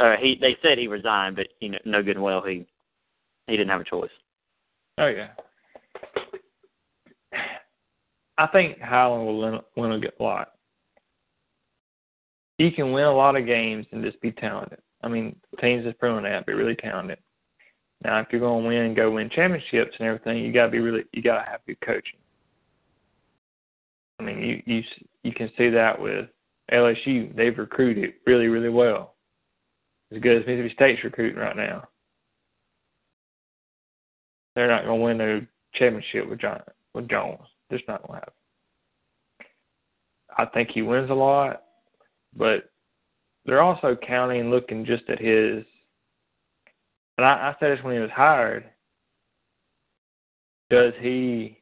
Uh, 0.00 0.16
he 0.20 0.36
they 0.40 0.56
said 0.62 0.78
he 0.78 0.88
resigned, 0.88 1.36
but 1.36 1.48
you 1.60 1.70
know, 1.70 1.78
no 1.84 2.02
good 2.02 2.16
and 2.16 2.24
well 2.24 2.42
he 2.42 2.66
he 3.46 3.56
didn't 3.56 3.70
have 3.70 3.80
a 3.80 3.84
choice. 3.84 4.10
Oh 4.98 5.06
yeah. 5.06 5.28
I 8.38 8.46
think 8.46 8.80
Howland 8.80 9.26
will 9.26 9.38
win, 9.38 9.60
win 9.76 9.92
a 9.92 10.22
lot. 10.22 10.52
He 12.58 12.70
can 12.70 12.92
win 12.92 13.04
a 13.04 13.14
lot 13.14 13.36
of 13.36 13.46
games 13.46 13.86
and 13.92 14.04
just 14.04 14.20
be 14.20 14.32
talented. 14.32 14.78
I 15.02 15.08
mean, 15.08 15.36
teams 15.60 15.84
that's 15.84 15.98
proven 15.98 16.24
that 16.24 16.46
be 16.46 16.52
really 16.52 16.76
talented. 16.76 17.18
Now, 18.04 18.20
if 18.20 18.28
you're 18.30 18.40
going 18.40 18.62
to 18.62 18.68
win 18.68 18.94
go 18.94 19.10
win 19.10 19.30
championships 19.30 19.94
and 19.98 20.08
everything, 20.08 20.38
you 20.38 20.52
got 20.52 20.66
to 20.66 20.72
be 20.72 20.80
really, 20.80 21.04
you 21.12 21.22
got 21.22 21.44
to 21.44 21.50
have 21.50 21.60
good 21.66 21.80
coaching. 21.84 22.18
I 24.18 24.24
mean, 24.24 24.38
you 24.38 24.62
you 24.66 24.82
you 25.22 25.32
can 25.32 25.50
see 25.56 25.68
that 25.70 26.00
with 26.00 26.28
LSU. 26.72 27.34
They've 27.34 27.56
recruited 27.56 28.14
really, 28.26 28.48
really 28.48 28.68
well, 28.68 29.11
as 30.12 30.20
good 30.20 30.38
as 30.38 30.46
Mississippi 30.46 30.74
State's 30.74 31.04
recruiting 31.04 31.38
right 31.38 31.56
now. 31.56 31.88
They're 34.54 34.68
not 34.68 34.84
going 34.84 34.98
to 34.98 35.04
win 35.04 35.18
no 35.18 35.46
championship 35.74 36.28
with 36.28 36.40
John 36.40 36.60
with 36.94 37.08
Jones. 37.08 37.40
Just 37.70 37.88
not 37.88 38.06
going 38.06 38.20
to 38.20 38.26
happen. 38.26 38.32
I 40.36 40.44
think 40.46 40.70
he 40.70 40.82
wins 40.82 41.10
a 41.10 41.14
lot, 41.14 41.62
but 42.36 42.70
they're 43.44 43.62
also 43.62 43.96
counting 44.06 44.50
looking 44.50 44.84
just 44.84 45.08
at 45.08 45.20
his. 45.20 45.64
And 47.18 47.26
I, 47.26 47.50
I 47.50 47.56
said 47.58 47.76
this 47.76 47.84
when 47.84 47.94
he 47.94 48.00
was 48.00 48.10
hired. 48.10 48.64
Does 50.70 50.92
he 51.00 51.58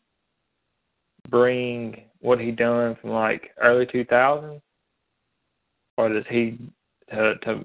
bring 1.28 2.02
what 2.20 2.40
he 2.40 2.50
done 2.50 2.96
from 3.00 3.10
like 3.10 3.50
early 3.60 3.86
2000s, 3.86 4.60
or 5.96 6.08
does 6.08 6.24
he 6.28 6.58
to, 7.10 7.36
to 7.38 7.64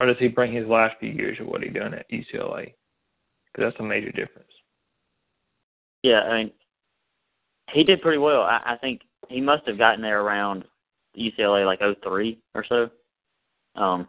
or 0.00 0.06
does 0.06 0.16
he 0.18 0.28
bring 0.28 0.52
his 0.52 0.66
last 0.66 0.96
few 0.98 1.10
years 1.10 1.38
of 1.40 1.46
what 1.46 1.62
he 1.62 1.68
done 1.68 1.92
at 1.92 2.10
UCLA? 2.10 2.72
Because 3.52 3.70
that's 3.70 3.80
a 3.80 3.82
major 3.82 4.10
difference. 4.10 4.48
Yeah, 6.02 6.20
I 6.20 6.38
mean, 6.38 6.52
he 7.72 7.84
did 7.84 8.00
pretty 8.00 8.18
well. 8.18 8.42
I, 8.42 8.60
I 8.64 8.76
think 8.80 9.02
he 9.28 9.40
must 9.40 9.66
have 9.68 9.76
gotten 9.76 10.00
there 10.00 10.22
around 10.22 10.64
UCLA 11.16 11.66
like 11.66 11.80
'03 12.02 12.38
or 12.54 12.64
so. 12.66 12.90
Um, 13.76 14.08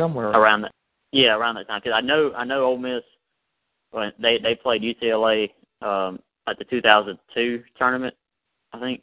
Somewhere 0.00 0.30
around 0.30 0.62
that, 0.62 0.72
yeah, 1.12 1.36
around 1.36 1.54
that 1.54 1.68
time. 1.68 1.80
Because 1.82 1.96
I 1.96 2.00
know, 2.00 2.32
I 2.36 2.44
know, 2.44 2.64
Ole 2.64 2.78
Miss 2.78 3.02
when 3.92 4.12
they 4.20 4.38
they 4.42 4.56
played 4.56 4.82
UCLA 4.82 5.50
um, 5.82 6.18
at 6.48 6.58
the 6.58 6.64
2002 6.64 7.62
tournament. 7.78 8.14
I 8.72 8.80
think 8.80 9.02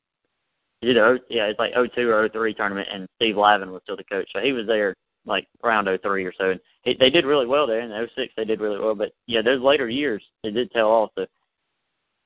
either 0.82 1.20
yeah, 1.30 1.45
it's 1.45 1.59
like 1.59 1.74
02 1.74 2.09
or 2.09 2.28
03 2.28 2.53
tournament, 2.55 2.89
and 2.91 3.07
Steve 3.15 3.38
Lavin 3.38 3.72
was 3.72 3.82
still 3.84 3.97
the 3.97 4.03
coach, 4.03 4.28
so 4.34 4.41
he 4.41 4.51
was 4.51 4.67
there 4.67 4.93
like 5.26 5.47
around 5.63 5.88
03 6.01 6.26
or 6.26 6.34
so. 6.38 6.51
And 6.51 6.59
he, 6.84 6.95
they 6.99 7.09
did 7.09 7.26
really 7.26 7.45
well 7.45 7.67
there. 7.67 7.82
In 7.82 8.07
06, 8.15 8.34
they 8.36 8.45
did 8.45 8.59
really 8.59 8.80
well, 8.80 8.95
but 8.95 9.11
yeah, 9.28 9.41
those 9.41 9.61
later 9.61 9.89
years 9.89 10.24
they 10.43 10.51
did 10.51 10.72
tell 10.72 10.88
off. 10.88 11.11
So 11.15 11.26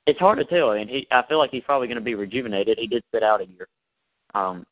it's 0.05 0.19
hard 0.19 0.39
to 0.39 0.45
tell, 0.45 0.71
and 0.71 0.89
he 0.89 1.07
I 1.11 1.23
feel 1.27 1.37
like 1.37 1.51
he's 1.51 1.63
probably 1.63 1.87
going 1.87 1.97
to 1.97 2.01
be 2.01 2.15
rejuvenated. 2.15 2.77
He 2.79 2.87
did 2.87 3.03
sit 3.13 3.23
out 3.23 3.41
a 3.41 3.45
year. 3.45 3.67
Um, 4.33 4.65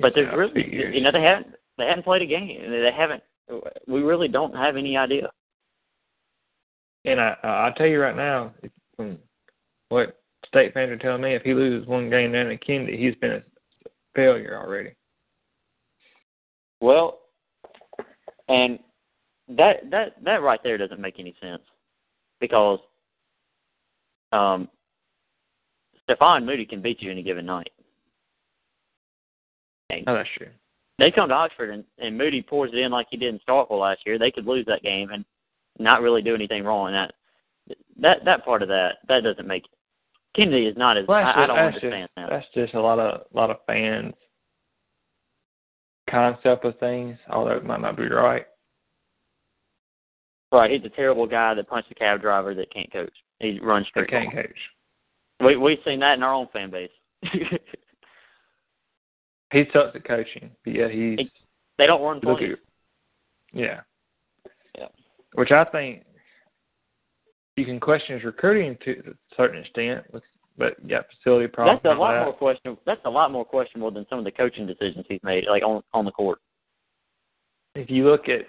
but 0.00 0.12
there's 0.14 0.34
really, 0.36 0.94
you 0.94 1.00
know, 1.00 1.12
they 1.12 1.22
haven't 1.22 1.54
they 1.78 1.86
haven't 1.86 2.04
played 2.04 2.22
a 2.22 2.26
game. 2.26 2.70
They 2.70 2.90
haven't. 2.96 3.22
We 3.86 4.02
really 4.02 4.28
don't 4.28 4.54
have 4.54 4.76
any 4.76 4.96
idea. 4.96 5.30
And 7.04 7.20
I, 7.20 7.36
I'll 7.42 7.72
tell 7.72 7.86
you 7.86 8.00
right 8.00 8.16
now, 8.16 8.52
what 9.88 10.20
state 10.46 10.74
fans 10.74 10.90
are 10.90 10.98
telling 10.98 11.22
me, 11.22 11.34
if 11.34 11.42
he 11.42 11.54
loses 11.54 11.88
one 11.88 12.10
game 12.10 12.32
down 12.32 12.50
at 12.50 12.64
Kennedy, 12.64 12.96
he's 12.96 13.14
been 13.16 13.32
a 13.32 13.42
failure 14.14 14.60
already. 14.62 14.94
Well, 16.80 17.19
and 18.50 18.78
that 19.56 19.90
that 19.90 20.16
that 20.24 20.42
right 20.42 20.60
there 20.62 20.78
doesn't 20.78 21.00
make 21.00 21.18
any 21.18 21.34
sense 21.40 21.62
because 22.40 22.78
um, 24.32 24.68
Stefan 26.04 26.44
Moody 26.44 26.64
can 26.64 26.82
beat 26.82 27.00
you 27.00 27.10
any 27.10 27.22
given 27.22 27.46
night. 27.46 27.70
And 29.90 30.04
Oh, 30.06 30.14
that's 30.14 30.28
true. 30.36 30.48
they 30.98 31.10
come 31.10 31.28
to 31.28 31.34
Oxford 31.34 31.70
and, 31.70 31.84
and 31.98 32.16
Moody 32.16 32.42
pours 32.42 32.70
it 32.72 32.78
in 32.78 32.92
like 32.92 33.06
he 33.10 33.16
did 33.16 33.34
in 33.34 33.40
Starkville 33.48 33.80
last 33.80 34.00
year. 34.06 34.18
They 34.18 34.30
could 34.30 34.46
lose 34.46 34.66
that 34.66 34.82
game 34.82 35.10
and 35.10 35.24
not 35.78 36.02
really 36.02 36.22
do 36.22 36.34
anything 36.34 36.64
wrong. 36.64 36.88
And 36.88 36.94
that 36.96 37.14
that 38.00 38.24
that 38.24 38.44
part 38.44 38.62
of 38.62 38.68
that 38.68 38.98
that 39.08 39.22
doesn't 39.22 39.46
make 39.46 39.64
Kennedy 40.34 40.66
is 40.66 40.76
not 40.76 40.96
as 40.96 41.06
Well, 41.08 41.24
I, 41.24 41.44
I 41.44 41.46
don't 41.46 41.56
that's 41.56 41.74
understand 41.76 42.08
just, 42.16 42.16
that. 42.16 42.30
That's 42.30 42.46
just 42.54 42.74
a 42.74 42.80
lot 42.80 42.98
of 42.98 43.22
a 43.32 43.36
lot 43.36 43.50
of 43.50 43.58
fans' 43.66 44.14
concept 46.10 46.64
of 46.64 46.78
things, 46.78 47.16
although 47.30 47.52
it 47.56 47.64
might 47.64 47.80
not 47.80 47.96
be 47.96 48.08
right. 48.08 48.46
Right, 50.52 50.70
he's 50.70 50.84
a 50.84 50.88
terrible 50.94 51.26
guy 51.26 51.54
that 51.54 51.68
punched 51.68 51.90
a 51.92 51.94
cab 51.94 52.20
driver 52.20 52.54
that 52.54 52.72
can't 52.72 52.92
coach. 52.92 53.12
He 53.38 53.60
runs 53.60 53.86
They 53.94 54.02
straight. 54.02 54.10
can't 54.10 54.34
ball. 54.34 54.42
coach. 54.42 54.58
We 55.44 55.56
we've 55.56 55.78
seen 55.84 56.00
that 56.00 56.14
in 56.14 56.22
our 56.22 56.34
own 56.34 56.48
fan 56.52 56.70
base. 56.70 56.90
He 59.52 59.64
sucks 59.72 59.96
at 59.96 60.04
coaching, 60.04 60.50
but 60.64 60.74
yet 60.74 60.90
he's 60.92 61.18
He- 61.18 61.30
they 61.76 61.86
don't 61.86 62.02
run 62.02 62.18
at, 62.18 62.58
yeah. 63.52 63.80
Yeah. 64.78 64.86
Which 65.34 65.50
I 65.50 65.64
think 65.64 66.04
you 67.56 67.64
can 67.64 67.80
question 67.80 68.14
his 68.16 68.24
recruiting 68.24 68.76
to 68.84 69.10
a 69.10 69.34
certain 69.36 69.60
extent, 69.60 70.04
with, 70.12 70.22
but 70.58 70.86
got 70.88 71.06
facility 71.16 71.48
problems. 71.48 71.80
That's 71.82 71.96
a 71.96 71.98
lot 71.98 72.14
that. 72.14 72.24
more 72.24 72.32
questionable. 72.34 72.82
That's 72.86 73.00
a 73.04 73.10
lot 73.10 73.32
more 73.32 73.44
questionable 73.44 73.90
than 73.90 74.06
some 74.08 74.18
of 74.18 74.24
the 74.24 74.30
coaching 74.30 74.66
decisions 74.66 75.06
he's 75.08 75.20
made, 75.22 75.44
like 75.48 75.62
on 75.62 75.82
on 75.92 76.04
the 76.04 76.12
court. 76.12 76.38
if 77.74 77.90
you 77.90 78.08
look 78.08 78.28
at 78.28 78.46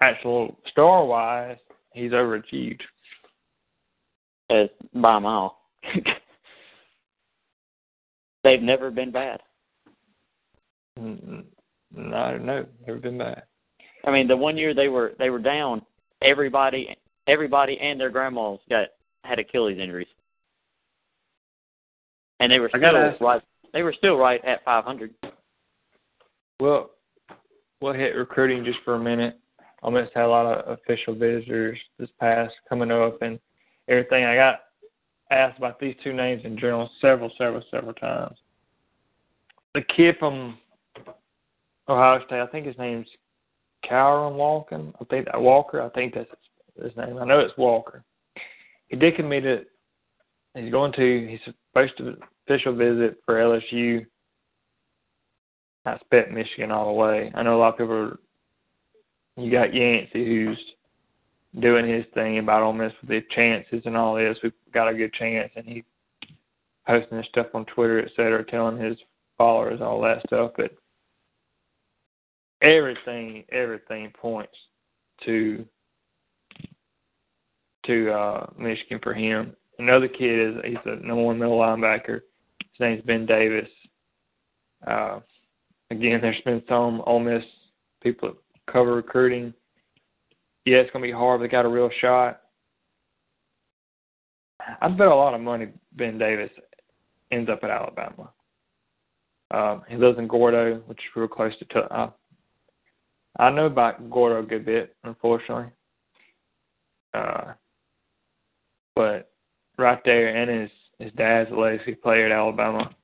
actual 0.00 0.56
star 0.70 1.04
wise, 1.04 1.58
he's 1.92 2.12
overachieved. 2.12 2.80
As 4.50 4.68
by 4.94 5.16
a 5.16 5.20
mile. 5.20 5.58
They've 8.44 8.62
never 8.62 8.90
been 8.90 9.12
bad. 9.12 9.40
No, 10.96 11.44
no, 11.94 12.66
never 12.86 12.98
been 12.98 13.18
bad. 13.18 13.44
I 14.04 14.10
mean, 14.10 14.26
the 14.26 14.36
one 14.36 14.58
year 14.58 14.74
they 14.74 14.88
were 14.88 15.12
they 15.18 15.30
were 15.30 15.38
down, 15.38 15.82
everybody 16.22 16.96
everybody 17.26 17.78
and 17.80 18.00
their 18.00 18.10
grandmas 18.10 18.58
got 18.68 18.88
had 19.24 19.38
Achilles 19.38 19.78
injuries, 19.78 20.08
and 22.40 22.50
they 22.50 22.58
were 22.58 22.68
still 22.68 23.16
right. 23.20 23.42
They 23.72 23.82
were 23.82 23.94
still 23.96 24.16
right 24.16 24.44
at 24.44 24.64
500. 24.64 25.14
Well, 26.60 26.90
we'll 27.80 27.94
hit 27.94 28.14
recruiting 28.14 28.64
just 28.64 28.78
for 28.84 28.94
a 28.94 28.98
minute. 28.98 29.38
Ole 29.82 29.92
Miss 29.92 30.08
had 30.14 30.24
a 30.24 30.28
lot 30.28 30.46
of 30.46 30.78
official 30.78 31.14
visitors 31.14 31.78
this 31.98 32.10
past 32.20 32.54
coming 32.68 32.90
up 32.90 33.20
and 33.22 33.38
everything. 33.88 34.24
I 34.24 34.36
got 34.36 34.60
asked 35.30 35.58
about 35.58 35.80
these 35.80 35.96
two 36.04 36.12
names 36.12 36.42
in 36.44 36.56
general 36.58 36.90
several, 37.00 37.32
several, 37.36 37.62
several 37.70 37.94
times. 37.94 38.36
The 39.74 39.82
kid 39.82 40.16
from 40.18 40.58
Ohio 41.88 42.24
State, 42.26 42.40
I 42.40 42.46
think 42.46 42.66
his 42.66 42.78
name's 42.78 43.08
Kyron 43.90 44.34
Walker. 44.34 44.80
I 45.00 45.04
think 45.04 45.26
that 45.26 45.40
Walker. 45.40 45.82
I 45.82 45.88
think 45.90 46.14
that's 46.14 46.30
his 46.80 46.96
name. 46.96 47.18
I 47.18 47.24
know 47.24 47.40
it's 47.40 47.56
Walker. 47.56 48.04
He 48.92 48.98
did 48.98 49.16
commit 49.16 49.46
it. 49.46 49.68
He's 50.54 50.70
going 50.70 50.92
to. 50.92 51.26
He's 51.26 51.40
supposed 51.72 51.96
to 51.96 52.14
official 52.46 52.76
visit 52.76 53.16
for 53.24 53.36
LSU. 53.36 54.04
I 55.86 55.92
expect 55.94 56.30
Michigan 56.30 56.70
all 56.70 56.88
the 56.88 56.92
way. 56.92 57.32
I 57.34 57.42
know 57.42 57.56
a 57.56 57.58
lot 57.58 57.72
of 57.72 57.78
people. 57.78 57.94
Are, 57.94 58.18
you 59.38 59.50
got 59.50 59.72
Yancey 59.72 60.26
who's 60.26 60.60
doing 61.58 61.88
his 61.88 62.04
thing 62.12 62.38
about 62.38 62.62
Ole 62.62 62.74
Miss 62.74 62.92
with 63.00 63.08
the 63.08 63.22
chances 63.34 63.80
and 63.86 63.96
all 63.96 64.14
this. 64.14 64.36
We've 64.42 64.52
got 64.74 64.88
a 64.88 64.94
good 64.94 65.14
chance, 65.14 65.50
and 65.56 65.64
he 65.64 65.84
posting 66.86 67.16
his 67.16 67.26
stuff 67.28 67.46
on 67.54 67.64
Twitter, 67.64 67.98
et 67.98 68.10
cetera, 68.14 68.44
telling 68.44 68.76
his 68.76 68.98
followers 69.38 69.80
all 69.80 70.02
that 70.02 70.22
stuff. 70.26 70.52
But 70.54 70.76
everything, 72.60 73.44
everything 73.50 74.12
points 74.20 74.52
to 75.24 75.64
to 77.86 78.12
uh, 78.12 78.46
Michigan 78.58 79.00
for 79.02 79.14
him. 79.14 79.54
Another 79.78 80.08
kid 80.08 80.56
is 80.56 80.64
he's 80.64 80.76
a 80.84 80.96
number 80.96 81.22
one 81.22 81.38
middle 81.38 81.58
linebacker. 81.58 82.20
His 82.60 82.80
name's 82.80 83.02
Ben 83.02 83.26
Davis. 83.26 83.68
Uh, 84.86 85.20
again, 85.90 86.20
there's 86.20 86.40
been 86.44 86.62
some 86.68 87.02
Ole 87.06 87.20
Miss 87.20 87.44
people 88.02 88.30
that 88.30 88.72
cover 88.72 88.94
recruiting. 88.94 89.52
Yeah, 90.64 90.78
it's 90.78 90.90
gonna 90.92 91.04
be 91.04 91.12
hard. 91.12 91.40
But 91.40 91.46
they 91.46 91.50
got 91.50 91.64
a 91.64 91.68
real 91.68 91.90
shot. 92.00 92.40
I 94.80 94.88
bet 94.88 95.08
a 95.08 95.14
lot 95.14 95.34
of 95.34 95.40
money 95.40 95.68
Ben 95.92 96.18
Davis 96.18 96.50
ends 97.30 97.50
up 97.50 97.64
at 97.64 97.70
Alabama. 97.70 98.30
Um, 99.50 99.82
he 99.88 99.96
lives 99.96 100.18
in 100.18 100.28
Gordo, 100.28 100.76
which 100.86 100.98
is 100.98 101.16
real 101.16 101.28
close 101.28 101.52
to. 101.58 101.78
Uh, 101.80 102.10
I 103.38 103.50
know 103.50 103.66
about 103.66 104.10
Gordo 104.10 104.40
a 104.40 104.42
good 104.42 104.64
bit, 104.64 104.94
unfortunately. 105.04 105.70
Uh, 107.14 107.52
but 108.94 109.30
right 109.78 110.00
there, 110.04 110.36
and 110.36 110.62
his 110.62 110.70
his 110.98 111.12
dad's 111.14 111.50
a 111.50 111.54
legacy 111.54 111.94
player 111.94 112.26
at 112.26 112.32
Alabama. 112.32 112.94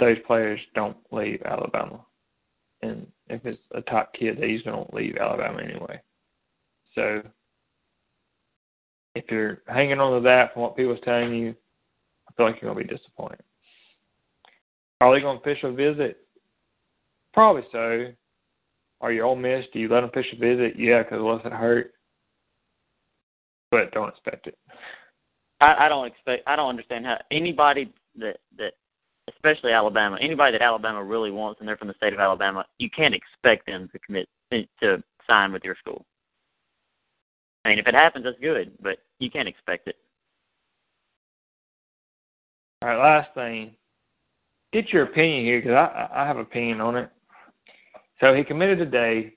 Those 0.00 0.16
players 0.26 0.60
don't 0.74 0.96
leave 1.12 1.42
Alabama, 1.44 2.00
and 2.82 3.06
if 3.28 3.44
it's 3.44 3.60
a 3.74 3.82
top 3.82 4.12
kid, 4.14 4.38
they 4.38 4.48
usually 4.48 4.72
don't 4.72 4.94
leave 4.94 5.16
Alabama 5.16 5.62
anyway. 5.62 6.00
So 6.94 7.22
if 9.14 9.24
you're 9.30 9.62
hanging 9.66 10.00
on 10.00 10.20
to 10.20 10.28
that 10.28 10.52
from 10.52 10.62
what 10.62 10.76
people's 10.76 10.98
telling 11.04 11.34
you, 11.34 11.54
I 12.28 12.32
feel 12.34 12.46
like 12.46 12.60
you're 12.60 12.72
gonna 12.72 12.84
be 12.84 12.94
disappointed. 12.94 13.42
Are 15.00 15.12
they 15.12 15.20
gonna 15.20 15.38
official 15.38 15.74
visit? 15.74 16.18
Probably 17.34 17.62
so. 17.72 18.12
Are 19.00 19.12
you 19.12 19.22
Ole 19.22 19.36
Miss? 19.36 19.64
Do 19.72 19.80
you 19.80 19.88
let 19.88 20.00
them 20.00 20.10
official 20.10 20.38
visit? 20.38 20.74
Yeah, 20.78 21.02
because 21.02 21.18
unless 21.18 21.44
it 21.44 21.52
hurt, 21.52 21.92
but 23.72 23.90
don't 23.92 24.10
expect 24.10 24.46
it. 24.46 24.56
I, 25.60 25.86
I 25.86 25.88
don't 25.88 26.06
expect. 26.06 26.44
I 26.46 26.54
don't 26.54 26.68
understand 26.68 27.06
how 27.06 27.16
anybody 27.32 27.92
that 28.18 28.36
that, 28.58 28.74
especially 29.34 29.72
Alabama, 29.72 30.18
anybody 30.20 30.52
that 30.52 30.62
Alabama 30.62 31.02
really 31.02 31.32
wants, 31.32 31.58
and 31.58 31.68
they're 31.68 31.78
from 31.78 31.88
the 31.88 31.94
state 31.94 32.12
of 32.12 32.20
Alabama, 32.20 32.64
you 32.78 32.90
can't 32.90 33.14
expect 33.14 33.66
them 33.66 33.88
to 33.92 33.98
commit 33.98 34.28
to 34.52 35.02
sign 35.26 35.52
with 35.52 35.64
your 35.64 35.76
school. 35.76 36.04
I 37.64 37.70
mean, 37.70 37.78
if 37.78 37.86
it 37.86 37.94
happens, 37.94 38.24
that's 38.24 38.38
good, 38.40 38.72
but 38.80 38.98
you 39.18 39.30
can't 39.30 39.48
expect 39.48 39.88
it. 39.88 39.96
All 42.82 42.88
right, 42.88 42.98
last 42.98 43.32
thing. 43.34 43.74
Get 44.72 44.92
your 44.92 45.04
opinion 45.04 45.44
here 45.44 45.60
because 45.60 45.74
I 45.74 46.08
I 46.14 46.26
have 46.26 46.36
opinion 46.36 46.80
on 46.80 46.96
it. 46.96 47.10
So 48.20 48.34
he 48.34 48.44
committed 48.44 48.78
today 48.78 49.34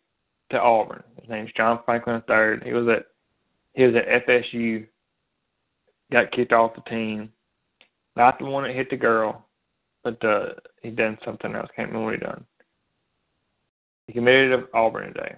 to 0.51 0.59
Auburn. 0.59 1.03
His 1.21 1.29
name's 1.29 1.51
John 1.55 1.79
Franklin 1.85 2.21
III. 2.29 2.65
He 2.65 2.73
was 2.73 2.87
at 2.87 3.05
he 3.75 3.83
was 3.83 3.95
at 3.95 4.27
FSU, 4.27 4.87
got 6.11 6.31
kicked 6.31 6.53
off 6.53 6.75
the 6.75 6.81
team. 6.89 7.31
Not 8.15 8.39
the 8.39 8.45
one 8.45 8.63
that 8.63 8.73
hit 8.73 8.89
the 8.89 8.95
girl, 8.95 9.45
but 10.03 10.23
uh, 10.23 10.53
he 10.81 10.89
done 10.89 11.17
something 11.25 11.53
else. 11.53 11.69
Can't 11.75 11.89
remember 11.89 12.05
what 12.05 12.13
he 12.13 12.19
done. 12.21 12.45
He 14.07 14.13
committed 14.13 14.51
to 14.51 14.77
Auburn 14.77 15.13
today. 15.13 15.35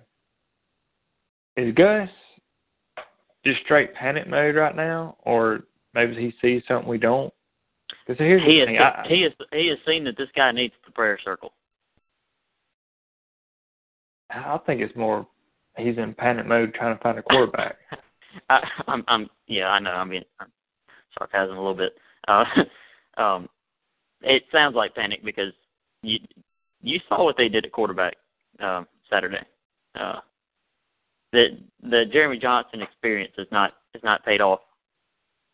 Is 1.55 1.73
Gus 1.73 2.09
just 3.43 3.61
straight 3.63 3.95
panic 3.95 4.27
mode 4.29 4.55
right 4.55 4.75
now, 4.75 5.17
or 5.23 5.61
maybe 5.95 6.13
he 6.15 6.33
sees 6.39 6.61
something 6.67 6.87
we 6.87 6.99
don't? 6.99 7.33
Because 8.05 8.19
here's 8.19 8.43
he 8.43 8.59
the 8.59 8.59
has 8.59 8.67
thing. 8.67 8.77
I, 8.77 9.05
he 9.07 9.21
has 9.23 9.31
he 9.51 9.67
has 9.67 9.77
seen 9.87 10.03
that 10.03 10.17
this 10.17 10.29
guy 10.35 10.51
needs 10.51 10.75
the 10.85 10.91
prayer 10.91 11.17
circle. 11.23 11.53
I 14.29 14.59
think 14.65 14.81
it's 14.81 14.95
more 14.95 15.25
he's 15.77 15.97
in 15.97 16.13
panic 16.13 16.45
mode 16.45 16.75
trying 16.75 16.95
to 16.95 17.01
find 17.01 17.17
a 17.17 17.23
quarterback. 17.23 17.77
I, 18.49 18.59
I'm, 18.87 19.03
I'm, 19.07 19.29
yeah, 19.47 19.67
I 19.67 19.79
know. 19.79 19.91
I 19.91 20.03
mean, 20.03 20.23
I'm 20.39 20.47
sarcasm 21.17 21.57
a 21.57 21.59
little 21.59 21.75
bit. 21.75 21.93
Uh, 22.27 22.45
um, 23.21 23.49
it 24.21 24.43
sounds 24.51 24.75
like 24.75 24.95
panic 24.95 25.23
because 25.23 25.53
you 26.01 26.19
you 26.81 26.99
saw 27.09 27.23
what 27.23 27.37
they 27.37 27.49
did 27.49 27.65
at 27.65 27.71
quarterback 27.71 28.15
uh, 28.59 28.83
Saturday. 29.09 29.45
Uh, 29.99 30.19
the 31.31 31.57
the 31.83 32.05
Jeremy 32.11 32.37
Johnson 32.37 32.81
experience 32.81 33.33
is 33.37 33.47
not 33.51 33.73
is 33.93 34.03
not 34.03 34.25
paid 34.25 34.41
off, 34.41 34.59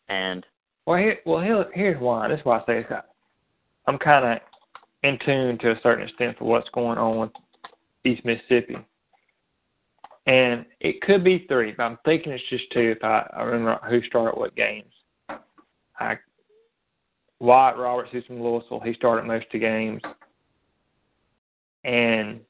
and 0.08 0.44
well, 0.86 0.98
here, 0.98 1.18
well, 1.24 1.40
here, 1.40 1.66
here's 1.72 2.00
why. 2.00 2.28
That's 2.28 2.44
why 2.44 2.58
I 2.58 2.66
say 2.66 2.78
it's, 2.80 2.90
I'm 3.86 3.98
kind 3.98 4.24
of 4.24 4.38
in 5.02 5.18
tune 5.24 5.58
to 5.58 5.72
a 5.72 5.80
certain 5.82 6.06
extent 6.06 6.38
for 6.38 6.44
what's 6.44 6.68
going 6.70 6.98
on 6.98 7.18
with 7.18 7.30
East 8.04 8.24
Mississippi 8.24 8.76
and 10.26 10.64
it 10.80 11.02
could 11.02 11.22
be 11.22 11.44
three, 11.48 11.72
but 11.72 11.82
I'm 11.82 11.98
thinking 12.04 12.32
it's 12.32 12.42
just 12.48 12.70
two 12.72 12.94
if 12.96 13.04
I, 13.04 13.28
I 13.36 13.42
remember 13.42 13.78
who 13.88 14.02
started 14.04 14.38
what 14.38 14.56
games. 14.56 14.92
I 15.98 16.18
Wyatt 17.40 17.76
Roberts, 17.76 18.08
who's 18.10 18.24
from 18.24 18.40
Louisville, 18.42 18.80
he 18.80 18.94
started 18.94 19.26
most 19.26 19.46
of 19.46 19.52
the 19.52 19.58
games. 19.58 20.00
And 21.84 22.40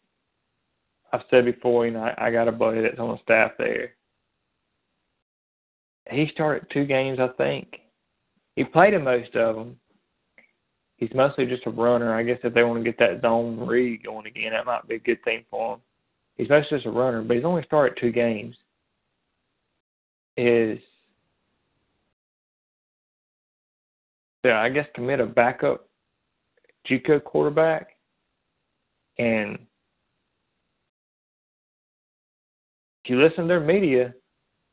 I've 1.13 1.23
said 1.31 1.45
before, 1.45 1.87
you 1.87 1.93
know, 1.93 2.03
I, 2.05 2.27
I 2.27 2.31
got 2.31 2.47
a 2.47 2.53
buddy 2.53 2.81
that's 2.81 2.99
on 3.01 3.09
the 3.09 3.23
staff 3.23 3.53
there. 3.59 3.95
He 6.11 6.29
started 6.33 6.71
two 6.71 6.85
games, 6.85 7.19
I 7.19 7.29
think. 7.37 7.81
He 8.55 8.63
played 8.63 8.95
in 8.95 9.03
most 9.03 9.35
of 9.35 9.57
them. 9.57 9.77
He's 10.97 11.13
mostly 11.13 11.47
just 11.47 11.67
a 11.67 11.71
runner. 11.71 12.15
I 12.15 12.23
guess 12.23 12.39
if 12.45 12.55
they 12.55 12.63
want 12.63 12.85
to 12.85 12.89
get 12.89 12.99
that 13.01 13.23
zone 13.23 13.59
read 13.59 14.05
going 14.05 14.27
again, 14.27 14.53
that 14.53 14.67
might 14.67 14.87
be 14.87 14.95
a 14.95 15.01
good 15.01 15.23
thing 15.25 15.45
for 15.51 15.75
him 15.75 15.81
he's 16.37 16.49
mostly 16.49 16.79
just 16.79 16.87
a 16.87 16.91
runner, 16.91 17.23
but 17.23 17.37
he's 17.37 17.45
only 17.45 17.63
started 17.65 17.99
two 18.01 18.13
games. 18.13 18.57
Is 20.37 20.79
yeah, 24.45 24.61
I 24.61 24.69
guess 24.69 24.87
commit 24.95 25.21
a 25.21 25.27
backup 25.27 25.89
JUCO 26.89 27.23
quarterback, 27.23 27.91
and 29.19 29.59
if 33.05 33.11
you 33.11 33.23
listen 33.23 33.45
to 33.45 33.49
their 33.49 33.61
media, 33.61 34.13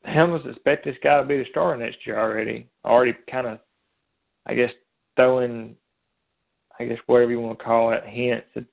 they 0.03 0.17
almost 0.17 0.47
expect 0.47 0.85
this 0.85 0.95
guy 1.03 1.21
to 1.21 1.27
be 1.27 1.37
the 1.37 1.45
star 1.51 1.77
next 1.77 2.05
year 2.05 2.19
already. 2.19 2.67
Already 2.83 3.13
kind 3.29 3.45
of, 3.45 3.59
I 4.47 4.55
guess, 4.55 4.71
throwing, 5.15 5.75
I 6.79 6.85
guess 6.85 6.97
whatever 7.05 7.31
you 7.31 7.39
want 7.39 7.59
to 7.59 7.63
call 7.63 7.93
it, 7.93 8.03
hints 8.05 8.47
that 8.55 8.65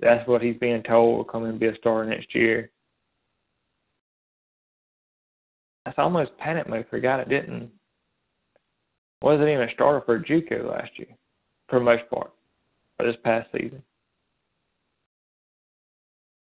that's 0.00 0.26
what 0.28 0.42
he's 0.42 0.56
being 0.56 0.82
told 0.82 1.16
will 1.16 1.24
come 1.24 1.44
and 1.44 1.58
be 1.58 1.66
a 1.66 1.76
star 1.76 2.04
next 2.04 2.34
year. 2.34 2.70
That's 5.84 5.98
almost 5.98 6.36
panic 6.38 6.68
mode 6.68 6.86
for 6.90 6.96
a 6.96 7.00
guy 7.00 7.16
that 7.16 7.28
didn't 7.28 7.70
wasn't 9.22 9.48
even 9.48 9.68
a 9.68 9.72
starter 9.72 10.02
for 10.04 10.20
JUCO 10.20 10.70
last 10.70 10.90
year, 10.96 11.08
for 11.68 11.78
the 11.78 11.84
most 11.84 12.08
part, 12.08 12.30
for 12.96 13.06
this 13.06 13.16
past 13.24 13.48
season. 13.52 13.82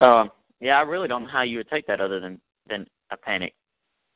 Um, 0.00 0.30
yeah, 0.60 0.78
I 0.78 0.82
really 0.82 1.08
don't 1.08 1.24
know 1.24 1.30
how 1.30 1.42
you 1.42 1.58
would 1.58 1.70
take 1.70 1.86
that 1.86 2.00
other 2.00 2.20
than 2.20 2.40
than 2.68 2.86
a 3.10 3.16
panic, 3.16 3.54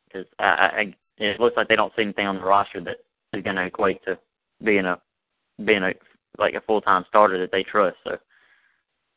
because 0.07 0.27
I, 0.39 0.45
I, 0.45 0.95
it 1.19 1.41
looks 1.41 1.57
like 1.57 1.69
they 1.69 1.77
don't 1.77 1.93
see 1.95 2.03
anything 2.03 2.27
on 2.27 2.37
the 2.37 2.43
roster 2.43 2.81
that 2.81 2.97
is 3.33 3.45
going 3.45 3.57
to 3.57 3.67
equate 3.67 4.05
to 4.05 4.19
being 4.65 4.87
a 4.87 5.01
being 5.65 5.83
a 5.83 5.93
like 6.39 6.55
a 6.55 6.61
full 6.63 6.81
time 6.81 7.05
starter 7.09 7.39
that 7.39 7.53
they 7.53 7.63
trust. 7.63 7.97
So 8.05 8.17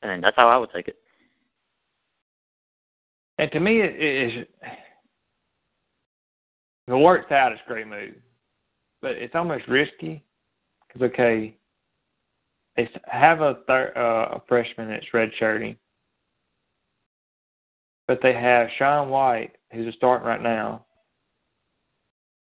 and 0.02 0.24
that's 0.24 0.36
how 0.36 0.48
I 0.48 0.58
would 0.58 0.72
take 0.74 0.88
it. 0.88 0.98
And 3.38 3.52
to 3.52 3.60
me, 3.60 3.82
it 3.82 3.96
is 4.00 4.48
if 6.88 6.94
it 6.94 6.96
works 6.96 7.32
out, 7.32 7.52
it's 7.52 7.62
a 7.66 7.68
great 7.68 7.88
move, 7.88 8.14
but 9.02 9.12
it's 9.12 9.36
almost 9.36 9.68
risky 9.68 10.24
because 10.88 11.02
okay, 11.12 11.58
they 12.76 12.90
have 13.08 13.42
a 13.42 13.58
thir- 13.68 13.94
uh, 13.96 14.38
a 14.38 14.42
freshman 14.48 14.88
that's 14.88 15.06
redshirting, 15.14 15.76
but 18.08 18.20
they 18.22 18.34
have 18.34 18.68
Sean 18.78 19.10
White, 19.10 19.56
who's 19.72 19.94
starting 19.96 20.28
right 20.28 20.42
now. 20.42 20.86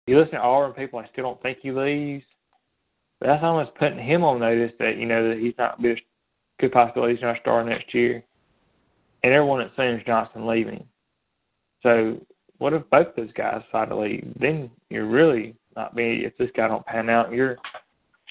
You 0.06 0.20
listen 0.20 0.34
to 0.36 0.42
Auburn 0.42 0.74
people, 0.74 1.00
I 1.00 1.08
still 1.12 1.24
don't 1.24 1.42
think 1.42 1.60
he 1.62 1.72
leaves. 1.72 2.26
But 3.20 3.28
that's 3.28 3.44
almost 3.44 3.76
putting 3.76 3.98
him 3.98 4.24
on 4.24 4.40
notice 4.40 4.74
that 4.80 4.98
you 4.98 5.06
know 5.06 5.30
that 5.30 5.40
he's 5.40 5.54
not 5.58 5.82
a 6.58 6.62
good 6.62 6.72
possibility 6.72 7.16
he's 7.16 7.22
not 7.22 7.38
starting 7.42 7.70
next 7.70 7.94
year, 7.94 8.24
and 9.24 9.34
everyone 9.34 9.62
assumes 9.62 10.04
Johnson 10.06 10.48
leaving. 10.48 10.86
So 11.84 12.20
what 12.58 12.74
if 12.74 12.90
both 12.90 13.16
those 13.16 13.32
guys 13.34 13.62
decide 13.66 13.90
to 13.90 13.98
leave? 13.98 14.28
Then 14.40 14.70
you're 14.90 15.08
really 15.08 15.56
not 15.76 15.96
being 15.96 16.22
if 16.22 16.38
this 16.38 16.50
guy 16.56 16.68
don't 16.68 16.86
pan 16.86 17.10
out, 17.10 17.32
you're 17.32 17.58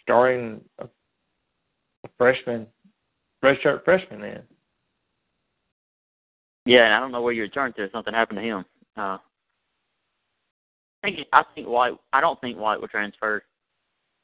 starting 0.02 0.60
a, 0.78 0.84
a 0.84 2.08
freshman, 2.18 2.66
redshirt 3.44 3.84
freshman 3.84 4.20
then. 4.20 4.42
Yeah, 6.66 6.86
and 6.86 6.94
I 6.94 7.00
don't 7.00 7.12
know 7.12 7.20
where 7.20 7.32
you 7.32 7.42
return 7.42 7.72
to 7.74 7.84
if 7.84 7.92
something 7.92 8.14
happened 8.14 8.38
to 8.38 8.44
him. 8.44 8.64
Uh, 8.96 9.18
I 11.02 11.10
think 11.10 11.18
I 11.32 11.42
think 11.54 11.68
White. 11.68 11.92
I 12.12 12.20
don't 12.22 12.40
think 12.40 12.58
White 12.58 12.80
will 12.80 12.88
transfer. 12.88 13.42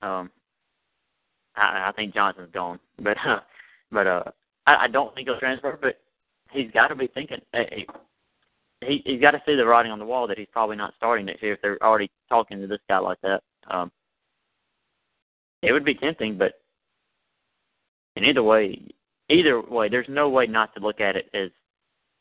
Um, 0.01 0.31
I, 1.55 1.89
I 1.89 1.93
think 1.95 2.15
Johnson's 2.15 2.53
gone, 2.53 2.81
but 2.99 3.17
uh, 3.27 3.41
but 3.91 4.07
uh, 4.07 4.23
I, 4.67 4.85
I 4.85 4.89
don't 4.89 5.15
think 5.15 5.29
he'll 5.29 5.39
transfer. 5.39 5.79
But 5.81 6.01
he's 6.51 6.71
got 6.73 6.89
to 6.89 6.95
be 6.95 7.09
thinking. 7.09 7.41
Hey, 7.53 7.87
he 8.87 9.03
he's 9.05 9.21
got 9.21 9.33
to 9.33 9.43
see 9.47 9.57
the 9.57 9.67
writing 9.67 9.93
on 9.93 9.99
the 9.99 10.05
wall 10.05 10.27
that 10.27 10.39
he's 10.39 10.49
probably 10.53 10.77
not 10.77 10.95
starting 10.97 11.27
next 11.27 11.43
year 11.43 11.55
if 11.55 11.63
they're 11.63 11.83
already 11.83 12.11
talking 12.29 12.61
to 12.61 12.67
this 12.67 12.81
guy 12.89 12.99
like 12.99 13.21
that. 13.23 13.43
Um, 13.71 13.91
it 15.63 15.73
would 15.73 15.85
be 15.85 15.95
tempting, 15.95 16.39
but 16.39 16.61
in 18.17 18.25
either 18.25 18.43
way, 18.43 18.81
either 19.29 19.61
way, 19.61 19.89
there's 19.89 20.09
no 20.09 20.29
way 20.29 20.47
not 20.47 20.75
to 20.75 20.81
look 20.81 21.01
at 21.01 21.17
it 21.17 21.29
as 21.35 21.51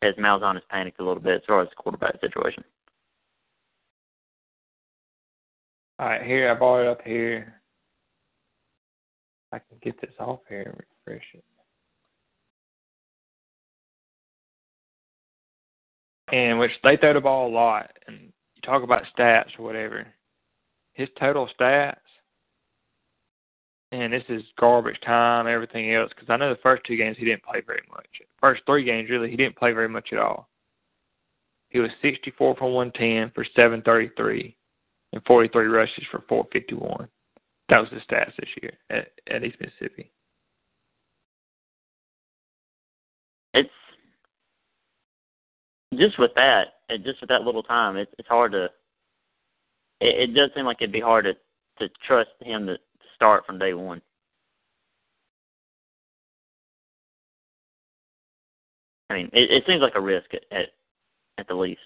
as 0.01 0.15
Malzahn 0.15 0.55
has 0.55 0.63
panicked 0.69 0.99
a 0.99 1.03
little 1.03 1.21
bit 1.21 1.35
as 1.35 1.41
far 1.47 1.61
as 1.61 1.69
the 1.69 1.75
quarterback 1.75 2.19
situation. 2.21 2.63
All 5.99 6.07
right, 6.07 6.23
here 6.23 6.49
I 6.49 6.53
brought 6.53 6.81
it 6.81 6.87
up 6.87 7.01
here. 7.03 7.61
I 9.51 9.59
can 9.59 9.77
get 9.81 9.99
this 9.99 10.13
off 10.19 10.39
here 10.47 10.61
and 10.61 10.83
refresh 11.07 11.25
it. 11.33 11.43
And 16.31 16.59
which 16.59 16.71
they 16.83 16.97
throw 16.97 17.13
the 17.13 17.21
ball 17.21 17.49
a 17.49 17.53
lot, 17.53 17.91
and 18.07 18.31
you 18.55 18.61
talk 18.63 18.83
about 18.83 19.03
stats 19.17 19.57
or 19.57 19.63
whatever. 19.63 20.07
His 20.93 21.09
total 21.19 21.49
stats, 21.59 21.95
and 23.91 24.13
this 24.13 24.23
is 24.29 24.43
garbage 24.59 24.99
time, 25.05 25.47
everything 25.47 25.93
else. 25.93 26.11
Because 26.13 26.29
I 26.29 26.37
know 26.37 26.49
the 26.49 26.59
first 26.61 26.83
two 26.85 26.97
games 26.97 27.17
he 27.17 27.25
didn't 27.25 27.43
play 27.43 27.61
very 27.65 27.81
much. 27.91 28.05
First 28.39 28.61
three 28.65 28.83
games, 28.83 29.09
really, 29.09 29.29
he 29.29 29.37
didn't 29.37 29.55
play 29.55 29.71
very 29.71 29.89
much 29.89 30.09
at 30.11 30.19
all. 30.19 30.49
He 31.69 31.79
was 31.79 31.91
64 32.01 32.55
for 32.55 32.71
110 32.71 33.31
for 33.33 33.45
733 33.55 34.55
and 35.13 35.21
43 35.25 35.65
rushes 35.67 36.03
for 36.11 36.23
451. 36.27 37.07
That 37.69 37.79
was 37.79 37.89
the 37.91 37.97
stats 37.97 38.35
this 38.37 38.49
year 38.61 38.73
at, 38.89 39.11
at 39.31 39.43
East 39.43 39.57
Mississippi. 39.59 40.11
It's 43.53 43.69
just 45.99 46.17
with 46.17 46.31
that, 46.35 46.63
just 47.03 47.21
with 47.21 47.29
that 47.29 47.41
little 47.41 47.63
time, 47.63 47.97
it's 47.97 48.11
it's 48.17 48.27
hard 48.27 48.51
to. 48.53 48.65
It, 50.01 50.29
it 50.29 50.33
does 50.33 50.49
seem 50.55 50.65
like 50.65 50.77
it'd 50.79 50.91
be 50.91 50.99
hard 51.01 51.25
to 51.25 51.33
to 51.79 51.93
trust 52.07 52.29
him 52.41 52.65
to, 52.67 52.75
to 52.75 53.05
start 53.15 53.45
from 53.45 53.59
day 53.59 53.73
one. 53.73 54.01
I 59.09 59.15
mean, 59.15 59.29
it, 59.33 59.51
it 59.51 59.63
seems 59.67 59.81
like 59.81 59.95
a 59.95 60.01
risk 60.01 60.33
at, 60.33 60.43
at 60.51 60.65
at 61.37 61.47
the 61.47 61.55
least. 61.55 61.81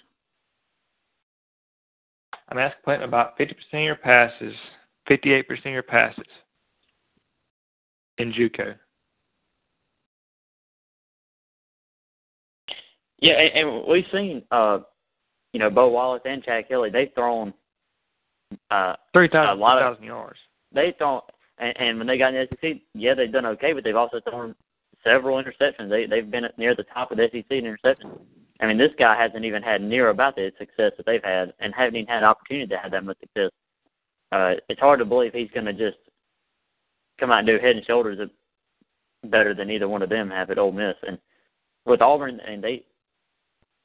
I'm 2.49 2.57
asking 2.57 2.81
completing 2.83 3.07
about 3.07 3.37
50% 3.39 3.51
of 3.73 3.81
your 3.81 3.95
passes, 3.95 4.53
58% 5.09 5.43
of 5.49 5.65
your 5.65 5.81
passes 5.81 6.25
in 8.17 8.31
JUCO. 8.33 8.75
Yeah, 13.23 13.39
and, 13.39 13.69
and 13.69 13.87
we've 13.87 14.03
seen, 14.11 14.43
uh, 14.51 14.79
you 15.53 15.59
know, 15.59 15.69
Bo 15.69 15.87
Wallace 15.87 16.21
and 16.25 16.43
Chad 16.43 16.67
Kelly. 16.67 16.89
They've 16.89 17.13
thrown 17.15 17.53
uh, 18.69 18.95
three 19.13 19.29
thousand, 19.29 19.57
a 19.57 19.61
lot 19.61 19.81
of 19.81 20.03
yards. 20.03 20.37
They've 20.73 20.93
thrown, 20.97 21.21
and, 21.57 21.73
and 21.77 21.97
when 21.97 22.07
they 22.07 22.17
got 22.17 22.33
in 22.33 22.45
the 22.51 22.57
SEC, 22.61 22.81
yeah, 22.93 23.13
they've 23.13 23.31
done 23.31 23.45
okay, 23.45 23.71
but 23.71 23.85
they've 23.85 23.95
also 23.95 24.19
thrown 24.29 24.53
several 25.05 25.41
interceptions. 25.41 25.89
They 25.89 26.05
they've 26.05 26.29
been 26.29 26.43
near 26.57 26.75
the 26.75 26.83
top 26.93 27.11
of 27.11 27.17
the 27.17 27.29
SEC 27.31 27.45
in 27.49 27.63
interceptions. 27.63 28.19
I 28.59 28.67
mean, 28.67 28.77
this 28.77 28.91
guy 28.99 29.17
hasn't 29.17 29.45
even 29.45 29.63
had 29.63 29.81
near 29.81 30.09
about 30.09 30.35
the 30.35 30.51
success 30.59 30.91
that 30.97 31.05
they've 31.05 31.23
had, 31.23 31.53
and 31.61 31.73
haven't 31.73 31.95
even 31.95 32.07
had 32.07 32.19
an 32.19 32.23
opportunity 32.25 32.67
to 32.67 32.77
have 32.77 32.91
that 32.91 33.05
much 33.05 33.19
success. 33.21 33.51
Uh, 34.33 34.55
it's 34.67 34.81
hard 34.81 34.99
to 34.99 35.05
believe 35.05 35.31
he's 35.33 35.51
going 35.51 35.65
to 35.65 35.73
just 35.73 35.97
come 37.21 37.31
out 37.31 37.39
and 37.39 37.47
do 37.47 37.57
head 37.57 37.77
and 37.77 37.85
shoulders 37.85 38.19
better 39.23 39.53
than 39.53 39.69
either 39.69 39.87
one 39.87 40.01
of 40.01 40.09
them 40.09 40.29
have 40.29 40.49
at 40.49 40.57
Ole 40.57 40.73
Miss. 40.73 40.95
And 41.07 41.17
with 41.85 42.01
Auburn, 42.01 42.41
and 42.45 42.61
they 42.61 42.83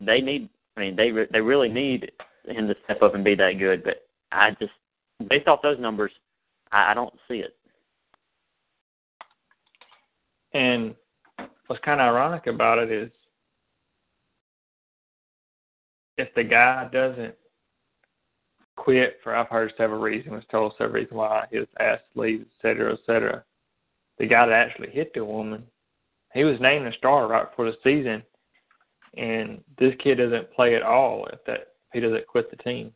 they 0.01 0.21
need, 0.21 0.49
I 0.77 0.81
mean, 0.81 0.97
they 0.97 1.11
they 1.33 1.41
really 1.41 1.69
need 1.69 2.13
him 2.47 2.69
to 2.69 2.75
step 2.85 3.03
up 3.03 3.15
and 3.15 3.25
be 3.25 3.35
that 3.35 3.59
good. 3.59 3.83
But 3.85 4.07
I 4.33 4.51
just, 4.53 4.73
based 5.29 5.49
off 5.49 5.63
those 5.63 5.79
numbers, 5.79 6.13
I, 6.73 6.93
I 6.93 6.95
don't 6.95 7.15
see 7.29 7.39
it. 7.39 7.55
And 10.55 10.95
what's 11.67 11.85
kind 11.85 12.01
of 12.01 12.07
ironic 12.07 12.47
about 12.47 12.79
it 12.79 12.91
is 12.91 13.11
if 16.17 16.35
the 16.35 16.45
guy 16.45 16.89
doesn't 16.93 17.35
quit 18.77 19.19
for 19.23 19.35
I've 19.35 19.49
heard 19.49 19.73
several 19.77 20.01
reasons, 20.01 20.33
was 20.33 20.45
told 20.51 20.73
several 20.79 20.95
reasons 20.95 21.17
why 21.17 21.47
he 21.51 21.59
was 21.59 21.69
asked 21.81 22.05
to 22.15 22.21
leave, 22.21 22.41
et 22.41 22.47
cetera, 22.63 22.93
et 22.93 23.01
cetera. 23.05 23.45
The 24.19 24.27
guy 24.27 24.47
that 24.47 24.53
actually 24.53 24.91
hit 24.91 25.13
the 25.15 25.25
woman, 25.25 25.65
he 26.35 26.45
was 26.45 26.61
named 26.61 26.87
a 26.87 26.93
starter 26.97 27.29
right 27.29 27.51
before 27.51 27.67
the 27.67 27.77
season, 27.85 28.23
and 29.17 29.63
this 29.79 29.95
kid 30.03 30.17
doesn't 30.17 30.53
play 30.53 30.75
at 30.75 30.83
all 30.83 31.27
if 31.33 31.45
that 31.47 31.61
if 31.61 31.95
he 31.95 32.01
doesn't 32.01 32.27
quit 32.27 32.51
the 32.51 32.57
team. 32.57 32.93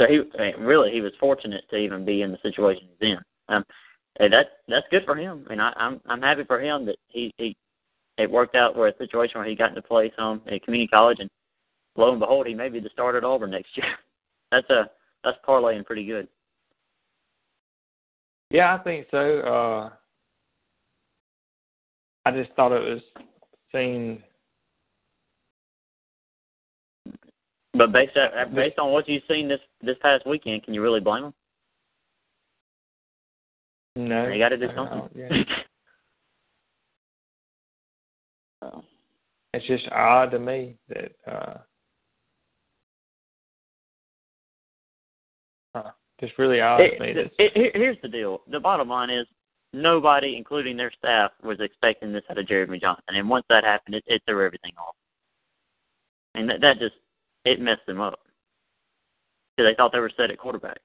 So 0.00 0.06
he 0.06 0.20
I 0.38 0.52
mean, 0.52 0.60
really 0.60 0.90
he 0.90 1.00
was 1.00 1.12
fortunate 1.20 1.64
to 1.70 1.76
even 1.76 2.04
be 2.04 2.22
in 2.22 2.32
the 2.32 2.38
situation 2.42 2.88
he's 2.98 3.10
in. 3.10 3.18
Um, 3.48 3.64
and 4.18 4.32
that 4.32 4.46
that's 4.68 4.86
good 4.90 5.04
for 5.04 5.16
him. 5.16 5.44
I 5.46 5.50
mean, 5.50 5.60
I, 5.60 5.72
I'm 5.76 6.00
I'm 6.06 6.22
happy 6.22 6.44
for 6.44 6.60
him 6.60 6.86
that 6.86 6.96
he 7.08 7.32
he 7.38 7.56
it 8.18 8.30
worked 8.30 8.54
out 8.54 8.74
for 8.74 8.88
a 8.88 8.96
situation 8.98 9.40
where 9.40 9.48
he 9.48 9.54
got 9.54 9.74
to 9.74 9.82
play 9.82 10.12
some 10.16 10.42
at 10.50 10.62
community 10.62 10.88
college, 10.88 11.18
and 11.20 11.30
lo 11.96 12.10
and 12.10 12.20
behold, 12.20 12.46
he 12.46 12.54
may 12.54 12.68
be 12.68 12.80
the 12.80 12.90
starter 12.92 13.18
at 13.18 13.24
Auburn 13.24 13.50
next 13.50 13.76
year. 13.76 13.86
that's 14.52 14.68
a 14.70 14.90
that's 15.24 15.38
parlaying 15.46 15.86
pretty 15.86 16.04
good. 16.04 16.28
Yeah, 18.50 18.74
I 18.74 18.78
think 18.78 19.06
so. 19.10 19.40
Uh, 19.40 19.90
I 22.26 22.30
just 22.32 22.52
thought 22.52 22.72
it 22.72 22.82
was 22.82 23.00
seen. 23.72 24.22
But 27.74 27.92
based 27.92 28.16
on, 28.16 28.54
based 28.54 28.78
on 28.78 28.92
what 28.92 29.08
you've 29.08 29.22
seen 29.28 29.48
this 29.48 29.60
this 29.80 29.96
past 30.02 30.26
weekend, 30.26 30.64
can 30.64 30.74
you 30.74 30.82
really 30.82 31.00
blame 31.00 31.22
them? 31.22 31.34
No, 33.96 34.28
they 34.28 34.38
got 34.38 34.50
to 34.50 34.56
do 34.56 34.68
something. 34.74 35.08
Yeah. 35.14 35.28
so. 38.62 38.84
It's 39.52 39.66
just 39.66 39.88
odd 39.90 40.30
to 40.30 40.38
me 40.38 40.76
that 40.90 41.10
uh 41.26 41.54
huh, 45.74 45.90
just 46.20 46.38
really 46.38 46.60
odd 46.60 46.80
it, 46.80 46.98
to 46.98 47.00
me. 47.00 47.08
It, 47.10 47.32
it, 47.56 47.72
here's 47.74 47.96
the 48.00 48.08
deal. 48.08 48.42
The 48.48 48.60
bottom 48.60 48.88
line 48.88 49.10
is 49.10 49.26
nobody, 49.72 50.36
including 50.36 50.76
their 50.76 50.92
staff, 50.98 51.32
was 51.42 51.58
expecting 51.60 52.12
this 52.12 52.24
out 52.30 52.38
of 52.38 52.48
Jeremy 52.48 52.78
Johnson. 52.78 53.04
And 53.08 53.28
once 53.28 53.44
that 53.48 53.64
happened, 53.64 53.94
it, 53.96 54.04
it 54.06 54.22
threw 54.26 54.44
everything 54.44 54.72
off. 54.78 54.94
And 56.34 56.48
that, 56.48 56.60
that 56.60 56.78
just 56.78 56.94
it 57.44 57.60
messed 57.60 57.86
them 57.86 58.00
up 58.00 58.20
because 59.56 59.70
they 59.70 59.74
thought 59.74 59.92
they 59.92 60.00
were 60.00 60.12
set 60.16 60.30
at 60.30 60.38
quarterback 60.38 60.78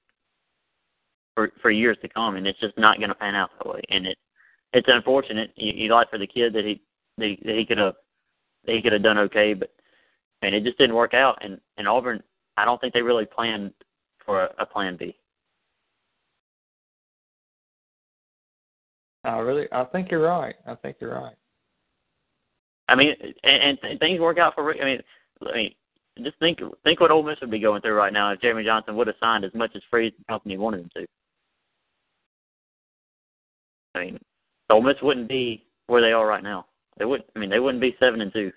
for 1.35 1.51
for 1.61 1.69
years 1.69 1.97
to 2.01 2.09
come, 2.09 2.35
and 2.35 2.47
it's 2.47 2.59
just 2.59 2.77
not 2.77 2.97
going 2.97 3.09
to 3.09 3.15
pan 3.15 3.35
out 3.35 3.51
that 3.57 3.69
way. 3.69 3.81
And 3.89 4.07
it 4.07 4.17
it's 4.73 4.87
unfortunate. 4.89 5.51
You, 5.55 5.73
you 5.75 5.93
like 5.93 6.09
for 6.09 6.17
the 6.17 6.27
kid 6.27 6.53
that 6.53 6.65
he 6.65 6.81
that 7.17 7.37
he, 7.43 7.65
could 7.65 7.77
have 7.77 7.95
he 8.65 8.81
could 8.81 8.93
have 8.93 9.03
done 9.03 9.17
okay, 9.19 9.53
but 9.53 9.71
and 10.41 10.55
it 10.55 10.63
just 10.63 10.77
didn't 10.77 10.95
work 10.95 11.13
out. 11.13 11.37
And 11.41 11.59
and 11.77 11.87
Auburn, 11.87 12.23
I 12.57 12.65
don't 12.65 12.79
think 12.81 12.93
they 12.93 13.01
really 13.01 13.25
planned 13.25 13.71
for 14.25 14.45
a, 14.45 14.49
a 14.59 14.65
plan 14.65 14.97
B. 14.97 15.15
I 19.25 19.39
really, 19.39 19.67
I 19.71 19.83
think 19.85 20.11
you're 20.11 20.21
right. 20.21 20.55
I 20.67 20.75
think 20.75 20.97
you're 20.99 21.15
right. 21.15 21.35
I 22.87 22.95
mean, 22.95 23.13
and, 23.43 23.77
and 23.81 23.99
things 23.99 24.19
work 24.19 24.37
out 24.37 24.53
for. 24.53 24.71
I 24.71 24.85
mean, 24.85 24.99
I 25.41 25.55
mean, 25.55 25.71
just 26.23 26.37
think 26.39 26.59
think 26.83 26.99
what 26.99 27.11
Ole 27.11 27.23
Miss 27.23 27.39
would 27.41 27.49
be 27.49 27.59
going 27.59 27.81
through 27.81 27.95
right 27.95 28.13
now 28.13 28.31
if 28.31 28.41
Jeremy 28.41 28.63
Johnson 28.63 28.95
would 28.95 29.07
have 29.07 29.15
signed 29.19 29.43
as 29.43 29.53
much 29.55 29.71
as 29.75 29.81
free 29.89 30.13
company 30.29 30.57
wanted 30.57 30.81
him 30.81 30.89
to. 30.97 31.05
I 33.95 33.99
mean, 34.05 34.19
Ole 34.69 34.83
Miss 34.83 34.95
wouldn't 35.01 35.27
be 35.27 35.65
where 35.87 36.01
they 36.01 36.11
are 36.11 36.27
right 36.27 36.43
now. 36.43 36.67
They 36.97 37.05
would. 37.05 37.23
I 37.35 37.39
mean, 37.39 37.49
they 37.49 37.59
wouldn't 37.59 37.81
be 37.81 37.95
seven 37.99 38.21
and 38.21 38.31
two. 38.31 38.51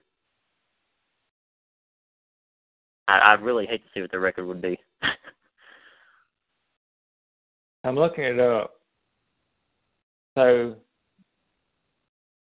I, 3.09 3.19
I 3.19 3.35
really 3.35 3.67
hate 3.67 3.83
to 3.83 3.89
see 3.95 4.03
what 4.03 4.11
their 4.11 4.21
record 4.21 4.47
would 4.47 4.61
be. 4.61 4.79
I'm 7.85 7.97
looking 7.97 8.25
it 8.25 8.39
up. 8.39 8.78
So 10.37 10.77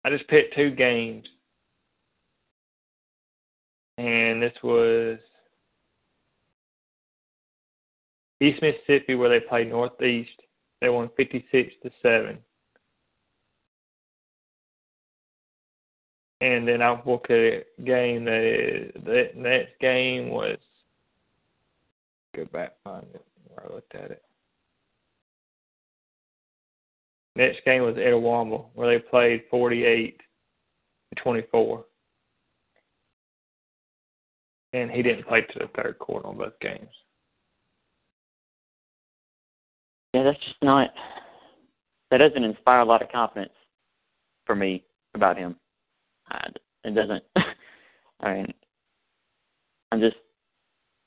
I 0.06 0.10
just 0.10 0.28
picked 0.28 0.56
two 0.56 0.72
games. 0.72 1.26
And 3.98 4.42
this 4.42 4.54
was 4.64 5.20
East 8.42 8.62
Mississippi 8.62 9.16
where 9.16 9.30
they 9.30 9.40
played 9.40 9.70
Northeast. 9.70 10.42
They 10.82 10.90
won 10.90 11.10
56 11.16 11.74
to 11.84 11.92
7. 12.02 12.38
And 16.42 16.68
then 16.68 16.82
I 16.82 17.00
look 17.06 17.28
at 17.30 17.38
a 17.38 17.64
game 17.86 18.26
that 18.26 18.92
the 19.06 19.30
next 19.36 19.80
game 19.80 20.30
was 20.30 20.58
go 22.36 22.44
back 22.46 22.74
find 22.84 23.06
it 23.14 23.26
where 23.48 23.66
I 23.70 23.74
looked 23.74 23.96
at 23.96 24.12
it. 24.12 24.24
Next 27.36 27.66
game 27.66 27.84
was 27.84 27.96
Itawamba, 27.96 28.66
where 28.74 28.88
they 28.88 29.04
played 29.04 29.44
48 29.50 30.22
to 31.16 31.24
24. 31.24 31.86
And 34.74 34.92
he 34.92 35.02
didn't 35.02 35.28
play 35.28 35.42
to 35.42 35.60
the 35.60 35.70
third 35.76 35.98
quarter 36.00 36.28
on 36.28 36.38
both 36.38 36.60
games. 36.60 36.90
Yeah, 40.14 40.24
that's 40.24 40.40
just 40.40 40.62
not. 40.62 40.90
That 42.12 42.18
doesn't 42.18 42.44
inspire 42.44 42.80
a 42.82 42.86
lot 42.86 43.02
of 43.02 43.12
confidence 43.12 43.54
for 44.46 44.56
me 44.56 44.84
about 45.16 45.38
him. 45.38 45.56
I, 46.30 46.48
it 46.84 46.94
doesn't. 46.94 47.24
I 48.20 48.34
mean, 48.34 48.54
I'm 49.92 50.00
just. 50.00 50.16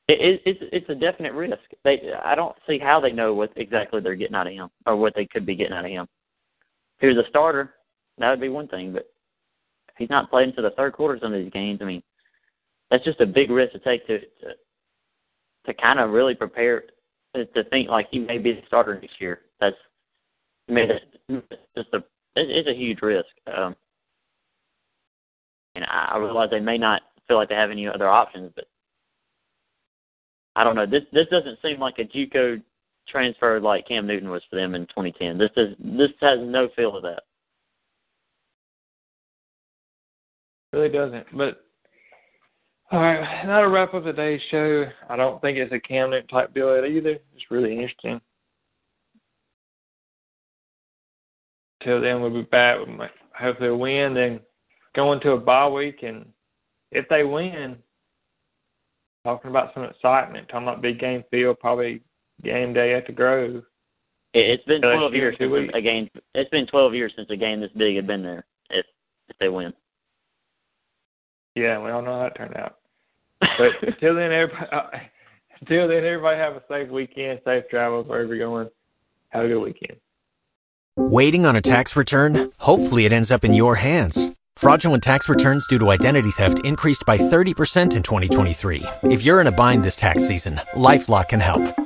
It, 0.09 0.41
it's 0.45 0.61
it's 0.73 0.89
a 0.89 0.95
definite 0.95 1.33
risk. 1.33 1.59
They 1.85 2.13
I 2.25 2.35
don't 2.35 2.57
see 2.69 2.79
how 2.79 3.01
they 3.01 3.11
know 3.13 3.35
what 3.35 3.53
exactly 3.57 4.01
they're 4.01 4.15
getting 4.15 4.37
out 4.37 4.47
of 4.47 4.53
him 4.53 4.71
or 4.87 4.97
what 4.97 5.15
they 5.17 5.27
could 5.27 5.47
be 5.47 5.57
getting 5.57 5.73
out 5.73 5.85
of 5.85 5.91
him. 5.91 6.07
He 7.01 7.07
was 7.07 7.17
a 7.17 7.29
starter, 7.29 7.75
that 8.19 8.31
would 8.31 8.41
be 8.41 8.49
one 8.49 8.69
thing, 8.69 8.93
but 8.93 9.11
if 9.89 9.95
he's 9.99 10.11
not 10.11 10.31
playing 10.31 10.53
to 10.55 10.63
the 10.63 10.71
third 10.71 10.95
quarters 10.95 11.21
of 11.23 11.33
these 11.33 11.53
games, 11.53 11.81
I 11.83 11.85
mean, 11.85 12.03
that's 12.91 13.05
just 13.05 13.21
a 13.21 13.27
big 13.27 13.51
risk 13.51 13.73
to 13.73 13.79
take 13.81 14.07
to 14.07 14.21
to, 14.21 14.55
to 15.67 15.75
kind 15.75 15.99
of 15.99 16.11
really 16.11 16.35
prepare 16.35 16.85
to 17.35 17.65
think 17.65 17.89
like 17.89 18.09
he 18.11 18.19
may 18.19 18.39
be 18.39 18.53
the 18.53 18.63
starter 18.67 18.99
next 18.99 19.21
year. 19.21 19.41
That's 19.61 19.77
I 20.69 20.73
mean, 20.73 20.89
that's 21.29 21.61
just 21.77 21.89
a 21.95 22.03
it's 22.37 22.69
a 22.69 22.75
huge 22.75 23.03
risk. 23.03 23.29
Um, 23.55 23.75
and 25.75 25.85
I 25.85 26.17
realize 26.17 26.49
they 26.51 26.61
may 26.61 26.79
not 26.79 27.03
feel 27.29 27.37
like 27.37 27.49
they 27.49 27.55
have 27.55 27.71
any 27.71 27.87
other 27.87 28.09
options, 28.09 28.53
but 28.55 28.67
I 30.55 30.65
don't 30.65 30.77
know. 30.77 30.87
This 30.87 31.03
this 31.13 31.27
doesn't 31.31 31.59
seem 31.61 31.79
like 31.79 31.99
a 31.99 32.05
JUCO 32.05 32.63
transfer 33.09 33.61
like 33.61 33.87
Cam 33.87 34.07
Newton 34.07 34.31
was 34.31 34.43
for 34.51 34.57
them 34.57 34.75
in 34.75 34.83
2010. 34.87 35.39
This 35.39 35.51
is 35.57 35.75
this 35.79 36.11
has 36.21 36.39
no 36.43 36.69
feel 36.77 36.97
of 36.97 37.03
that. 37.03 37.23
Really 40.73 40.89
doesn't. 40.89 41.27
But 41.37 41.65
all 42.93 43.01
right, 43.01 43.47
that'll 43.47 43.71
wrap 43.71 43.95
up 43.95 44.05
today's 44.05 44.41
show. 44.51 44.85
I 45.09 45.17
don't 45.17 45.41
think 45.41 45.59
it's 45.59 45.73
a 45.73 45.81
Cam 45.81 46.11
Newton 46.11 46.29
type 46.29 46.55
deal 46.55 46.69
either. 46.69 47.19
It's 47.35 47.51
really 47.51 47.73
interesting. 47.73 48.21
Till 51.83 52.01
then, 52.01 52.21
we'll 52.21 52.31
be 52.31 52.43
back. 52.43 52.79
We 52.85 52.93
might 52.93 53.11
hopefully 53.39 53.71
win. 53.71 54.15
Then 54.15 54.41
go 54.95 55.13
into 55.13 55.33
a 55.33 55.39
bye 55.39 55.69
week, 55.69 56.03
and 56.03 56.27
if 56.93 57.09
they 57.09 57.25
win, 57.25 57.77
talking 59.25 59.51
about 59.51 59.75
some 59.75 59.85
excitement, 59.85 60.49
talking 60.49 60.69
about 60.69 60.83
big 60.83 61.01
game 61.01 61.25
feel, 61.31 61.55
probably 61.55 62.01
game 62.43 62.73
day 62.73 62.95
at 62.95 63.07
the 63.07 63.13
Grove. 63.13 63.63
It's 64.35 64.65
been 64.65 64.83
12 64.83 65.15
years 65.15 65.37
since 65.39 65.71
a 65.75 65.81
game. 65.81 66.11
It's 66.35 66.51
been 66.51 66.67
12 66.67 66.95
years 66.95 67.13
since 67.17 67.29
a 67.31 67.37
game 67.37 67.61
this 67.61 67.71
big 67.77 67.97
had 67.97 68.07
been 68.07 68.23
there. 68.23 68.45
If 68.71 68.85
if 69.29 69.37
they 69.39 69.49
win. 69.49 69.73
Yeah, 71.55 71.83
we 71.83 71.91
all 71.91 72.03
know 72.03 72.19
how 72.19 72.23
that 72.25 72.37
turned 72.37 72.57
out. 72.57 72.77
But 73.41 73.73
until 73.83 74.15
then, 74.15 74.33
everybody. 74.33 74.67
Uh, 74.71 74.83
until 75.61 75.89
then, 75.89 76.05
everybody 76.05 76.39
have 76.39 76.55
a 76.55 76.63
safe 76.69 76.91
weekend, 76.91 77.41
safe 77.45 77.65
travels 77.71 78.07
wherever 78.07 78.35
you're 78.35 78.47
going. 78.47 78.69
Have 79.31 79.47
a 79.47 79.49
good 79.49 79.61
weekend. 79.61 79.99
Waiting 80.97 81.47
on 81.47 81.57
a 81.57 81.63
tax 81.63 81.97
return? 81.97 82.53
Hopefully, 82.59 83.07
it 83.07 83.13
ends 83.13 83.31
up 83.31 83.45
in 83.45 83.55
your 83.55 83.77
hands. 83.77 84.31
Fraudulent 84.57 85.03
tax 85.03 85.29
returns 85.29 85.67
due 85.67 85.79
to 85.79 85.91
identity 85.91 86.31
theft 86.31 86.65
increased 86.65 87.05
by 87.07 87.19
30% 87.19 87.97
in 87.97 88.03
2023. 88.03 88.83
If 89.03 89.23
you're 89.23 89.41
in 89.41 89.47
a 89.47 89.53
bind 89.53 89.85
this 89.85 89.97
tax 89.97 90.27
season, 90.27 90.57
LifeLock 90.75 91.29
can 91.29 91.41
help. 91.41 91.86